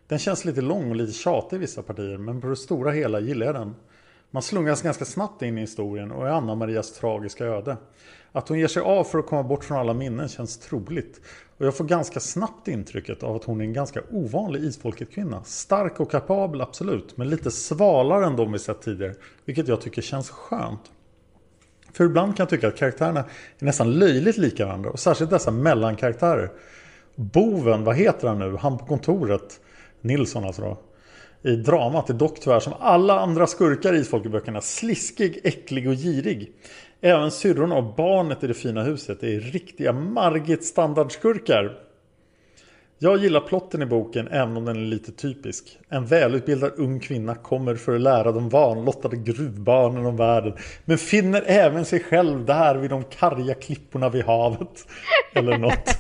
Den 0.09 0.19
känns 0.19 0.45
lite 0.45 0.61
lång 0.61 0.91
och 0.91 0.97
lite 0.97 1.13
tjatig 1.13 1.57
i 1.57 1.61
vissa 1.61 1.83
partier 1.83 2.19
men 2.19 2.41
på 2.41 2.47
det 2.47 2.57
stora 2.57 2.91
hela 2.91 3.21
gillar 3.21 3.47
jag 3.47 3.55
den. 3.55 3.75
Man 4.31 4.43
slungas 4.43 4.83
ganska 4.83 5.05
snabbt 5.05 5.43
in 5.43 5.59
i 5.59 5.61
historien 5.61 6.11
och 6.11 6.27
är 6.27 6.31
Anna-Marias 6.31 6.93
tragiska 6.93 7.45
öde. 7.45 7.77
Att 8.37 8.49
hon 8.49 8.59
ger 8.59 8.69
sig 8.69 8.83
av 8.83 9.05
för 9.05 9.19
att 9.19 9.27
komma 9.27 9.43
bort 9.43 9.65
från 9.65 9.79
alla 9.79 9.95
minnen 9.95 10.29
känns 10.29 10.59
troligt. 10.59 11.21
Och 11.59 11.67
jag 11.67 11.77
får 11.77 11.85
ganska 11.85 12.21
snabbt 12.21 12.69
intrycket 12.69 13.23
av 13.23 13.37
att 13.37 13.45
hon 13.45 13.61
är 13.61 13.65
en 13.65 13.73
ganska 13.73 14.01
ovanlig 14.11 14.65
isfolket-kvinna. 14.65 15.45
Stark 15.45 16.01
och 16.01 16.11
kapabel, 16.11 16.61
absolut. 16.61 17.17
Men 17.17 17.29
lite 17.29 17.51
svalare 17.51 18.27
än 18.27 18.37
de 18.37 18.53
vi 18.53 18.59
sett 18.59 18.83
tidigare. 18.83 19.15
Vilket 19.45 19.69
jag 19.69 19.81
tycker 19.81 20.03
känns 20.03 20.31
skönt. 20.31 20.81
För 21.93 22.05
ibland 22.05 22.37
kan 22.37 22.45
jag 22.45 22.51
tycka 22.51 22.69
att 22.69 22.77
karaktärerna 22.77 23.25
är 23.59 23.65
nästan 23.65 23.93
löjligt 23.93 24.37
lika 24.37 24.67
varandra. 24.67 24.91
Och 24.91 24.99
särskilt 24.99 25.31
dessa 25.31 25.51
mellankaraktärer. 25.51 26.51
Boven, 27.15 27.85
vad 27.85 27.97
heter 27.97 28.29
han 28.29 28.39
nu? 28.39 28.57
Han 28.57 28.79
på 28.79 28.87
kontoret. 28.87 29.61
Nilsson 30.01 30.45
alltså 30.45 30.63
då. 30.63 30.79
I 31.43 31.57
dramat 31.57 32.11
är 32.11 32.15
dock 32.15 32.41
tyvärr 32.41 32.61
som 32.61 32.73
alla 32.81 33.21
andra 33.21 33.47
skurkar 33.47 33.95
i 33.95 33.99
isfolkeböckerna 33.99 34.61
sliskig, 34.61 35.41
äcklig 35.45 35.89
och 35.89 35.95
girig. 35.95 36.53
Även 37.01 37.31
syrrorna 37.31 37.75
och 37.75 37.95
barnet 37.95 38.45
i 38.45 38.47
det 38.47 38.55
fina 38.55 38.83
huset 38.83 39.23
är 39.23 39.41
riktiga 39.41 39.93
Margit 39.93 40.65
standardskurkar. 40.65 41.79
Jag 42.99 43.19
gillar 43.19 43.41
plotten 43.41 43.83
i 43.83 43.87
boken 43.87 44.29
även 44.29 44.57
om 44.57 44.65
den 44.65 44.77
är 44.77 44.81
lite 44.87 45.13
typisk. 45.13 45.79
En 45.89 46.07
välutbildad 46.07 46.73
ung 46.77 47.01
kvinna 47.01 47.35
kommer 47.35 47.75
för 47.75 47.95
att 47.95 48.01
lära 48.01 48.33
de 48.33 48.49
vanlottade 48.49 49.17
gruvbarnen 49.17 50.07
om 50.07 50.17
världen. 50.17 50.53
Men 50.85 50.99
finner 50.99 51.43
även 51.47 51.85
sig 51.85 52.01
själv 52.01 52.45
där 52.45 52.75
vid 52.75 52.91
de 52.91 53.05
karga 53.05 53.55
klipporna 53.55 54.09
vid 54.09 54.25
havet. 54.25 54.87
Eller 55.35 55.59
något. 55.59 55.99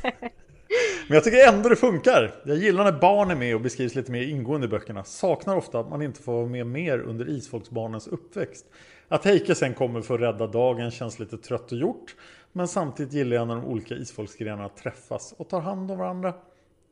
Men 1.08 1.14
jag 1.14 1.24
tycker 1.24 1.48
ändå 1.48 1.68
det 1.68 1.76
funkar. 1.76 2.34
Jag 2.44 2.56
gillar 2.56 2.84
när 2.84 2.92
barn 2.92 3.30
är 3.30 3.34
med 3.34 3.54
och 3.54 3.60
beskrivs 3.60 3.94
lite 3.94 4.12
mer 4.12 4.22
ingående 4.22 4.66
i 4.66 4.68
böckerna. 4.68 5.04
Saknar 5.04 5.56
ofta 5.56 5.80
att 5.80 5.90
man 5.90 6.02
inte 6.02 6.22
får 6.22 6.32
vara 6.32 6.46
med 6.46 6.66
mer 6.66 6.98
under 6.98 7.28
isfolksbarnens 7.28 8.06
uppväxt. 8.06 8.64
Att 9.08 9.24
Heike 9.24 9.54
sen 9.54 9.74
kommer 9.74 10.00
för 10.00 10.14
att 10.14 10.20
rädda 10.20 10.46
dagen 10.46 10.90
känns 10.90 11.18
lite 11.18 11.38
trött 11.38 11.72
och 11.72 11.78
gjort. 11.78 12.14
Men 12.52 12.68
samtidigt 12.68 13.12
gillar 13.12 13.36
jag 13.36 13.48
när 13.48 13.54
de 13.54 13.64
olika 13.64 13.94
isfolksgrenarna 13.94 14.68
träffas 14.68 15.34
och 15.38 15.48
tar 15.48 15.60
hand 15.60 15.90
om 15.90 15.98
varandra. 15.98 16.34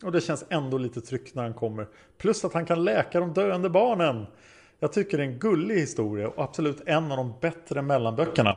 Och 0.03 0.13
det 0.13 0.21
känns 0.21 0.45
ändå 0.49 0.79
lite 0.79 1.01
tryggt 1.01 1.35
när 1.35 1.43
han 1.43 1.55
kommer. 1.55 1.87
Plus 2.19 2.45
att 2.45 2.55
han 2.55 2.67
kan 2.67 2.85
läka 2.85 3.21
de 3.21 3.33
döende 3.33 3.71
barnen. 3.71 4.27
Jag 4.81 4.93
tycker 4.93 5.19
det 5.19 5.25
är 5.25 5.29
en 5.29 5.39
gullig 5.39 5.75
historia 5.75 6.29
och 6.29 6.45
absolut 6.45 6.83
en 6.87 7.11
av 7.13 7.17
de 7.17 7.35
bättre 7.41 7.83
mellanböckerna. 7.83 8.57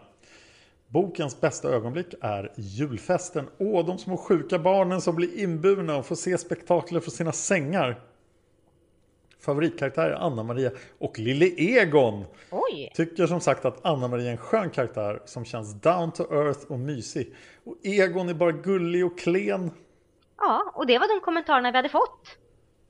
Bokens 0.88 1.42
bästa 1.42 1.70
ögonblick 1.70 2.14
är 2.22 2.52
julfesten. 2.56 3.48
Åh, 3.58 3.86
de 3.86 3.98
små 3.98 4.18
sjuka 4.18 4.60
barnen 4.60 5.02
som 5.02 5.16
blir 5.16 5.40
inburna 5.40 5.98
och 5.98 6.06
får 6.06 6.16
se 6.16 6.38
spektakler 6.38 7.00
från 7.00 7.12
sina 7.12 7.32
sängar. 7.32 8.00
Favoritkaraktär 9.48 10.10
är 10.10 10.14
Anna-Maria 10.14 10.72
och 11.00 11.20
Lille 11.20 11.46
Egon. 11.46 12.26
Oj. 12.52 12.92
Tycker 12.96 13.28
som 13.28 13.40
sagt 13.40 13.66
att 13.66 13.86
Anna-Maria 13.86 14.28
är 14.28 14.32
en 14.32 14.38
skön 14.38 14.70
karaktär 14.70 15.22
som 15.26 15.46
känns 15.46 15.82
down 15.82 16.12
to 16.12 16.24
earth 16.24 16.72
och 16.72 16.80
mysig. 16.80 17.36
Och 17.64 17.76
Egon 17.84 18.30
är 18.30 18.34
bara 18.34 18.52
gullig 18.52 19.06
och 19.06 19.20
klen. 19.20 19.72
Ja, 20.38 20.72
och 20.76 20.88
det 20.88 21.00
var 21.00 21.16
de 21.16 21.26
kommentarerna 21.26 21.72
vi 21.72 21.78
hade 21.78 21.90
fått. 21.90 22.38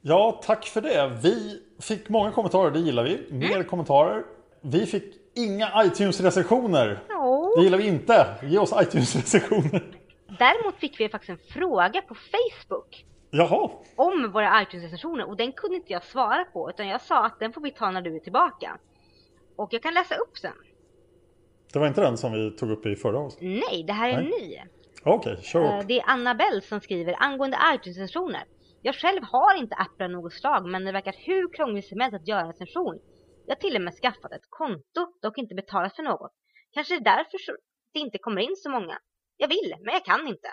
Ja, 0.01 0.41
tack 0.43 0.65
för 0.65 0.81
det. 0.81 1.19
Vi 1.23 1.61
fick 1.81 2.09
många 2.09 2.31
kommentarer, 2.31 2.71
det 2.71 2.79
gillar 2.79 3.03
vi. 3.03 3.27
Mer 3.31 3.55
mm. 3.55 3.67
kommentarer. 3.67 4.23
Vi 4.61 4.85
fick 4.85 5.03
inga 5.35 5.83
iTunes-recensioner. 5.83 6.99
Det 7.57 7.63
gillar 7.63 7.77
vi 7.77 7.87
inte. 7.87 8.25
Ge 8.43 8.57
oss 8.57 8.73
iTunes-recensioner. 8.73 9.83
Däremot 10.39 10.75
fick 10.75 10.99
vi 10.99 11.09
faktiskt 11.09 11.29
en 11.29 11.53
fråga 11.53 12.01
på 12.01 12.15
Facebook. 12.15 13.05
Jaha. 13.31 13.69
Om 13.95 14.31
våra 14.31 14.61
iTunes-recensioner 14.61 15.27
och 15.27 15.37
den 15.37 15.51
kunde 15.51 15.75
inte 15.75 15.93
jag 15.93 16.03
svara 16.03 16.45
på 16.45 16.69
utan 16.69 16.87
jag 16.87 17.01
sa 17.01 17.25
att 17.25 17.39
den 17.39 17.53
får 17.53 17.61
vi 17.61 17.71
ta 17.71 17.91
när 17.91 18.01
du 18.01 18.15
är 18.15 18.19
tillbaka. 18.19 18.77
Och 19.55 19.73
jag 19.73 19.83
kan 19.83 19.93
läsa 19.93 20.15
upp 20.15 20.37
sen. 20.37 20.53
Det 21.73 21.79
var 21.79 21.87
inte 21.87 22.01
den 22.01 22.17
som 22.17 22.31
vi 22.31 22.51
tog 22.51 22.71
upp 22.71 22.85
i 22.85 22.95
förra 22.95 23.19
avsnittet? 23.19 23.63
Nej, 23.69 23.83
det 23.83 23.93
här 23.93 24.09
är 24.09 24.21
Nej. 24.21 24.25
ny. 24.25 24.61
Okej, 25.03 25.33
okay, 25.33 25.43
kör 25.43 25.59
upp. 25.59 25.81
Eh, 25.81 25.87
det 25.87 25.99
är 25.99 26.09
Annabelle 26.09 26.61
som 26.61 26.81
skriver 26.81 27.15
angående 27.17 27.57
iTunes-recensioner. 27.73 28.43
Jag 28.81 28.95
själv 28.95 29.23
har 29.23 29.55
inte 29.55 29.75
appar 29.75 30.07
något 30.07 30.33
slag 30.33 30.65
men 30.69 30.85
det 30.85 30.91
verkar 30.91 31.15
hur 31.17 31.53
krångligt 31.53 31.87
som 31.87 31.99
helst 31.99 32.15
att 32.15 32.27
göra 32.27 32.41
en 32.41 32.47
recension. 32.47 32.99
Jag 33.45 33.55
har 33.55 33.59
till 33.59 33.75
och 33.75 33.81
med 33.81 33.93
skaffat 33.93 34.31
ett 34.31 34.49
konto, 34.49 35.01
dock 35.21 35.37
inte 35.37 35.55
betalat 35.55 35.95
för 35.95 36.03
något. 36.03 36.31
Kanske 36.73 36.93
det 36.93 37.09
är 37.09 37.17
därför 37.17 37.39
det 37.93 37.99
inte 37.99 38.17
kommer 38.17 38.41
in 38.41 38.55
så 38.55 38.69
många. 38.69 38.99
Jag 39.37 39.47
vill, 39.47 39.75
men 39.83 39.93
jag 39.93 40.05
kan 40.05 40.27
inte. 40.27 40.49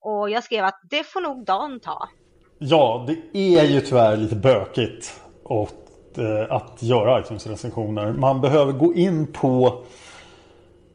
Och 0.00 0.30
jag 0.30 0.44
skrev 0.44 0.64
att 0.64 0.80
det 0.90 1.04
får 1.06 1.20
nog 1.20 1.44
Dan 1.44 1.80
ta. 1.80 2.08
Ja, 2.58 3.06
det 3.06 3.16
är 3.38 3.64
ju 3.64 3.80
tyvärr 3.80 4.16
lite 4.16 4.36
bökigt 4.36 5.20
och, 5.44 5.70
eh, 6.18 6.46
att 6.50 6.82
göra 6.82 7.20
iTunes-recensioner. 7.20 8.12
Man 8.12 8.40
behöver 8.40 8.72
gå 8.72 8.94
in 8.94 9.32
på, 9.32 9.82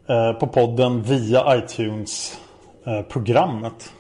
eh, 0.07 0.34
på 0.34 0.48
podden 0.48 1.02
via 1.02 1.57
iTunes-programmet. 1.57 3.94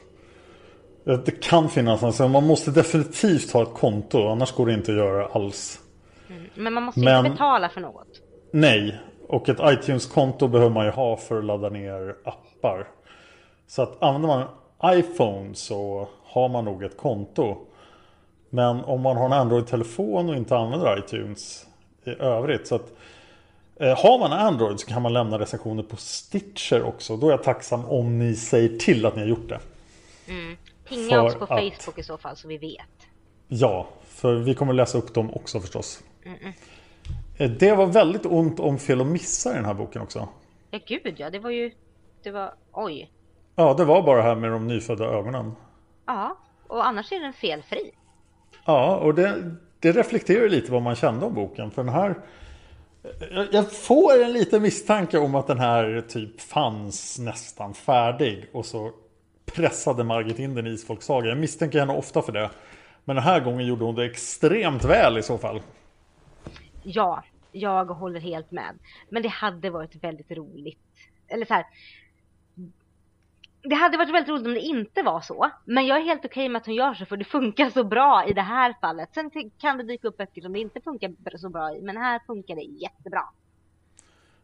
Eh, 1.07 1.17
det 1.19 1.31
kan 1.43 1.69
finnas, 1.69 2.03
alltså 2.03 2.27
man 2.27 2.47
måste 2.47 2.71
definitivt 2.71 3.51
ha 3.51 3.61
ett 3.63 3.73
konto 3.73 4.27
annars 4.27 4.51
går 4.51 4.65
det 4.65 4.73
inte 4.73 4.91
att 4.91 4.97
göra 4.97 5.27
alls. 5.27 5.79
Mm, 6.29 6.43
men 6.55 6.73
man 6.73 6.83
måste 6.83 6.99
Men, 6.99 7.17
inte 7.17 7.29
betala 7.31 7.69
för 7.69 7.81
något. 7.81 8.07
Nej, 8.51 8.99
Och 9.29 9.49
ett 9.49 9.59
iTunes-konto 9.63 10.47
behöver 10.47 10.71
man 10.73 10.85
ju 10.85 10.91
ha 10.91 11.17
för 11.17 11.37
att 11.37 11.45
ladda 11.45 11.69
ner 11.69 12.15
appar. 12.25 12.87
Så 13.67 13.81
att 13.81 14.03
använder 14.03 14.27
man 14.27 14.47
iPhone 14.83 15.55
så 15.55 16.07
har 16.23 16.49
man 16.49 16.65
nog 16.65 16.83
ett 16.83 16.97
konto. 16.97 17.57
Men 18.49 18.83
om 18.83 19.01
man 19.01 19.17
har 19.17 19.25
en 19.25 19.33
Android-telefon 19.33 20.29
och 20.29 20.35
inte 20.35 20.57
använder 20.57 20.99
iTunes 20.99 21.67
i 22.03 22.09
övrigt. 22.09 22.67
Så 22.67 22.75
att, 22.75 22.93
eh, 23.75 23.97
har 23.97 24.19
man 24.19 24.31
Android 24.31 24.79
så 24.79 24.87
kan 24.87 25.01
man 25.01 25.13
lämna 25.13 25.39
recensioner 25.39 25.83
på 25.83 25.95
Stitcher 25.95 26.83
också. 26.83 27.17
Då 27.17 27.27
är 27.27 27.31
jag 27.31 27.43
tacksam 27.43 27.85
om 27.85 28.19
ni 28.19 28.35
säger 28.35 28.77
till 28.77 29.05
att 29.05 29.15
ni 29.15 29.21
har 29.21 29.29
gjort 29.29 29.49
det. 29.49 29.59
Mm. 30.27 30.57
Pinga 30.89 31.21
oss 31.21 31.35
på 31.35 31.47
Facebook 31.47 31.87
att, 31.87 31.97
i 31.97 32.03
så 32.03 32.17
fall 32.17 32.35
så 32.35 32.47
vi 32.47 32.57
vet. 32.57 33.07
Ja, 33.47 33.87
för 34.05 34.35
vi 34.35 34.55
kommer 34.55 34.73
läsa 34.73 34.97
upp 34.97 35.13
dem 35.13 35.33
också 35.33 35.59
förstås. 35.59 36.03
Mm 36.25 36.37
-mm. 36.37 36.53
Det 37.59 37.75
var 37.75 37.85
väldigt 37.85 38.25
ont 38.25 38.59
om 38.59 38.79
fel 38.79 39.01
och 39.01 39.07
missar 39.07 39.51
i 39.51 39.55
den 39.55 39.65
här 39.65 39.73
boken 39.73 40.01
också. 40.01 40.27
Ja, 40.71 40.79
gud 40.87 41.15
ja. 41.17 41.29
Det 41.29 41.39
var 41.39 41.49
ju... 41.49 41.71
Det 42.23 42.31
var... 42.31 42.53
Oj. 42.71 43.11
Ja, 43.55 43.73
det 43.73 43.85
var 43.85 44.01
bara 44.01 44.17
det 44.17 44.23
här 44.23 44.35
med 44.35 44.51
de 44.51 44.67
nyfödda 44.67 45.05
ögonen. 45.05 45.55
Ja, 46.05 46.37
och 46.67 46.85
annars 46.85 47.11
är 47.11 47.19
den 47.19 47.33
felfri. 47.33 47.91
Ja, 48.65 48.97
och 48.97 49.15
det, 49.15 49.55
det 49.79 49.91
reflekterar 49.91 50.49
lite 50.49 50.71
vad 50.71 50.81
man 50.81 50.95
kände 50.95 51.25
om 51.25 51.33
boken. 51.33 51.71
För 51.71 51.83
den 51.83 51.93
här... 51.93 52.15
Jag 53.51 53.71
får 53.71 54.23
en 54.23 54.33
liten 54.33 54.61
misstanke 54.61 55.17
om 55.17 55.35
att 55.35 55.47
den 55.47 55.59
här 55.59 56.03
typ 56.07 56.41
fanns 56.41 57.19
nästan 57.19 57.73
färdig. 57.73 58.49
Och 58.53 58.65
så 58.65 58.91
pressade 59.45 60.03
Margit 60.03 60.39
in 60.39 60.55
den 60.55 60.67
i 60.67 60.69
Isfolksaga. 60.69 61.29
Jag 61.29 61.37
misstänker 61.37 61.79
henne 61.79 61.93
ofta 61.93 62.21
för 62.21 62.31
det. 62.31 62.49
Men 63.05 63.15
den 63.15 63.25
här 63.25 63.39
gången 63.39 63.65
gjorde 63.65 63.85
hon 63.85 63.95
det 63.95 64.05
extremt 64.05 64.83
väl 64.83 65.17
i 65.17 65.23
så 65.23 65.37
fall. 65.37 65.61
Ja, 66.83 67.23
jag 67.51 67.85
håller 67.85 68.19
helt 68.19 68.51
med. 68.51 68.79
Men 69.09 69.23
det 69.23 69.29
hade 69.29 69.69
varit 69.69 70.03
väldigt 70.03 70.31
roligt. 70.31 70.79
Eller 71.27 71.45
så 71.45 71.53
här, 71.53 71.65
det 73.69 73.75
hade 73.75 73.97
varit 73.97 74.13
väldigt 74.13 74.29
roligt 74.29 74.47
om 74.47 74.53
det 74.53 74.59
inte 74.59 75.03
var 75.03 75.21
så. 75.21 75.49
Men 75.65 75.85
jag 75.85 75.97
är 75.97 76.03
helt 76.03 76.25
okej 76.25 76.29
okay 76.29 76.49
med 76.49 76.59
att 76.59 76.65
hon 76.65 76.75
gör 76.75 76.93
så 76.93 77.05
för 77.05 77.17
det 77.17 77.25
funkar 77.25 77.69
så 77.69 77.83
bra 77.83 78.25
i 78.27 78.33
det 78.33 78.41
här 78.41 78.75
fallet. 78.81 79.09
Sen 79.13 79.31
kan 79.57 79.77
det 79.77 79.83
dyka 79.83 80.07
upp 80.07 80.17
böcker 80.17 80.41
som 80.41 80.53
det 80.53 80.59
inte 80.59 80.81
funkar 80.81 81.37
så 81.37 81.49
bra 81.49 81.75
i. 81.75 81.81
Men 81.81 81.97
här 81.97 82.21
funkar 82.27 82.55
det 82.55 82.61
jättebra. 82.61 83.23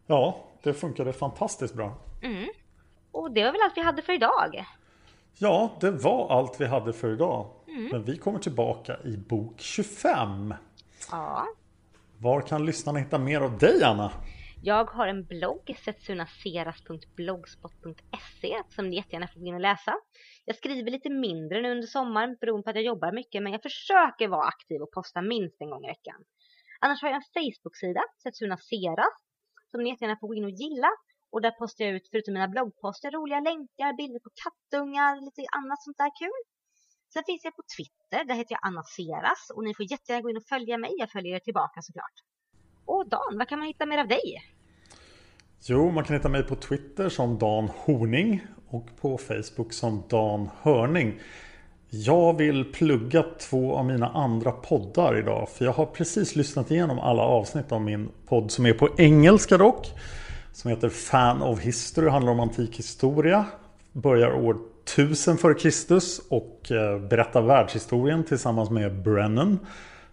Ja, 0.08 0.38
det 0.64 0.74
funkade 0.74 1.14
fantastiskt 1.14 1.74
bra. 1.74 1.96
Mm. 2.24 2.50
Och 3.12 3.32
det 3.32 3.44
var 3.44 3.52
väl 3.52 3.62
allt 3.64 3.78
vi 3.78 3.82
hade 3.82 4.02
för 4.02 4.14
idag. 4.14 4.66
Ja, 5.38 5.72
det 5.80 5.92
var 5.92 6.38
allt 6.38 6.62
vi 6.62 6.66
hade 6.66 6.94
för 6.94 7.14
idag. 7.14 7.48
Mm. 7.68 7.90
Men 7.92 8.04
vi 8.04 8.18
kommer 8.18 8.40
tillbaka 8.40 8.98
i 9.04 9.18
bok 9.18 9.62
25. 9.62 10.54
Ja. 11.12 11.48
Var 12.18 12.42
kan 12.42 12.66
lyssnarna 12.66 13.00
hitta 13.00 13.18
mer 13.18 13.42
av 13.42 13.58
dig, 13.58 13.84
Anna? 13.84 14.12
Jag 14.64 14.92
har 14.92 15.08
en 15.08 15.26
blogg, 15.26 15.78
setsunaseras.blogspot.se 15.86 18.64
som 18.70 18.90
ni 18.90 18.96
jättegärna 18.96 19.28
får 19.28 19.40
gå 19.40 19.46
in 19.46 19.54
och 19.54 19.68
läsa. 19.70 19.96
Jag 20.46 20.56
skriver 20.56 20.92
lite 20.92 21.10
mindre 21.10 21.62
nu 21.62 21.72
under 21.72 21.88
sommaren 21.88 22.38
beroende 22.42 22.64
på 22.64 22.70
att 22.70 22.76
jag 22.76 22.86
jobbar 22.86 23.12
mycket 23.12 23.44
men 23.44 23.52
jag 23.52 23.62
försöker 23.62 24.28
vara 24.28 24.48
aktiv 24.48 24.82
och 24.82 24.92
posta 24.92 25.22
minst 25.22 25.62
en 25.62 25.70
gång 25.70 25.86
i 25.86 25.88
veckan. 25.88 26.24
Annars 26.80 27.02
har 27.02 27.10
jag 27.10 27.16
en 27.16 27.32
Facebook-sida, 27.36 28.02
Setsunaseras, 28.24 29.16
som 29.72 29.84
ni 29.84 29.90
jättegärna 29.90 30.18
får 30.20 30.28
gå 30.28 30.36
in 30.36 30.44
och 30.44 30.58
gilla. 30.64 30.92
Och 31.32 31.42
där 31.42 31.52
postar 31.52 31.86
jag 31.86 31.94
ut, 31.96 32.08
förutom 32.12 32.34
mina 32.34 32.48
bloggposter, 32.48 33.12
roliga 33.12 33.40
länkar, 33.40 33.98
bilder 33.98 34.20
på 34.20 34.30
kattungar, 34.44 35.22
lite 35.26 35.42
annat 35.60 35.84
sånt 35.84 35.98
där 35.98 36.12
kul. 36.22 36.42
Sen 37.14 37.24
finns 37.26 37.44
jag 37.44 37.56
på 37.56 37.64
Twitter, 37.76 38.26
där 38.28 38.36
heter 38.36 38.54
jag 38.56 38.64
Anna 38.68 38.84
Seras 38.84 39.50
och 39.56 39.64
ni 39.64 39.76
får 39.76 39.92
jättegärna 39.92 40.22
gå 40.22 40.30
in 40.30 40.38
och 40.38 40.48
följa 40.54 40.78
mig, 40.78 40.92
jag 40.98 41.12
följer 41.12 41.36
er 41.36 41.40
tillbaka 41.40 41.82
såklart. 41.82 42.18
Och 42.92 43.08
Dan, 43.10 43.38
vad 43.38 43.48
kan 43.48 43.60
man 43.60 43.68
hitta 43.68 43.86
mer 43.86 43.98
av 43.98 44.08
dig? 44.08 44.44
Jo, 45.64 45.92
man 45.92 46.04
kan 46.04 46.16
hitta 46.16 46.30
mig 46.30 46.44
på 46.44 46.56
Twitter 46.56 47.10
som 47.10 47.38
Dan 47.38 47.70
Horning 47.76 48.42
och 48.70 48.86
på 49.02 49.18
Facebook 49.18 49.74
som 49.74 50.04
Dan 50.10 50.50
Hörning. 50.62 51.20
Jag 51.90 52.38
vill 52.38 52.72
plugga 52.72 53.24
två 53.40 53.76
av 53.76 53.86
mina 53.86 54.08
andra 54.10 54.52
poddar 54.52 55.20
idag. 55.20 55.50
För 55.50 55.66
jag 55.66 55.72
har 55.72 55.86
precis 55.86 56.36
lyssnat 56.36 56.72
igenom 56.72 57.00
alla 57.00 57.22
avsnitt 57.22 57.72
av 57.72 57.82
min 57.82 58.10
podd 58.28 58.52
som 58.52 58.66
är 58.66 58.74
på 58.74 58.90
engelska 58.98 59.58
dock. 59.58 59.88
Som 60.54 60.70
heter 60.72 60.90
Fan 60.90 61.42
of 61.42 61.60
History, 61.60 62.10
handlar 62.10 62.32
om 62.32 62.40
antik 62.40 62.80
historia. 62.80 63.46
Börjar 63.92 64.34
år 64.34 64.58
1000 64.86 65.36
f.Kr. 65.36 66.00
och 66.30 66.72
eh, 66.72 67.00
berättar 67.00 67.42
världshistorien 67.42 68.24
tillsammans 68.24 68.70
med 68.70 69.02
Brennan. 69.02 69.60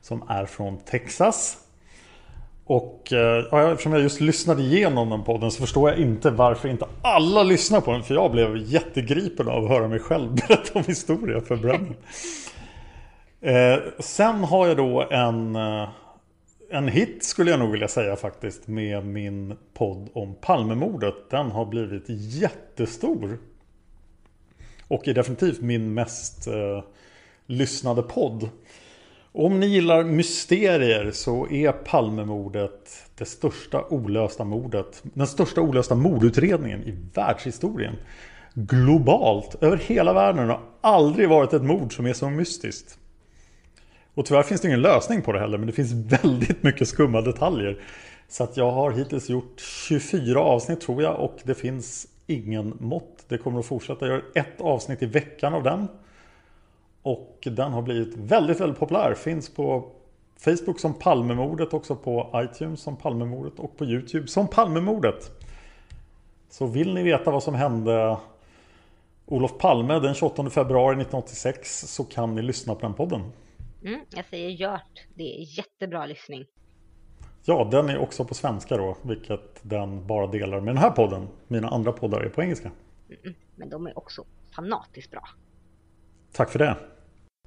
Som 0.00 0.22
är 0.28 0.46
från 0.46 0.78
Texas. 0.78 1.64
Och 2.68 3.12
eh, 3.12 3.44
ja, 3.50 3.72
eftersom 3.72 3.92
jag 3.92 4.02
just 4.02 4.20
lyssnade 4.20 4.62
igenom 4.62 5.10
den 5.10 5.24
podden 5.24 5.50
så 5.50 5.60
förstår 5.60 5.90
jag 5.90 5.98
inte 5.98 6.30
varför 6.30 6.68
inte 6.68 6.86
alla 7.02 7.42
lyssnar 7.42 7.80
på 7.80 7.92
den. 7.92 8.02
För 8.02 8.14
jag 8.14 8.32
blev 8.32 8.56
jättegripen 8.56 9.48
av 9.48 9.64
att 9.64 9.70
höra 9.70 9.88
mig 9.88 9.98
själv 9.98 10.34
berätta 10.48 10.78
om 10.78 10.84
historia 10.86 11.40
för 11.40 11.56
Brennan. 11.56 11.94
Eh, 13.40 13.78
sen 13.98 14.44
har 14.44 14.66
jag 14.66 14.76
då 14.76 15.08
en, 15.10 15.56
eh, 15.56 15.88
en 16.70 16.88
hit 16.88 17.24
skulle 17.24 17.50
jag 17.50 17.60
nog 17.60 17.70
vilja 17.70 17.88
säga 17.88 18.16
faktiskt 18.16 18.66
med 18.66 19.06
min 19.06 19.56
podd 19.74 20.08
om 20.12 20.34
Palmemordet. 20.40 21.30
Den 21.30 21.50
har 21.50 21.66
blivit 21.66 22.04
jättestor. 22.08 23.38
Och 24.88 25.08
är 25.08 25.14
definitivt 25.14 25.60
min 25.60 25.94
mest 25.94 26.46
eh, 26.46 26.82
lyssnade 27.46 28.02
podd. 28.02 28.48
Om 29.38 29.60
ni 29.60 29.66
gillar 29.66 30.04
mysterier 30.04 31.10
så 31.10 31.48
är 31.48 31.72
Palmemordet 31.72 33.10
det 33.14 33.24
största 33.24 33.84
olösta 33.88 34.44
mordet. 34.44 35.02
Den 35.02 35.26
största 35.26 35.60
olösta 35.60 35.94
mordutredningen 35.94 36.82
i 36.82 36.94
världshistorien. 37.14 37.96
Globalt, 38.54 39.62
över 39.62 39.76
hela 39.76 40.12
världen. 40.12 40.48
Har 40.48 40.60
aldrig 40.80 41.28
varit 41.28 41.52
ett 41.52 41.62
mord 41.62 41.96
som 41.96 42.06
är 42.06 42.12
så 42.12 42.30
mystiskt. 42.30 42.98
Och 44.14 44.26
tyvärr 44.26 44.42
finns 44.42 44.60
det 44.60 44.68
ingen 44.68 44.82
lösning 44.82 45.22
på 45.22 45.32
det 45.32 45.40
heller 45.40 45.58
men 45.58 45.66
det 45.66 45.72
finns 45.72 45.92
väldigt 46.22 46.62
mycket 46.62 46.88
skumma 46.88 47.20
detaljer. 47.20 47.82
Så 48.28 48.44
att 48.44 48.56
jag 48.56 48.70
har 48.70 48.90
hittills 48.90 49.28
gjort 49.28 49.60
24 49.88 50.40
avsnitt 50.40 50.80
tror 50.80 51.02
jag 51.02 51.20
och 51.20 51.38
det 51.44 51.54
finns 51.54 52.06
ingen 52.26 52.76
mått. 52.80 53.24
Det 53.28 53.38
kommer 53.38 53.58
att 53.58 53.66
fortsätta. 53.66 54.06
Jag 54.06 54.14
gör 54.14 54.24
ett 54.34 54.60
avsnitt 54.60 55.02
i 55.02 55.06
veckan 55.06 55.54
av 55.54 55.62
den. 55.62 55.88
Och 57.02 57.38
den 57.42 57.72
har 57.72 57.82
blivit 57.82 58.16
väldigt, 58.16 58.60
väldigt 58.60 58.78
populär. 58.78 59.14
Finns 59.14 59.54
på 59.54 59.92
Facebook 60.36 60.80
som 60.80 60.94
Palmemordet, 60.94 61.74
också 61.74 61.96
på 61.96 62.30
iTunes 62.34 62.80
som 62.80 62.96
Palmemordet 62.96 63.58
och 63.58 63.76
på 63.76 63.84
YouTube 63.84 64.26
som 64.26 64.48
Palmemordet. 64.48 65.30
Så 66.50 66.66
vill 66.66 66.94
ni 66.94 67.02
veta 67.02 67.30
vad 67.30 67.42
som 67.42 67.54
hände 67.54 68.16
Olof 69.26 69.58
Palme 69.58 69.98
den 69.98 70.14
28 70.14 70.50
februari 70.50 70.92
1986 70.92 71.80
så 71.80 72.04
kan 72.04 72.34
ni 72.34 72.42
lyssna 72.42 72.74
på 72.74 72.80
den 72.80 72.94
podden. 72.94 73.20
Mm, 73.84 74.00
jag 74.10 74.24
säger 74.24 74.50
gjort. 74.50 75.06
Det 75.14 75.40
är 75.40 75.58
jättebra 75.58 76.06
lyssning. 76.06 76.44
Ja, 77.44 77.68
den 77.70 77.88
är 77.88 77.98
också 77.98 78.24
på 78.24 78.34
svenska 78.34 78.76
då, 78.76 78.96
vilket 79.02 79.60
den 79.62 80.06
bara 80.06 80.26
delar 80.26 80.60
med 80.60 80.74
den 80.74 80.82
här 80.82 80.90
podden. 80.90 81.28
Mina 81.48 81.68
andra 81.68 81.92
poddar 81.92 82.20
är 82.20 82.28
på 82.28 82.42
engelska. 82.42 82.70
Mm, 83.24 83.34
men 83.56 83.70
de 83.70 83.86
är 83.86 83.98
också 83.98 84.24
fanatiskt 84.56 85.10
bra. 85.10 85.28
Tack 86.32 86.50
för 86.50 86.58
det. 86.58 86.76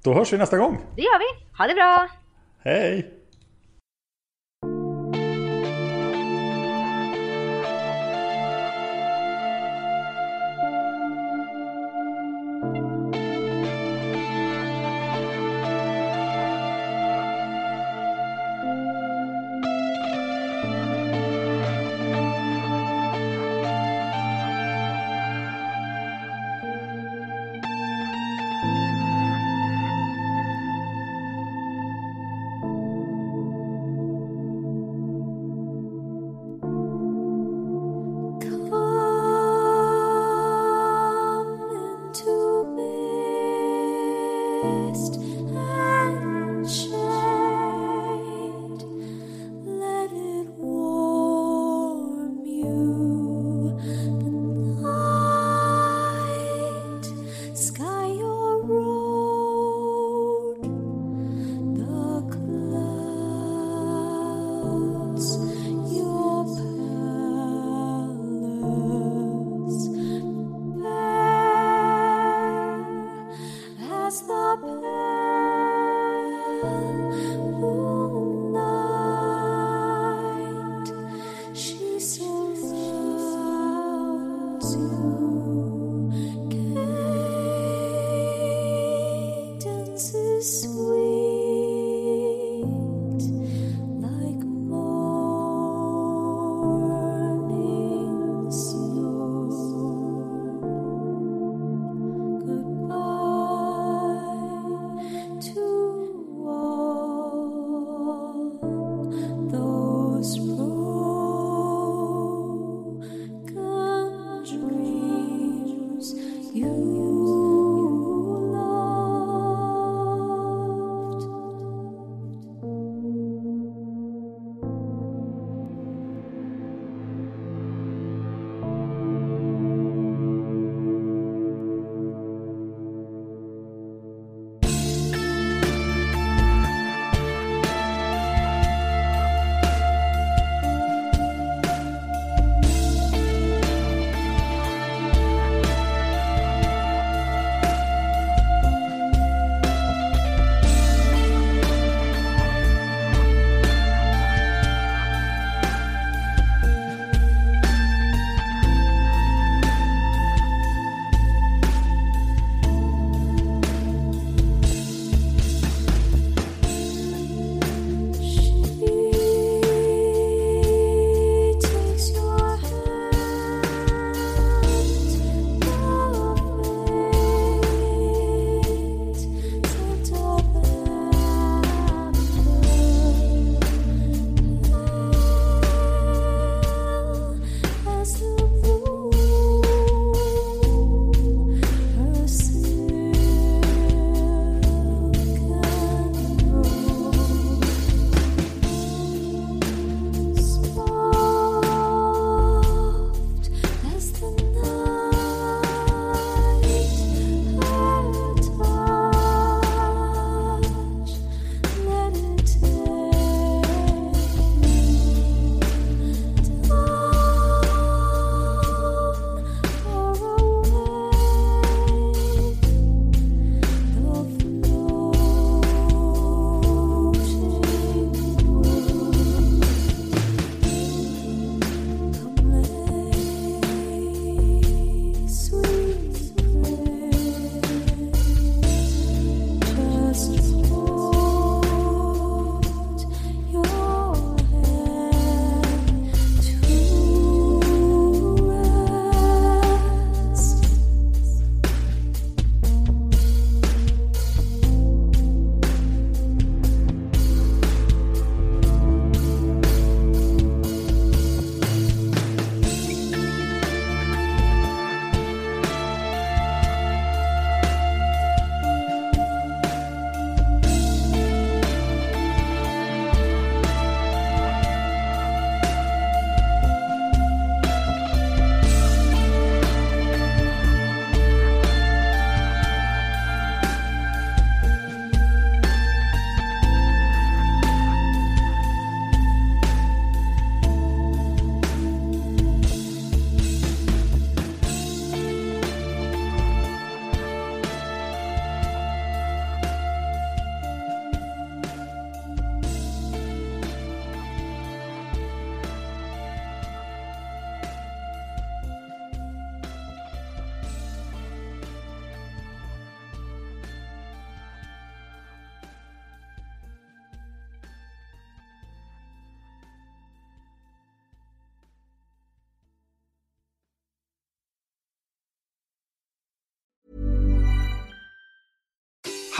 Då 0.04 0.14
hörs 0.14 0.32
vi 0.32 0.38
nästa 0.38 0.58
gång. 0.58 0.80
Det 0.96 1.02
gör 1.02 1.18
vi. 1.18 1.46
Ha 1.58 1.66
det 1.66 1.74
bra. 1.74 2.08
Hej. 2.64 3.14